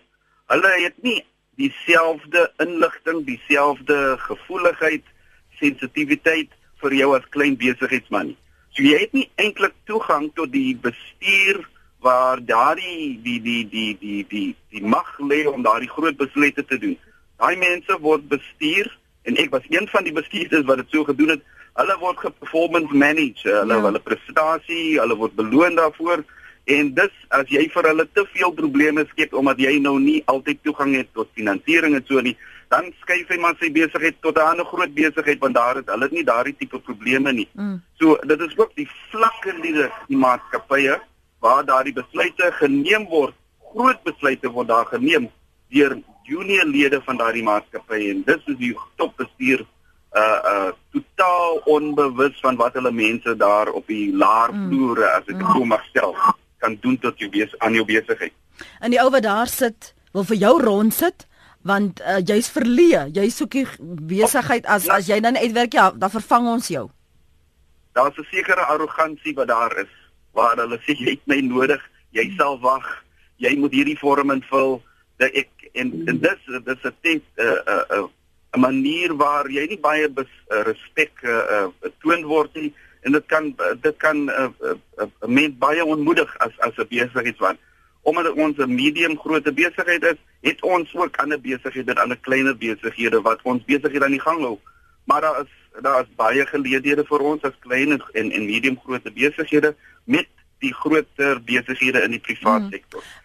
Hulle 0.50 0.70
het 0.82 0.96
nie 1.02 1.18
dieselfde 1.60 2.46
inligting, 2.62 3.24
dieselfde 3.26 4.16
gevoeligheid, 4.26 5.04
sensitiwiteit 5.60 6.54
vir 6.80 6.96
jou 6.96 7.10
as 7.16 7.26
klein 7.34 7.58
besigheidsman 7.60 8.32
nie. 8.32 8.38
So 8.70 8.86
jy 8.86 9.02
het 9.02 9.14
nie 9.16 9.26
eintlik 9.42 9.74
toegang 9.90 10.30
tot 10.38 10.52
die 10.54 10.72
bestuur 10.78 11.60
waar 12.00 12.40
daardie 12.40 13.18
die 13.24 13.38
die 13.44 13.62
die 13.68 13.92
die 14.00 14.24
die 14.30 14.48
die 14.72 14.82
mag 14.82 15.08
lê 15.18 15.42
om 15.50 15.66
daardie 15.66 15.90
groot 15.90 16.16
besluite 16.16 16.64
te 16.64 16.78
doen. 16.78 16.96
Daai 17.42 17.56
mense 17.60 17.98
word 18.00 18.28
bestuur 18.30 18.88
en 19.28 19.36
ek 19.42 19.50
was 19.52 19.66
een 19.68 19.88
van 19.90 20.06
die 20.06 20.16
bestuurders 20.16 20.68
wat 20.70 20.80
dit 20.80 20.94
so 20.94 21.04
gedoen 21.04 21.34
het. 21.34 21.42
Hulle 21.80 21.96
word 22.00 22.18
geperformance 22.18 22.94
manage, 22.94 23.44
hulle 23.46 23.76
ja. 23.76 23.84
hulle 23.88 24.00
prestasie, 24.06 24.98
hulle 25.00 25.16
word 25.18 25.36
beloon 25.38 25.76
daarvoor 25.78 26.24
en 26.76 26.92
dis 26.94 27.14
as 27.36 27.50
jy 27.52 27.66
vir 27.74 27.88
hulle 27.90 28.06
te 28.14 28.24
veel 28.34 28.52
probleme 28.60 29.04
skep 29.10 29.34
omdat 29.40 29.60
jy 29.62 29.78
nou 29.82 29.96
nie 30.02 30.20
altyd 30.32 30.62
toegang 30.66 30.94
het 30.98 31.10
tot 31.16 31.30
finansiering 31.38 31.96
en 31.98 32.04
so 32.08 32.22
nie, 32.24 32.36
dan 32.70 32.92
skuif 33.02 33.30
hy 33.32 33.38
maar 33.42 33.56
sy 33.58 33.70
besigheid 33.74 34.20
tot 34.22 34.38
'n 34.38 34.50
ander 34.52 34.66
groot 34.72 34.94
besigheid 34.94 35.40
want 35.42 35.54
daar 35.54 35.80
het 35.80 35.90
hulle 35.90 36.08
nie 36.10 36.24
daardie 36.24 36.56
tipe 36.58 36.78
probleme 36.78 37.32
nie. 37.32 37.48
Mm. 37.54 37.82
So 37.98 38.18
dit 38.26 38.40
is 38.40 38.56
ook 38.58 38.74
die 38.74 38.88
vlakke 39.10 39.54
in 39.54 39.60
die, 39.62 39.88
maatskappye 40.08 41.00
waar 41.40 41.64
daardie 41.64 41.96
besluite 41.96 42.52
geneem 42.60 43.06
word, 43.08 43.34
groot 43.72 44.02
besluite 44.04 44.48
word 44.50 44.68
daar 44.68 44.86
geneem 44.86 45.30
deur 45.70 45.98
junior 46.22 46.66
lede 46.66 47.00
van 47.04 47.16
daardie 47.16 47.42
maatskappy 47.42 48.10
en 48.10 48.22
dis 48.26 48.46
is 48.46 48.58
die 48.58 48.74
topbestuur 48.96 49.66
uh 50.12 50.38
uh 50.52 50.70
totaal 50.90 51.60
onbewus 51.64 52.40
van 52.42 52.56
wat 52.56 52.74
hulle 52.74 52.90
mense 52.90 53.36
daar 53.36 53.68
op 53.70 53.86
die 53.86 54.10
laer 54.16 54.50
mm. 54.52 54.68
vloere 54.68 55.06
as 55.10 55.26
ek 55.26 55.36
dit 55.38 55.46
mm. 55.46 55.52
so 55.54 55.64
mag 55.64 55.84
stel 55.90 56.14
kan 56.60 56.76
doen 56.80 56.98
tot 56.98 57.18
jou 57.18 57.30
bes 57.32 57.52
aan 57.58 57.74
jou 57.74 57.84
besigheid. 57.88 58.32
En 58.80 58.92
die 58.92 59.00
ou 59.00 59.10
wat 59.10 59.24
daar 59.24 59.48
sit 59.48 59.94
wil 60.12 60.24
vir 60.24 60.36
jou 60.36 60.54
rond 60.62 60.94
sit 60.94 61.26
want 61.62 62.00
uh, 62.00 62.20
jy's 62.24 62.48
verleë, 62.48 63.10
jy 63.12 63.26
soek 63.28 63.52
die 63.52 63.66
besigheid 64.08 64.64
as 64.64 64.88
as 64.88 65.10
jy 65.10 65.20
dan 65.20 65.36
uitwerk 65.36 65.74
ja, 65.76 65.90
dan 65.92 66.12
vervang 66.12 66.48
ons 66.48 66.70
jou. 66.72 66.86
Daar's 67.92 68.16
'n 68.16 68.24
sekere 68.30 68.64
arrogansie 68.64 69.34
wat 69.34 69.48
daar 69.48 69.76
is 69.78 69.92
waar 70.32 70.56
hulle 70.56 70.78
sê 70.86 70.96
jy 70.96 71.10
het 71.10 71.26
my 71.26 71.40
nodig, 71.40 71.82
jy 72.12 72.32
sal 72.36 72.58
wag, 72.60 72.86
jy 73.36 73.56
moet 73.56 73.72
hierdie 73.72 73.98
vorm 73.98 74.30
invul 74.30 74.80
dat 75.18 75.30
ek 75.36 75.50
en, 75.74 75.92
en 76.08 76.18
dis 76.18 76.40
dis 76.64 76.84
'n 76.84 76.96
tent 77.02 77.24
'n 77.36 77.42
uh, 77.44 77.44
'n 77.44 77.68
uh, 77.68 77.98
uh, 77.98 78.08
'n 78.56 78.60
manier 78.60 79.14
waar 79.14 79.46
jy 79.50 79.66
nie 79.66 79.78
baie 79.78 80.08
bes, 80.08 80.30
uh, 80.50 80.62
respek 80.62 81.12
uh, 81.22 81.68
uh, 81.68 81.90
toon 82.02 82.24
word 82.24 82.54
nie 82.54 82.72
en 83.00 83.12
dit 83.12 83.26
kan 83.26 83.54
dit 83.80 83.96
kan 83.96 84.16
'n 84.24 84.28
uh, 84.28 84.48
uh, 84.62 84.76
uh, 84.98 85.06
mens 85.26 85.58
baie 85.58 85.84
onmoedig 85.84 86.38
as 86.38 86.58
as 86.58 86.76
'n 86.76 86.88
besigheidsman 86.88 87.58
omdat 88.02 88.32
ons 88.32 88.56
'n 88.56 88.74
medium 88.74 89.18
grootte 89.18 89.52
besigheid 89.52 90.02
is 90.02 90.18
het 90.40 90.62
ons 90.62 90.94
ook 90.94 91.16
ander 91.16 91.40
besighede 91.40 91.90
en 91.90 92.02
ander 92.02 92.18
kleiner 92.18 92.56
besighede 92.56 93.20
wat 93.20 93.40
ons 93.42 93.64
besighede 93.64 94.04
aan 94.04 94.18
die 94.18 94.26
gang 94.28 94.40
hou 94.40 94.58
maar 95.04 95.20
daar 95.20 95.40
is 95.40 95.82
daar 95.82 96.00
is 96.00 96.14
baie 96.16 96.46
geleenthede 96.46 97.04
vir 97.04 97.20
ons 97.20 97.42
as 97.42 97.58
klein 97.58 97.92
en 97.92 98.30
en 98.32 98.44
medium 98.46 98.78
grootte 98.84 99.12
besighede 99.12 99.74
met 100.04 100.28
die 100.60 100.74
groter 100.74 101.40
besighede 101.44 102.02
in 102.04 102.16
die 102.16 102.20
privaat 102.20 102.60
hmm. 102.60 102.70
sektor. 102.70 103.02
Hmm. 103.02 103.19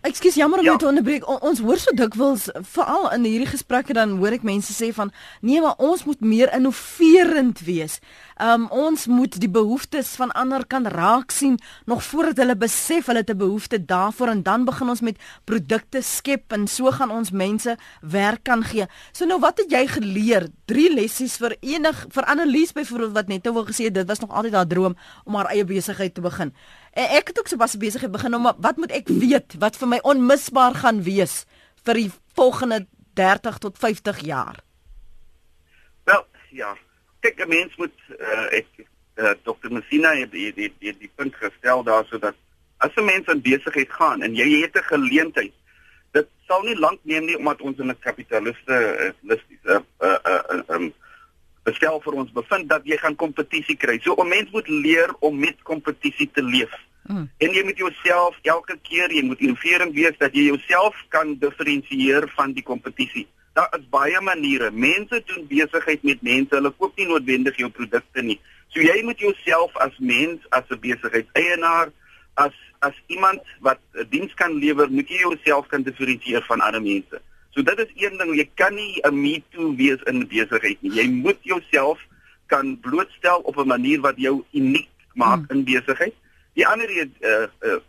Ekskuus, 0.00 0.34
jammer 0.34 0.58
om 0.58 0.64
ja. 0.64 0.76
te 0.76 0.86
onderbreek. 0.86 1.28
O, 1.28 1.38
ons 1.40 1.60
hoor 1.62 1.78
so 1.78 1.94
dikwels 1.96 2.48
veral 2.74 3.08
in 3.16 3.26
hierdie 3.28 3.50
gesprekke 3.50 3.94
dan 3.96 4.16
hoor 4.20 4.36
ek 4.36 4.46
mense 4.46 4.74
sê 4.74 4.90
van 4.96 5.12
nee, 5.40 5.60
maar 5.62 5.78
ons 5.78 6.04
moet 6.08 6.20
meer 6.20 6.52
innoverend 6.56 7.62
wees. 7.66 8.00
Um 8.42 8.66
ons 8.72 9.06
moet 9.06 9.36
die 9.40 9.50
behoeftes 9.50 10.14
van 10.18 10.32
ander 10.38 10.64
kan 10.66 10.86
raak 10.90 11.30
sien 11.30 11.58
nog 11.86 12.02
voordat 12.02 12.40
hulle 12.42 12.56
besef 12.58 13.06
hulle 13.06 13.22
het 13.22 13.30
'n 13.30 13.38
behoefte 13.38 13.78
daarvoor 13.78 14.28
en 14.28 14.42
dan 14.42 14.64
begin 14.64 14.88
ons 14.88 15.00
met 15.00 15.18
produkte 15.44 16.02
skep 16.02 16.52
en 16.52 16.66
so 16.66 16.90
gaan 16.90 17.10
ons 17.10 17.30
mense 17.30 17.76
werk 18.00 18.42
kan 18.42 18.64
gee. 18.64 18.86
So 19.12 19.24
nou 19.24 19.38
wat 19.40 19.58
het 19.58 19.70
jy 19.70 19.86
geleer? 19.86 20.48
Drie 20.64 20.94
lessies 20.94 21.36
vir 21.36 21.56
enig 21.60 22.06
vir 22.08 22.24
Annelies 22.24 22.72
byvoorbeeld 22.72 23.12
wat 23.12 23.28
net 23.28 23.44
nou 23.44 23.54
wou 23.54 23.66
gesê 23.66 23.90
dit 23.92 24.06
was 24.06 24.20
nog 24.20 24.30
altyd 24.30 24.52
haar 24.52 24.66
droom 24.66 24.96
om 25.24 25.34
haar 25.34 25.50
eie 25.50 25.64
besigheid 25.64 26.14
te 26.14 26.20
begin. 26.20 26.52
Ek 26.92 27.28
het 27.28 27.38
ook 27.38 27.48
so 27.48 27.56
pas 27.56 27.76
besigheid 27.76 28.12
begin 28.12 28.34
om 28.34 28.52
wat 28.58 28.76
moet 28.76 28.92
ek 28.92 29.08
weet 29.08 29.56
wat 29.58 29.76
vir 29.76 29.88
my 29.88 29.98
onmisbaar 30.02 30.74
gaan 30.74 31.02
wees 31.02 31.46
vir 31.84 31.94
die 31.94 32.10
volgende 32.36 32.86
30 33.14 33.58
tot 33.58 33.78
50 33.78 34.20
jaar? 34.28 34.60
Wel, 36.04 36.26
ja 36.50 36.76
kyk 37.22 37.44
'n 37.44 37.48
mens 37.48 37.76
moet 37.76 37.98
uh, 38.18 38.46
ek 38.58 38.68
uh, 39.22 39.34
Dr. 39.46 39.70
Messina 39.70 40.14
het 40.18 40.30
die 40.34 40.50
die 40.54 40.70
die, 40.82 40.94
die 40.98 41.10
punt 41.14 41.34
gestel 41.38 41.84
daar 41.86 42.04
sodat 42.10 42.36
as 42.78 42.94
'n 42.96 43.04
mens 43.04 43.26
in 43.30 43.42
besigheid 43.42 43.90
gaan 43.90 44.22
en 44.22 44.34
jy 44.34 44.48
het 44.62 44.76
'n 44.76 44.90
geleentheid 44.90 45.54
dit 46.12 46.28
sal 46.46 46.62
nie 46.62 46.78
lank 46.78 47.00
neem 47.02 47.24
nie 47.24 47.38
omdat 47.38 47.62
ons 47.62 47.78
in 47.78 47.90
'n 47.90 47.98
kapitaliste 47.98 49.14
listiese 49.22 49.84
uh, 50.00 50.18
uh, 50.26 50.42
uh, 50.50 50.62
um, 50.68 50.92
bestel 51.62 52.00
vir 52.04 52.12
ons 52.12 52.32
bevind 52.32 52.68
dat 52.68 52.86
jy 52.88 52.96
gaan 52.96 53.16
kompetisie 53.16 53.76
kry. 53.76 53.98
So 54.02 54.14
'n 54.14 54.28
mens 54.28 54.50
moet 54.50 54.68
leer 54.68 55.14
om 55.20 55.38
met 55.38 55.62
kompetisie 55.62 56.30
te 56.32 56.42
leef. 56.42 56.72
Mm. 57.02 57.30
En 57.38 57.50
jy 57.50 57.62
moet 57.64 57.76
jouself 57.76 58.38
elke 58.42 58.78
keer, 58.82 59.12
jy 59.12 59.22
moet 59.22 59.40
innoverend 59.40 59.94
wees 59.94 60.18
dat 60.18 60.34
jy 60.34 60.42
jouself 60.42 60.94
kan 61.08 61.38
diferensieer 61.38 62.28
van 62.36 62.52
die 62.52 62.62
kompetisie. 62.62 63.26
Daar 63.52 63.68
is 63.78 63.88
baie 63.90 64.20
maniere. 64.20 64.70
Mense 64.70 65.22
doen 65.26 65.46
besigheid 65.46 66.02
met 66.02 66.22
mense. 66.22 66.54
Hulle 66.54 66.70
koop 66.70 66.96
nie 66.96 67.06
noodwendig 67.06 67.56
jou 67.56 67.68
produkte 67.70 68.22
nie. 68.22 68.40
So 68.68 68.80
jy 68.80 69.02
moet 69.04 69.18
jouself 69.18 69.76
as 69.76 69.98
mens, 69.98 70.40
as 70.48 70.64
'n 70.70 70.80
besigheidseienaar, 70.80 71.90
as 72.34 72.54
as 72.82 72.94
iemand 73.06 73.40
wat 73.60 73.78
'n 73.94 74.06
diens 74.10 74.34
kan 74.34 74.52
lewer, 74.52 74.90
moet 74.90 75.08
jy 75.08 75.18
jouself 75.18 75.66
kan 75.66 75.82
diferensieer 75.82 76.42
van 76.42 76.60
ander 76.60 76.82
mense. 76.82 77.20
So 77.52 77.62
dit 77.62 77.78
is 77.78 77.92
een 78.00 78.16
ding, 78.16 78.32
jy 78.36 78.48
kan 78.54 78.74
nie 78.74 79.00
'n 79.04 79.20
me 79.20 79.42
too 79.50 79.76
wees 79.76 80.00
in 80.08 80.26
besigheid 80.28 80.82
nie. 80.82 80.92
Jy 80.92 81.08
moet 81.08 81.38
jouself 81.42 82.00
kan 82.46 82.80
blootstel 82.80 83.40
op 83.40 83.56
'n 83.56 83.66
manier 83.66 84.00
wat 84.00 84.16
jou 84.16 84.44
uniek 84.52 84.88
maak 85.14 85.44
hmm. 85.48 85.58
in 85.58 85.64
besigheid. 85.64 86.14
Die 86.54 86.66
ander 86.66 86.90
is 86.90 87.12
uh 87.20 87.46
uh 87.60 87.80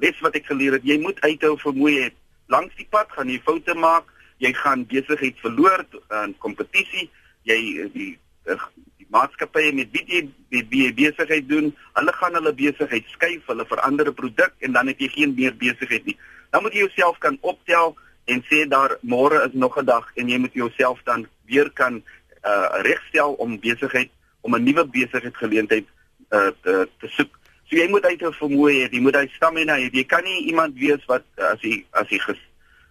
les 0.00 0.20
wat 0.20 0.34
ek 0.34 0.46
geleer 0.46 0.72
het, 0.72 0.84
jy 0.84 0.98
moet 1.00 1.20
uithou 1.20 1.58
vermoei 1.58 2.02
het. 2.02 2.14
Langs 2.46 2.74
die 2.76 2.86
pad 2.90 3.06
gaan 3.10 3.28
jy 3.28 3.40
foute 3.44 3.74
maak 3.74 4.04
jy 4.38 4.52
gaan 4.52 4.86
besigheid 4.86 5.38
verloor 5.42 5.84
in 6.24 6.34
kompetisie, 6.38 7.08
jy 7.42 7.58
die 7.58 7.88
die, 7.92 8.58
die 8.98 9.08
maatskappye 9.10 9.72
met 9.72 9.90
wie 9.92 10.04
jy 10.06 10.20
die, 10.52 10.62
die 10.68 10.92
besigheid 10.94 11.48
doen, 11.48 11.72
hulle 11.98 12.12
gaan 12.12 12.36
hulle 12.38 12.52
besigheid 12.54 13.08
skuif, 13.14 13.46
hulle 13.46 13.66
verander 13.66 14.08
'n 14.08 14.14
produk 14.14 14.54
en 14.58 14.72
dan 14.72 14.86
het 14.86 15.00
jy 15.00 15.08
geen 15.08 15.34
meer 15.34 15.56
besigheid 15.56 16.04
nie. 16.04 16.16
Dan 16.50 16.62
moet 16.62 16.72
jy 16.72 16.86
jouself 16.86 17.18
kan 17.18 17.38
optel 17.40 17.96
en 18.28 18.42
sê 18.48 18.66
daar 18.68 18.96
môre 19.00 19.40
is 19.46 19.52
nog 19.52 19.78
'n 19.78 19.84
dag 19.84 20.06
en 20.14 20.28
jy 20.28 20.38
moet 20.38 20.52
jouself 20.52 21.00
dan 21.04 21.26
weer 21.46 21.70
kan 21.70 22.02
uh 22.44 22.68
regstel 22.82 23.32
om 23.32 23.60
besigheid 23.60 24.10
om 24.40 24.54
'n 24.54 24.62
nuwe 24.62 24.84
besigheidsgeleentheid 24.86 25.86
uh 26.30 26.50
te, 26.62 26.88
te 27.00 27.08
soek. 27.08 27.38
So 27.68 27.76
jy 27.76 27.88
moet 27.88 28.04
uit 28.04 28.22
'n 28.22 28.32
vermoë 28.32 28.72
hê, 28.72 28.92
jy 28.92 29.00
moet 29.00 29.16
uit 29.16 29.30
stamina 29.30 29.76
hê. 29.76 29.88
Jy 29.92 30.04
kan 30.04 30.24
nie 30.24 30.46
iemand 30.46 30.74
wees 30.74 31.04
wat 31.06 31.24
as 31.36 31.60
jy 31.60 31.84
as 31.90 32.08
jy 32.08 32.18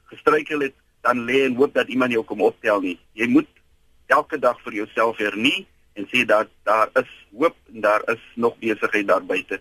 gestruikel 0.09 0.59
het 0.59 0.73
dan 1.01 1.25
lê 1.25 1.45
en 1.45 1.55
hoop 1.55 1.73
dat 1.73 1.87
iemand 1.87 2.11
jou 2.11 2.23
kom 2.23 2.41
optel 2.41 2.81
nie. 2.81 2.99
Jy 3.13 3.27
moet 3.27 3.47
elke 4.07 4.39
dag 4.39 4.61
vir 4.61 4.73
jouself 4.73 5.17
hernie 5.17 5.67
en 5.93 6.07
sê 6.11 6.25
dat 6.25 6.49
daar 6.63 6.89
is 6.93 7.09
hoop 7.37 7.55
en 7.73 7.81
daar 7.81 8.01
is 8.05 8.21
nog 8.35 8.57
besigheid 8.59 9.07
daar 9.07 9.25
buite. 9.25 9.59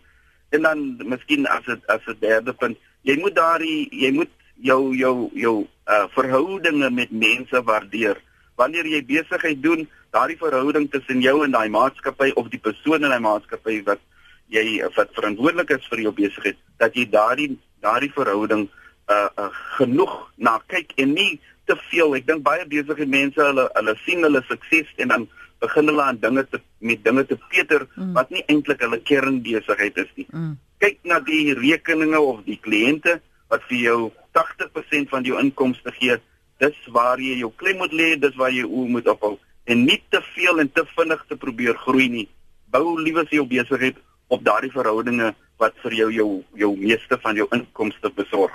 En 0.49 0.63
dan 0.63 0.97
miskien 1.05 1.47
as 1.47 1.65
dit 1.65 1.87
as 1.87 2.07
'n 2.07 2.17
derde 2.21 2.53
punt, 2.53 2.79
jy 3.03 3.19
moet 3.19 3.35
daardie 3.35 3.89
jy 3.91 4.11
moet 4.13 4.31
jou 4.63 4.95
jou 4.97 5.31
jou 5.35 5.57
uh 5.87 6.07
verhoudinge 6.15 6.91
met 6.91 7.11
mense 7.11 7.63
waardeer. 7.63 8.21
Wanneer 8.57 8.87
jy 8.87 9.03
besigheid 9.05 9.63
doen, 9.63 9.87
daardie 10.11 10.39
verhouding 10.41 10.89
tussen 10.91 11.21
jou 11.21 11.43
en 11.45 11.53
daai 11.53 11.69
maatskappy 11.69 12.33
of 12.35 12.49
die 12.49 12.61
persoon 12.63 13.05
in 13.05 13.13
daai 13.13 13.23
maatskappy 13.23 13.83
wat 13.87 14.01
jy 14.49 14.81
wat 14.97 15.13
verantwoordelik 15.15 15.71
is 15.77 15.89
vir 15.91 16.07
jou 16.07 16.13
besigheid, 16.17 16.59
dat 16.79 16.95
jy 16.95 17.07
daardie 17.11 17.51
daardie 17.85 18.13
verhouding 18.15 18.67
uh, 19.11 19.29
uh 19.37 19.51
genoeg 19.77 20.15
na 20.37 20.59
kyk 20.67 20.97
en 20.97 21.15
nie 21.15 21.41
te 21.67 21.77
veel. 21.91 22.17
Ek 22.17 22.27
dink 22.27 22.45
baie 22.47 22.67
besige 22.67 23.07
mense 23.07 23.43
hulle 23.43 23.69
hulle 23.75 23.97
sien 24.05 24.25
hulle 24.27 24.43
sukses 24.49 24.91
en 25.03 25.13
dan 25.15 25.29
begin 25.61 25.89
hulle 25.91 26.03
aan 26.03 26.21
dinge 26.21 26.45
te 26.51 26.61
met 26.79 27.05
dinge 27.05 27.25
te 27.27 27.39
peter 27.49 27.87
mm. 27.95 28.13
wat 28.17 28.31
nie 28.31 28.45
eintlik 28.47 28.83
hulle 28.85 29.01
kernbesigheid 29.01 29.99
is 30.03 30.13
nie. 30.17 30.27
Mm. 30.33 30.55
Kyk 30.83 30.99
na 31.09 31.21
die 31.25 31.55
rekeninge 31.57 32.21
of 32.21 32.43
die 32.49 32.59
kliënte 32.61 33.21
wat 33.53 33.65
vir 33.71 33.79
jou 33.81 34.01
80% 34.37 35.11
van 35.13 35.25
jou 35.27 35.41
inkomste 35.41 35.93
gee. 35.99 36.19
Dis 36.63 36.77
waar 36.93 37.21
jy 37.21 37.41
jou 37.41 37.53
klem 37.57 37.81
moet 37.83 37.93
lê, 37.93 38.15
dis 38.21 38.37
waar 38.37 38.53
jy 38.55 38.65
oë 38.65 38.93
moet 38.97 39.09
ophou 39.13 39.37
en 39.67 39.83
nie 39.83 39.99
te 40.15 40.21
veel 40.35 40.63
en 40.63 40.69
te 40.73 40.85
vinnig 40.95 41.25
te 41.29 41.37
probeer 41.37 41.75
groei 41.83 42.07
nie. 42.09 42.29
Bou 42.71 42.95
liewer 43.01 43.27
jou 43.35 43.47
besigheid 43.51 43.99
op 44.31 44.45
daardie 44.47 44.71
verhoudinge 44.71 45.33
wat 45.61 45.75
vir 45.83 45.97
jou 46.01 46.09
jou 46.15 46.29
jou 46.61 46.71
meeste 46.79 47.19
van 47.23 47.39
jou 47.39 47.49
inkomste 47.55 48.11
besorg. 48.15 48.55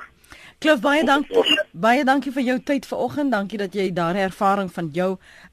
Klif 0.61 0.77
baie 0.77 1.01
dankie. 1.01 1.41
Baie 1.73 2.03
dankie 2.05 2.29
vir 2.35 2.43
jou 2.45 2.55
tyd 2.61 2.85
vanoggend. 2.85 3.31
Dankie 3.33 3.57
dat 3.57 3.73
jy 3.73 3.87
daardie 3.97 4.21
ervaring 4.21 4.67
van 4.69 4.91
jou 4.93 5.07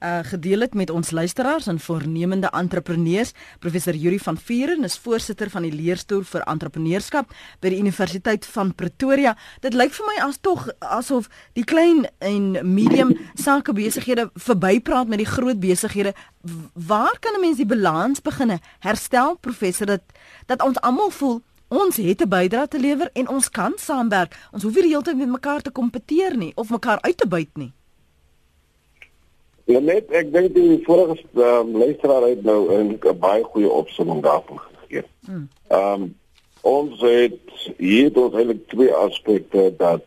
uh 0.05 0.19
gedeel 0.29 0.67
het 0.67 0.75
met 0.77 0.91
ons 0.93 1.11
luisteraars 1.17 1.67
en 1.73 1.81
voornemende 1.81 2.51
entrepreneurs. 2.53 3.33
Professor 3.59 3.97
Yuri 3.97 4.19
van 4.21 4.37
Vuren 4.37 4.85
is 4.85 4.99
voorsitter 5.01 5.49
van 5.51 5.65
die 5.65 5.73
leerstoel 5.73 6.27
vir 6.29 6.45
entrepreneurskap 6.45 7.33
by 7.65 7.73
die 7.73 7.81
Universiteit 7.81 8.45
van 8.53 8.75
Pretoria. 8.75 9.33
Dit 9.65 9.73
lyk 9.73 9.97
vir 9.97 10.11
my 10.11 10.21
as 10.29 10.43
tog 10.45 10.69
asof 10.85 11.33
die 11.57 11.65
klein 11.65 12.05
en 12.21 12.53
medium 12.75 13.17
sake 13.33 13.73
besighede 13.73 14.29
verbypraat 14.37 15.09
met 15.09 15.25
die 15.25 15.31
groot 15.33 15.57
besighede. 15.57 16.13
Waar 16.75 17.17
kan 17.21 17.33
'n 17.33 17.41
mens 17.41 17.57
die 17.57 17.67
balans 17.67 18.21
begin 18.21 18.61
herstel 18.81 19.39
professor 19.41 19.87
dat 19.87 20.03
dat 20.47 20.63
ons 20.63 20.81
almal 20.81 21.11
voel 21.11 21.41
Ons 21.69 21.97
het 21.97 22.23
'n 22.23 22.29
bydrae 22.29 22.69
te 22.69 22.81
lewer 22.81 23.11
en 23.13 23.29
ons 23.29 23.51
kan 23.51 23.73
saamwerk. 23.77 24.49
Ons 24.53 24.63
hoef 24.63 24.75
nie 24.75 24.83
die 24.83 24.91
hele 24.91 25.03
tyd 25.03 25.17
met 25.17 25.29
mekaar 25.29 25.61
te 25.63 25.71
kompeteer 25.71 26.37
nie 26.37 26.53
of 26.55 26.71
mekaar 26.71 27.01
uit 27.01 27.17
te 27.17 27.29
buit 27.29 27.57
nie. 27.57 27.73
Ja 29.65 29.79
net, 29.79 30.11
ek 30.11 30.33
dink 30.33 30.55
die 30.55 30.81
vorige 30.85 31.25
um, 31.35 31.77
luisteraar 31.77 32.23
het 32.23 32.43
nou 32.43 32.73
'n 32.73 33.19
baie 33.19 33.45
goeie 33.45 33.71
opsomming 33.71 34.23
daarvan 34.23 34.59
gegee. 34.59 35.05
Hmm. 35.27 35.49
Ehm 35.69 36.03
um, 36.03 36.17
ons 36.61 37.01
het 37.01 37.75
hier 37.77 38.13
tot 38.13 38.35
eintlik 38.35 38.69
twee 38.69 38.95
aspekte 38.95 39.75
dat 39.77 40.03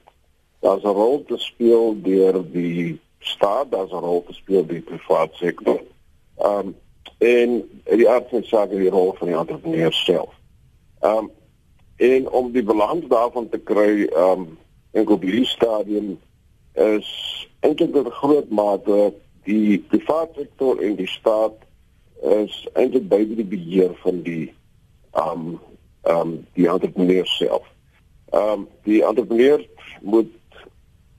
daar's 0.59 0.83
'n 0.83 0.97
rol 0.97 1.23
te 1.27 1.37
speel 1.37 2.01
deur 2.01 2.41
die 2.51 2.99
staat, 3.19 3.71
daar's 3.71 3.91
'n 3.91 4.05
rol 4.05 4.23
te 4.27 4.33
speel 4.33 4.65
deur 4.65 4.81
die 4.81 4.97
private 4.97 5.35
sektor. 5.35 5.81
Ehm 6.37 6.57
um, 6.57 6.75
en 7.17 7.69
die 7.85 8.09
aard 8.09 8.29
van 8.29 8.43
sake 8.43 8.75
die 8.75 8.89
rol 8.89 9.13
van 9.17 9.27
die 9.27 9.37
entrepreneur 9.37 9.93
self. 9.93 10.33
Ehm 10.99 11.17
um, 11.17 11.31
en 12.01 12.29
om 12.29 12.51
die 12.51 12.63
balans 12.63 13.05
daarvan 13.07 13.49
te 13.49 13.59
kry 13.59 14.07
um 14.17 14.57
in 14.91 15.05
die 15.21 15.45
stadium 15.45 16.17
is 16.73 17.09
eintlik 17.59 17.93
'n 17.95 18.09
groot 18.21 18.49
mate 18.49 19.13
die 19.45 19.77
private 19.91 20.33
sektor 20.39 20.81
en 20.81 20.95
die 20.95 21.07
staat 21.07 21.57
is 22.21 22.67
eintlik 22.73 23.07
beide 23.07 23.35
die 23.35 23.51
beheer 23.53 23.93
van 24.03 24.21
die 24.21 24.53
um 25.13 25.59
um 26.03 26.47
die 26.53 26.67
entrepreneur 26.67 27.27
self. 27.27 27.65
Um 28.33 28.67
die 28.83 29.05
entrepreneur 29.05 29.61
moet 30.01 30.33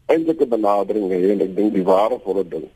eintlik 0.07 0.41
'n 0.41 0.49
benadering 0.49 1.11
hê 1.11 1.31
en 1.31 1.41
ek 1.47 1.57
dink 1.57 1.75
die 1.75 1.87
waardevolle 1.87 2.49
ding 2.49 2.67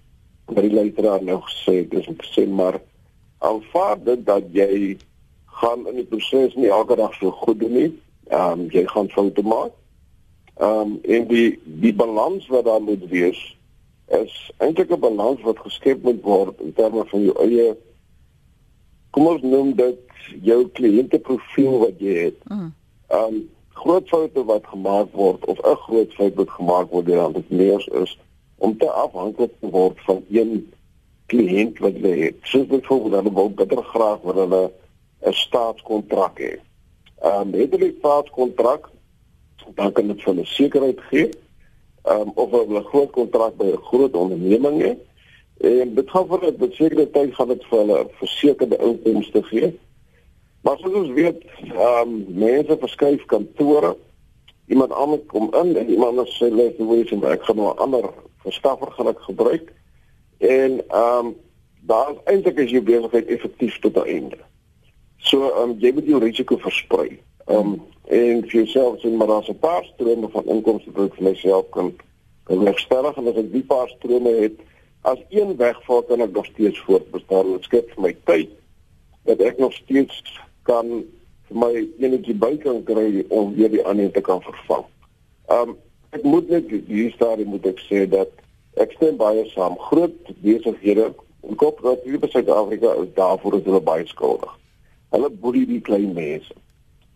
wat 0.47 0.63
die 0.63 0.75
leerders 0.79 1.23
nou 1.23 1.41
gesê 1.43 1.75
het 1.83 1.95
is 1.95 2.07
om 2.07 2.17
te 2.17 2.29
sê 2.31 2.47
maar 2.49 2.81
aanvaar 3.39 3.99
dit 4.05 4.27
dat 4.27 4.45
jy 4.53 4.97
gaan 5.61 5.87
in 5.89 6.01
die 6.01 6.09
proses 6.09 6.55
nie 6.55 6.69
elke 6.69 6.97
dag 6.97 7.15
so 7.15 7.31
goed 7.31 7.61
doen 7.61 7.73
nie. 7.73 7.91
Ehm 8.29 8.61
um, 8.61 8.67
jy 8.75 8.85
gaan 8.93 9.09
foute 9.15 9.43
maak. 9.43 9.73
Ehm 10.57 10.81
um, 10.81 10.99
en 11.03 11.27
die 11.33 11.59
die 11.65 11.95
balans 11.95 12.49
wat 12.53 12.65
daar 12.65 12.83
moet 12.83 13.09
wees 13.09 13.41
is 14.07 14.35
eintlik 14.59 14.91
'n 14.91 15.01
balans 15.01 15.43
wat 15.43 15.59
geskep 15.59 16.03
moet 16.03 16.23
word 16.23 16.61
in 16.61 16.73
terme 16.73 17.05
van 17.07 17.23
jou 17.23 17.35
eie 17.43 17.77
kom 19.11 19.27
ons 19.27 19.43
noem 19.43 19.75
dit 19.75 20.01
jou 20.43 20.69
kliënteprofiel 20.79 21.79
wat 21.79 22.01
jy 22.01 22.17
het. 22.29 22.39
Mm. 22.49 22.73
Ehm 23.09 23.35
um, 23.35 23.45
groot 23.77 24.09
foute 24.09 24.45
wat 24.49 24.67
gemaak 24.67 25.13
word 25.13 25.45
of 25.45 25.59
'n 25.61 25.77
groot 25.87 26.13
fout 26.15 26.35
wat 26.35 26.51
gemaak 26.51 26.91
word 26.91 27.07
deur 27.07 27.25
entrepreneurs 27.25 27.87
is 27.87 28.19
om 28.57 28.79
te 28.79 28.91
afhanklik 28.91 29.53
te 29.61 29.71
word 29.71 30.01
van 30.07 30.25
een 30.31 30.73
kliënt 31.27 31.79
wat 31.79 31.97
jy 32.01 32.15
het. 32.25 32.37
Soos 32.43 32.67
byvoorbeeld 32.67 33.15
hulle 33.15 33.33
wil 33.33 33.51
beter 33.51 33.83
graag 33.83 34.21
wil 34.23 34.35
hulle 34.45 34.63
'n 35.21 35.33
staatskontrak 35.33 36.39
hê. 36.39 36.55
Ehm 37.23 37.55
um, 37.55 37.61
het 37.61 37.71
hulle 37.71 37.89
'n 37.89 37.97
staatskontrak, 37.99 38.91
dan 39.75 39.93
kan 39.93 40.07
dit 40.07 40.23
vir 40.23 40.35
hulle 40.35 40.47
sekerheid 40.47 41.01
gee. 41.01 41.29
Ehm 42.03 42.21
um, 42.21 42.33
of 42.35 42.51
hulle 42.51 42.79
'n 42.79 42.85
groot 42.85 43.11
kontrak 43.11 43.57
by 43.57 43.65
'n 43.65 43.87
groot 43.91 44.15
onderneming 44.15 44.83
het 44.83 44.99
en 45.57 45.95
dit 45.95 46.11
gaan 46.11 46.27
vir 46.27 46.53
'n 46.53 46.73
sekere 46.73 47.11
tyd 47.11 47.35
gaan 47.35 47.49
dit 47.49 47.65
vir 47.65 47.79
hulle 47.79 48.07
versekerde 48.19 48.77
inkomste 48.77 49.43
gee. 49.43 49.79
Maar 50.61 50.79
soos 50.79 50.95
ons 50.95 51.11
weet, 51.11 51.45
ehm 51.61 52.09
um, 52.09 52.25
mense 52.29 52.77
verskuif 52.79 53.25
kantore. 53.25 53.97
Iemand 54.67 54.93
anders 54.93 55.23
kom 55.27 55.55
in 55.55 55.77
en 55.77 55.89
iemand 55.89 56.09
anders 56.09 56.43
sê 56.43 56.51
let 56.51 56.79
weet 56.79 57.09
jy, 57.09 57.23
ek 57.23 57.43
gaan 57.43 57.57
nou 57.57 57.75
'n 57.75 57.79
ander 57.79 58.11
verskaffer 58.43 58.91
gaan 58.91 59.09
ek 59.09 59.21
gebruik. 59.21 59.73
En 60.39 60.89
ehm 60.89 61.27
um, 61.27 61.37
daar 61.81 62.11
is 62.11 62.23
eintlik 62.25 62.59
as 62.59 62.71
jy 62.71 62.83
besigheid 62.83 63.27
effektief 63.27 63.79
tot 63.79 63.97
'n 63.97 64.07
einde. 64.07 64.39
So 65.19 65.51
ehm 65.51 65.71
um, 65.71 65.77
jy 65.81 65.93
moet 65.93 66.07
jou 66.07 66.21
risiko 66.23 66.57
versprei. 66.57 67.19
Ehm 67.47 67.59
um, 67.59 67.83
en 68.07 68.43
vir 68.47 68.63
jouself 68.63 69.01
sien 69.01 69.17
maar 69.17 69.31
as 69.31 69.49
'n 69.49 69.59
paar 69.59 69.85
strome 69.85 70.29
van 70.29 70.45
inkomste 70.45 70.91
wat 70.95 71.15
vir 71.15 71.25
myself 71.25 71.69
kan 71.71 71.93
kan 72.45 72.65
regstellig 72.65 73.17
en 73.17 73.27
as 73.27 73.37
ek 73.37 73.53
die 73.53 73.65
paar 73.67 73.89
strome 73.89 74.31
het 74.31 74.61
as 75.03 75.19
een 75.29 75.57
wegval 75.57 76.03
kan 76.03 76.21
ek 76.21 76.33
nog 76.33 76.47
steeds 76.47 76.79
voortbestaan. 76.79 77.53
Dit 77.53 77.63
skep 77.65 77.91
vir 77.95 78.03
my 78.03 78.17
tyd 78.25 78.51
dat 79.25 79.41
ek 79.41 79.59
nog 79.59 79.73
steeds 79.73 80.23
kan 80.63 81.05
vir 81.49 81.59
my 81.63 81.73
enetjie 81.99 82.35
by 82.35 82.57
kan 82.63 82.83
kry 82.85 83.25
om 83.29 83.55
weer 83.55 83.71
die 83.71 83.85
ander 83.87 84.11
te 84.11 84.21
kan 84.21 84.43
vervang. 84.43 84.85
Um, 85.51 85.77
ek 86.11 86.23
moet 86.23 86.49
net 86.49 86.71
hier 86.87 87.15
en 87.19 87.47
moet 87.47 87.67
ek 87.67 87.83
sê 87.87 88.07
dat 88.11 88.31
ek 88.83 88.93
stem 88.99 89.17
baie 89.17 89.45
saam. 89.55 89.79
Groot 89.79 90.15
besighede 90.43 91.15
in 91.43 92.31
Suid-Afrika 92.31 92.95
is 93.03 93.13
daarvoor 93.15 93.59
is 93.59 93.65
hulle 93.65 93.81
baie 93.81 94.07
skuldig. 94.07 94.53
Hulle 95.15 95.31
boelie 95.31 95.67
die 95.67 95.81
klein 95.81 96.13
mense. 96.15 96.55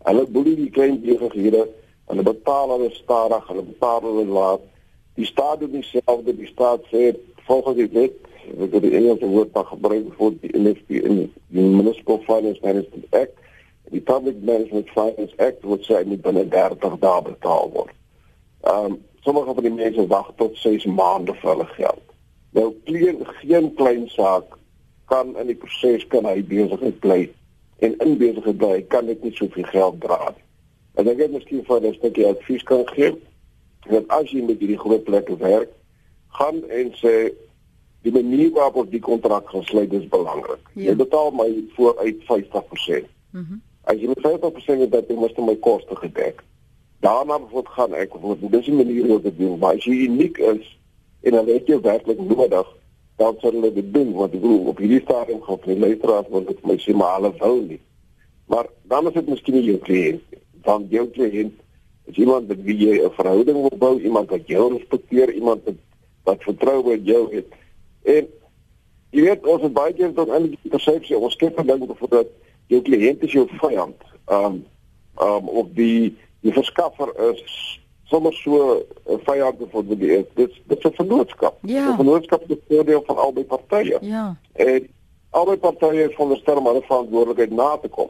Hulle 0.07 0.25
boelie 0.25 0.55
die 0.55 0.69
klein 0.69 1.01
besighede. 1.01 1.67
Hulle 2.09 2.23
betaal 2.23 2.71
hulle 2.75 2.89
stadig, 2.95 3.47
hulle 3.47 3.63
betaal 3.67 4.01
hulle 4.07 4.25
laat. 4.25 4.63
Die 5.19 5.25
staat 5.25 5.59
doen 5.59 5.71
dieselfde. 5.75 6.35
Die 6.35 6.47
staat 6.47 6.87
sê 6.91 7.11
volgens 7.47 7.77
die 7.77 7.89
wet, 7.91 8.17
wat 8.57 8.81
die 8.81 8.93
Engelse 8.95 9.27
woord 9.27 9.53
daar 9.53 9.65
gebruik 9.65 10.13
word, 10.17 10.39
die 10.41 10.53
MFP 10.57 11.03
in 11.03 11.17
die 11.47 11.61
Municipal 11.61 12.19
Finance 12.25 12.59
Management 12.63 13.05
Act, 13.15 13.35
die 13.91 14.01
Public 14.01 14.39
Management 14.41 14.89
Finance 14.95 15.35
Act 15.37 15.63
wat 15.67 15.83
sê 15.87 16.03
nie 16.07 16.19
binne 16.19 16.45
30 16.47 16.99
dae 17.03 17.25
betaal 17.27 17.71
word. 17.75 17.95
Ehm 18.67 18.93
um, 18.93 18.99
sommige 19.21 19.53
van 19.53 19.63
die 19.63 19.73
mense 19.75 20.07
wag 20.09 20.31
tot 20.39 20.55
6 20.57 20.87
maande 20.97 21.35
vir 21.37 21.51
hulle 21.51 21.67
geld. 21.75 22.05
Nou 22.57 22.71
klein 22.87 23.19
geen 23.41 23.67
klein 23.77 24.07
saak 24.09 24.57
kan 25.11 25.35
in 25.37 25.51
die 25.51 25.57
proses 25.59 26.07
kan 26.09 26.25
hy 26.25 26.39
besigheid 26.47 26.97
bly 27.03 27.19
en 27.81 27.97
in 27.97 28.17
besigheid 28.17 28.57
bly, 28.57 28.81
kan 28.93 29.05
dit 29.09 29.23
nie 29.23 29.33
soveel 29.35 29.67
geld 29.73 30.01
dra 30.01 30.19
nie. 30.29 30.43
En 31.01 31.07
ek 31.07 31.23
het 31.23 31.31
miskien 31.33 31.63
vir 31.65 31.81
'n 31.81 31.93
stukkie 31.97 32.27
advies 32.27 32.63
kan 32.63 32.83
gee 32.93 33.15
dat 33.89 34.07
as 34.07 34.29
jy 34.29 34.41
met 34.45 34.59
hierdie 34.59 34.77
groot 34.77 35.03
plekke 35.03 35.37
werk, 35.37 35.71
gaan 36.37 36.69
en 36.69 36.91
sê 37.01 37.33
die 38.01 38.11
manier 38.11 38.51
waarop 38.51 38.91
die 38.91 39.01
kontrak 39.01 39.49
gesluit 39.49 39.93
is 39.93 40.07
belangrik. 40.07 40.61
Ja. 40.73 40.91
Jy 40.91 40.95
betaal 40.95 41.31
my 41.31 41.49
vooruit 41.75 42.23
50%. 42.29 43.07
Mhm. 43.31 43.45
Mm 43.49 43.61
as 43.89 43.97
jy 43.97 44.07
met 44.07 44.19
50% 44.21 44.79
het, 44.79 44.91
dan 44.91 45.17
moet 45.17 45.35
jy 45.35 45.43
my 45.43 45.55
koste 45.55 45.95
gedek. 45.95 46.43
Daarna 47.01 47.39
word 47.49 47.67
gaan 47.67 47.95
ek 47.97 48.13
word 48.13 48.43
dis 48.51 48.67
'n 48.67 48.75
manier 48.75 49.07
hoe 49.07 49.21
dit 49.21 49.37
doen, 49.37 49.57
maar 49.59 49.75
as 49.75 49.83
jy 49.83 50.05
uniek 50.05 50.37
is 50.37 50.77
en 51.21 51.31
dan 51.31 51.47
het 51.47 51.67
jy 51.67 51.81
werklik 51.81 52.19
nodig 52.19 52.67
dan 53.21 53.37
sal 53.41 53.53
hulle 53.57 53.73
dit 53.73 53.93
doen 53.93 54.13
want 54.17 54.35
ek 54.35 54.41
glo 54.41 54.71
op 54.73 54.79
hierdie 54.81 55.01
stadium 55.05 55.41
gaan 55.45 55.63
hulle 55.65 55.85
luisteraars 55.85 56.29
want 56.33 56.47
dit 56.49 56.61
my 56.69 56.77
sê 56.81 56.95
maar 56.97 57.17
hulle 57.19 57.33
wou 57.41 57.57
nie. 57.61 57.81
Maar 58.51 58.69
dan 58.93 59.07
is 59.09 59.17
dit 59.19 59.29
miskien 59.29 59.59
jou 59.63 59.77
kliënt 59.87 60.39
van 60.65 60.87
jou 60.89 61.05
kliënt 61.17 61.57
is 62.11 62.17
iemand 62.17 62.47
met 62.51 62.63
wie 62.65 62.77
jy 62.77 62.97
'n 63.05 63.13
verhouding 63.17 63.57
wil 63.61 63.77
bou, 63.77 63.99
iemand 64.01 64.29
wat 64.29 64.47
jou 64.47 64.73
respekteer, 64.73 65.33
iemand 65.33 65.63
wat, 65.65 65.79
wat 66.23 66.43
vertrou 66.43 66.93
in 66.93 67.03
jou 67.03 67.23
het. 67.35 67.47
En 68.03 68.27
jy 69.11 69.21
weet 69.21 69.45
ons 69.45 69.61
het 69.61 69.73
baie 69.73 69.93
keer 69.93 70.13
tot 70.13 70.33
in 70.37 70.49
die 70.49 70.71
persepsie 70.73 71.17
ons 71.17 71.33
skep 71.33 71.55
dan 71.55 71.67
dink 71.67 72.09
dat 72.09 72.27
jou 72.67 72.81
kliënt 72.81 73.23
is 73.23 73.31
jou 73.31 73.47
vyand. 73.61 74.01
Um 74.27 74.65
um 75.21 75.47
of 75.47 75.67
die 75.75 76.15
die 76.41 76.53
verskaffer 76.53 77.13
is 77.29 77.79
sommer 78.11 78.33
so 78.33 78.83
'n 79.07 79.19
vyand 79.25 79.61
vir 79.71 79.97
die 79.97 80.11
is. 80.19 80.27
Dit 80.35 80.51
dit 80.67 80.77
is 80.77 80.91
'n 80.91 80.95
vennootskap. 80.99 81.57
Ja. 81.61 81.91
'n 81.91 81.97
Vennootskap 81.97 82.41
is 82.47 82.57
voordeel 82.67 83.03
van 83.05 83.17
albei 83.17 83.45
partye. 83.45 83.97
Ja. 84.01 84.35
En 84.53 84.87
albei 85.29 85.57
partye 85.57 86.01
het 86.01 86.13
veronderstel 86.13 86.57
om 86.57 86.65
hulle 86.65 86.81
verantwoordelikheid 86.81 87.51
na 87.51 87.77
te 87.77 87.87
kom. 87.87 88.09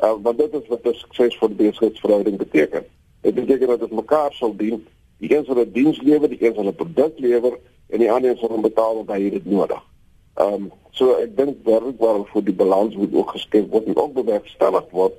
Uh, 0.00 0.12
want 0.22 0.38
dit 0.38 0.52
is 0.52 0.68
wat 0.68 0.86
'n 0.86 0.94
suksesvolle 0.94 1.54
besigheidsverhouding 1.54 2.36
beteken. 2.36 2.84
Dit 3.20 3.34
beteken 3.34 3.66
dat 3.66 3.82
ons 3.82 3.90
mekaar 3.90 4.32
sal 4.32 4.56
dien. 4.56 4.86
Die 5.18 5.36
een 5.36 5.44
sal 5.44 5.56
'n 5.56 5.72
diens 5.72 6.00
lewer, 6.02 6.28
die 6.28 6.44
een 6.46 6.54
sal 6.54 6.66
'n 6.66 6.74
produk 6.74 7.18
lewer 7.18 7.58
en 7.88 7.98
die 7.98 8.12
ander 8.12 8.36
sal 8.36 8.48
hom 8.48 8.62
betaal 8.62 9.04
wat 9.04 9.16
hy 9.16 9.30
dit 9.30 9.44
nodig. 9.44 9.82
Ehm 10.34 10.54
um, 10.54 10.72
so 10.90 11.12
ek 11.14 11.36
dink 11.36 11.56
werklik 11.64 11.98
waar 11.98 12.24
vir 12.32 12.42
die 12.44 12.54
balans 12.54 12.96
moet 12.96 13.14
ook 13.14 13.30
geskep 13.30 13.70
word 13.70 13.86
en 13.86 13.96
ook 13.96 14.12
bewerkstellig 14.12 14.86
word 14.90 15.12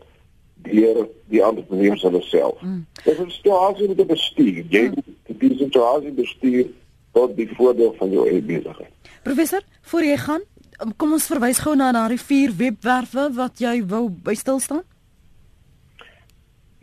deur 0.56 1.08
die 1.26 1.44
entrepreneurs 1.44 2.02
hulle 2.02 2.22
self. 2.22 2.62
Mm. 2.62 2.86
Dit 3.04 3.14
is 3.14 3.20
'n 3.20 3.30
situasie 3.30 3.88
met 3.88 4.00
'n 4.00 4.08
bestuur. 4.08 4.66
Jy 4.70 4.82
mm. 4.82 4.94
moet 5.28 5.40
die 5.40 5.58
situasie 5.58 6.12
bestuur 6.12 6.66
tot 7.12 7.36
die 7.36 7.50
voordeel 7.56 7.94
van 7.98 8.10
jou 8.10 8.28
eie 8.30 8.42
besigheid. 8.42 8.92
Professor, 9.24 9.62
voor 9.82 10.04
jy 10.04 10.18
gaan, 10.18 10.42
um, 10.82 10.96
kom 10.96 11.12
ons 11.12 11.28
verwys 11.28 11.60
gou 11.60 11.76
na 11.76 11.92
daardie 11.92 12.20
vier 12.20 12.52
webwerwe 12.58 13.30
wat 13.34 13.60
jy 13.60 13.86
wou 13.86 14.10
by 14.10 14.34
stil 14.34 14.60
staan. 14.60 14.84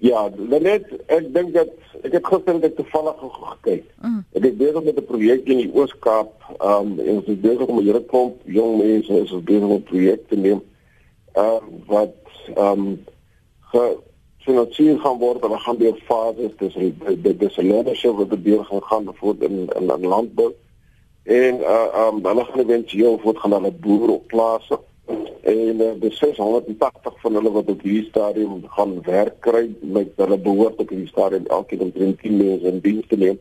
Ja, 0.01 0.31
net 0.49 0.87
ek 1.13 1.27
dink 1.35 1.53
dat 1.53 1.73
ek 2.01 2.15
het 2.17 2.27
gister 2.27 2.57
net 2.57 2.77
toevallig 2.79 3.19
gekyk. 3.21 3.85
Mm. 4.01 4.23
Ek 4.33 4.47
het 4.47 4.57
besig 4.57 4.85
met 4.85 4.97
'n 4.97 5.05
projek 5.05 5.45
in 5.45 5.59
die 5.61 5.71
Oos-Kaap. 5.75 6.33
Um 6.65 6.99
en 6.99 7.17
ons 7.21 7.29
is 7.29 7.41
besig 7.41 7.67
om 7.67 7.79
'n 7.79 7.85
hele 7.85 8.05
klomp 8.05 8.41
jong 8.45 8.79
mense 8.79 9.13
is 9.13 9.45
besig 9.45 9.69
om 9.69 9.77
'n 9.77 9.83
projek 9.83 10.29
te 10.29 10.37
neem. 10.37 10.63
Um 11.37 11.85
wat 11.87 12.17
um 12.57 13.05
gefinansier 13.73 14.99
gaan 14.99 15.19
word 15.19 15.45
en 15.45 15.61
gaan 15.61 15.79
deur 15.79 15.99
fases 16.09 16.57
dis 16.59 16.75
die 16.75 17.37
dis 17.37 17.57
'n 17.57 17.69
leadership 17.69 18.17
wat 18.17 18.45
deur 18.45 18.65
gaan 18.65 18.83
gaan 18.83 19.09
voor 19.15 19.35
in 19.39 19.69
in, 19.79 19.89
in 19.97 20.07
landbou. 20.07 20.53
En 21.23 21.55
uh 21.61 22.09
um 22.09 22.23
dan 22.23 22.45
gaan 22.45 22.61
eventueel 22.61 23.19
voortgaan 23.19 23.51
na 23.51 23.59
'n 23.59 23.81
boer 23.81 24.09
op 24.11 24.27
plase 24.27 24.79
en 25.41 25.81
uh, 25.81 25.93
die 26.01 26.13
680 26.13 27.21
van 27.21 27.35
hulle 27.35 27.51
wat 27.51 27.69
op 27.73 27.83
hierdie 27.83 28.09
stadium 28.09 28.65
gaan 28.77 29.03
werk 29.03 29.41
kry 29.41 29.71
met 29.81 30.13
hulle 30.17 30.39
behoort 30.39 30.77
op 30.83 30.89
hierdie 30.89 31.09
stadium 31.09 31.47
elkeen 31.47 31.81
om 31.81 31.93
10 31.95 32.37
mense 32.37 32.67
in 32.67 32.81
diens 32.81 33.07
te 33.09 33.17
neem. 33.17 33.39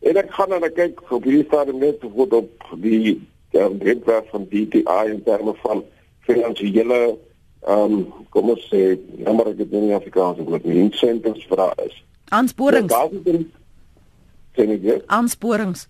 En 0.00 0.16
ek 0.16 0.30
gaan 0.30 0.52
dan 0.54 0.68
kyk 0.72 1.00
op 1.10 1.24
hierdie 1.24 1.46
stadium 1.48 1.78
net 1.82 2.02
hoe 2.02 2.28
op 2.28 2.66
die 2.82 3.16
wetwerk 3.50 4.28
van 4.30 4.46
DTI 4.50 5.12
in 5.14 5.22
terme 5.24 5.54
van 5.62 5.84
finansiële 6.28 7.16
ehm 7.64 7.92
um, 7.92 8.26
kom 8.30 8.50
ons 8.50 8.68
sê 8.70 8.98
jammer 9.24 9.48
ek 9.52 9.58
het 9.58 9.70
nie 9.72 9.94
Afrikaans 9.94 10.38
gehoor 10.38 10.60
nie 10.64 10.78
incentives 10.84 11.46
daar 11.48 11.74
is. 11.86 12.02
Aansporings. 12.28 12.94
Sien 14.56 14.74
jy? 14.82 15.02
Aansporings. 15.06 15.88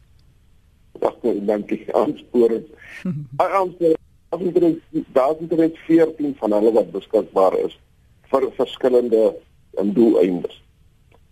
Wag 1.00 1.16
net, 1.22 1.46
dankie. 1.46 1.84
Aansporings. 1.92 2.68
Aansporings 3.36 4.80
daar 5.12 5.34
is 5.40 5.48
dit 5.48 5.76
14 5.86 6.34
van 6.38 6.52
hulle 6.52 6.72
wat 6.72 6.90
beskikbaar 6.90 7.58
is 7.58 7.78
vir 8.30 8.48
verskillende 8.56 9.34
um, 9.78 9.92
doeleindes. 9.92 10.62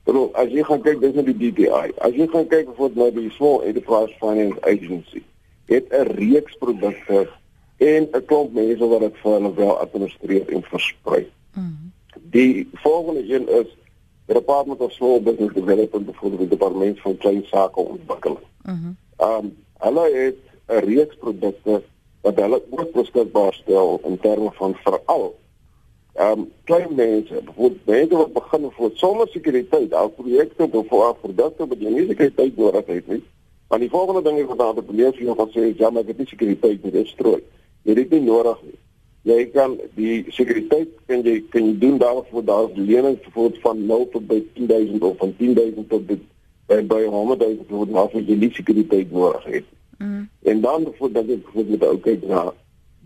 Bedoel, 0.04 0.28
as 0.36 0.52
jy 0.52 0.62
gaan 0.68 0.82
kyk 0.84 1.00
dis 1.00 1.14
net 1.16 1.30
die 1.30 1.50
DTI. 1.50 1.94
As 2.04 2.14
jy 2.16 2.28
gaan 2.32 2.46
kyk 2.48 2.70
vir 2.76 2.98
nou 2.98 3.08
die 3.14 3.30
Small 3.36 3.64
Enterprise 3.64 4.12
Finance 4.20 4.60
Agency, 4.68 5.24
het 5.72 5.88
'n 5.90 6.12
reeks 6.20 6.56
produkte 6.60 7.28
en 7.76 8.08
'n 8.12 8.24
klomp 8.26 8.52
mense 8.52 8.86
wat 8.86 9.00
dit 9.00 9.16
vir 9.22 9.32
hulle 9.32 9.54
wel 9.54 9.78
administreer 9.78 10.48
en 10.48 10.62
versprei. 10.62 11.30
Mm 11.54 11.62
-hmm. 11.62 11.92
Die 12.30 12.68
volgende 12.72 13.34
een 13.34 13.48
is 13.48 13.76
die 14.26 14.34
Department 14.34 14.80
of 14.80 14.92
Small 14.92 15.22
Business 15.22 15.54
Development 15.54 16.16
vir 16.16 16.36
die 16.38 16.48
Departement 16.48 17.00
van 17.00 17.16
Klein 17.16 17.44
Sake 17.44 17.80
Ontwikkeling. 17.80 18.46
Mhm. 18.62 18.74
Mm 18.74 18.96
um 19.18 19.56
hulle 19.78 20.10
het 20.12 20.36
'n 20.66 20.84
reeks 20.84 21.16
produkte 21.16 21.82
wat 22.20 22.36
hulle 22.36 22.62
ook 22.70 22.92
beskikbaar 22.92 23.54
stel 23.54 24.00
in 24.04 24.18
terme 24.18 24.50
van 24.52 24.74
veral 24.74 25.34
um, 26.20 26.52
klein 26.64 26.94
mense, 26.94 27.34
bijvoorbeeld 27.44 27.86
mense 27.86 28.16
wat 28.16 28.32
begin 28.32 28.70
vir 28.70 28.90
sonder 28.94 29.28
sekuriteit, 29.28 29.94
al 29.94 30.08
projekte 30.08 30.68
of 30.72 30.86
vir 30.88 31.14
produkte 31.20 31.66
wat 31.66 31.80
jy 31.80 31.90
nie 31.90 32.06
sekuriteit 32.06 32.56
nodig 32.56 32.86
het 32.86 33.08
nie. 33.08 33.22
Want 33.68 33.82
die 33.82 33.90
volgende 33.90 34.22
ding 34.22 34.38
is 34.38 34.46
wat 34.46 34.58
daar 34.58 34.74
te 34.74 34.94
lees 34.94 35.18
hier 35.18 35.34
wat 35.34 35.50
sê 35.50 35.72
ja, 35.76 35.90
maar 35.90 36.04
dit 36.04 36.18
is 36.18 36.28
sekuriteit 36.28 36.82
nie, 36.82 36.92
dit 36.92 37.04
is 37.04 37.10
strooi. 37.10 37.42
Jy 37.84 37.92
het 37.92 38.00
dit 38.02 38.16
nie 38.16 38.28
nodig 38.28 38.60
nie. 38.64 38.78
Jy 39.24 39.44
kan 39.54 39.78
die 39.96 40.16
sekuriteit 40.36 40.90
kan 41.08 41.24
jy 41.24 41.38
kan 41.52 41.68
jy 41.68 41.78
doen 41.80 41.98
daarvoor 42.00 42.44
daar 42.44 42.68
lenings 42.74 43.20
bijvoorbeeld 43.24 43.60
van 43.64 43.86
0 43.86 44.08
tot 44.12 44.26
by 44.28 44.40
10000 44.56 45.02
of 45.02 45.16
van 45.20 45.34
10000 45.38 45.88
tot 45.88 46.06
by 46.08 46.18
by 46.66 47.02
100000 47.08 47.68
voor 47.68 47.88
maar 47.92 48.08
as 48.08 48.28
jy 48.28 48.36
nie 48.40 48.52
sekuriteit 48.52 49.12
nodig 49.12 49.44
het. 49.44 49.70
Mm. 49.98 50.28
En 50.42 50.60
dan 50.60 50.88
voordat 50.98 51.28
ek 51.28 51.48
voordat 51.52 51.88
ek 51.90 52.02
kyk 52.08 52.26
na 52.28 52.44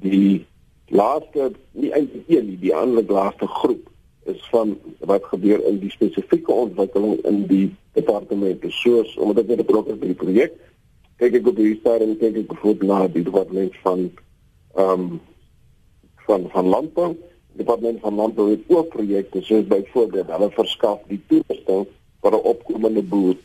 die 0.02 0.46
laaste 0.88 1.52
nie 1.72 1.92
eintlik 1.92 2.30
een 2.30 2.46
nie, 2.52 2.58
die 2.58 2.74
ander 2.74 3.04
laaste 3.06 3.46
groep 3.46 3.90
is 4.30 4.40
van 4.50 4.76
wat 4.98 5.24
gebeur 5.24 5.64
in 5.66 5.78
die 5.82 5.90
spesifieke 5.90 6.52
ontwikkeling 6.52 7.18
in 7.28 7.44
die 7.50 7.66
departement 7.98 8.64
soos 8.80 9.16
omdat 9.16 9.50
ek 9.50 9.62
betrokke 9.64 9.94
is 9.94 10.00
by 10.00 10.12
die 10.12 10.22
projek 10.22 10.56
kyk 11.20 11.40
ek 11.40 11.50
op 11.52 11.60
die 11.60 11.76
stadium 11.80 12.16
kyk 12.20 12.42
ek 12.42 12.50
bijvoorbeeld 12.54 12.90
na 12.90 13.06
die 13.12 13.26
departement 13.26 13.78
van 13.84 14.08
ehm 14.78 14.90
um, 14.90 15.20
van 16.28 16.48
van 16.54 16.66
landbou 16.74 17.10
departement 17.58 18.00
van 18.00 18.14
landbou 18.14 18.50
het 18.50 18.64
ook 18.66 18.88
projekte 18.88 19.42
soos 19.42 19.66
byvoorbeeld 19.66 20.32
hulle 20.34 20.50
verskaf 20.50 20.98
die 21.12 21.20
toerusting 21.28 21.86
vir 22.22 22.32
'n 22.32 22.46
opkomende 22.52 23.02
boer 23.02 23.36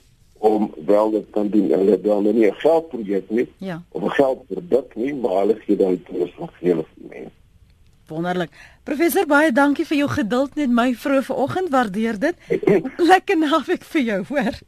om 0.44 0.74
wel 0.86 1.12
dit 1.12 1.28
kan 1.32 1.50
doen. 1.50 1.70
Hulle 1.72 1.92
het 1.92 2.02
wel 2.02 2.22
nie 2.22 2.48
'n 2.48 2.54
geldprojek 2.54 3.30
nie. 3.30 3.48
Ja. 3.58 3.82
Of 3.90 4.04
'n 4.04 4.10
geldproduk 4.10 4.96
nie, 4.96 5.14
maar 5.16 5.38
hulle 5.40 5.56
gee 5.56 5.76
dan 5.76 6.04
toe 6.04 6.28
vir 6.36 6.50
hele 6.60 6.86
mense. 6.96 7.32
Wonderlik. 8.08 8.52
Professor 8.84 9.26
baie 9.26 9.52
dankie 9.52 9.86
vir 9.86 9.98
jou 9.98 10.10
geduld 10.10 10.56
net 10.56 10.70
my 10.70 10.94
vroeë 10.94 11.24
vanoggend. 11.24 11.70
Waardeer 11.70 12.20
dit. 12.20 12.36
Lekker 13.12 13.38
naweek 13.38 13.84
vir 13.84 14.02
jou, 14.02 14.24
hoor. 14.28 14.60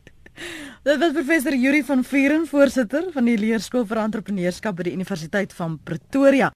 Dit 0.83 0.97
was 0.97 1.11
professor 1.11 1.55
Yuri 1.55 1.83
van 1.83 2.03
Vuren, 2.03 2.47
voorsitter 2.47 3.11
van 3.11 3.25
die 3.25 3.37
leerskool 3.37 3.85
vir 3.85 3.97
entrepreneurskap 3.97 4.75
by 4.75 4.83
die 4.83 4.93
Universiteit 4.93 5.53
van 5.53 5.79
Pretoria. 5.83 6.53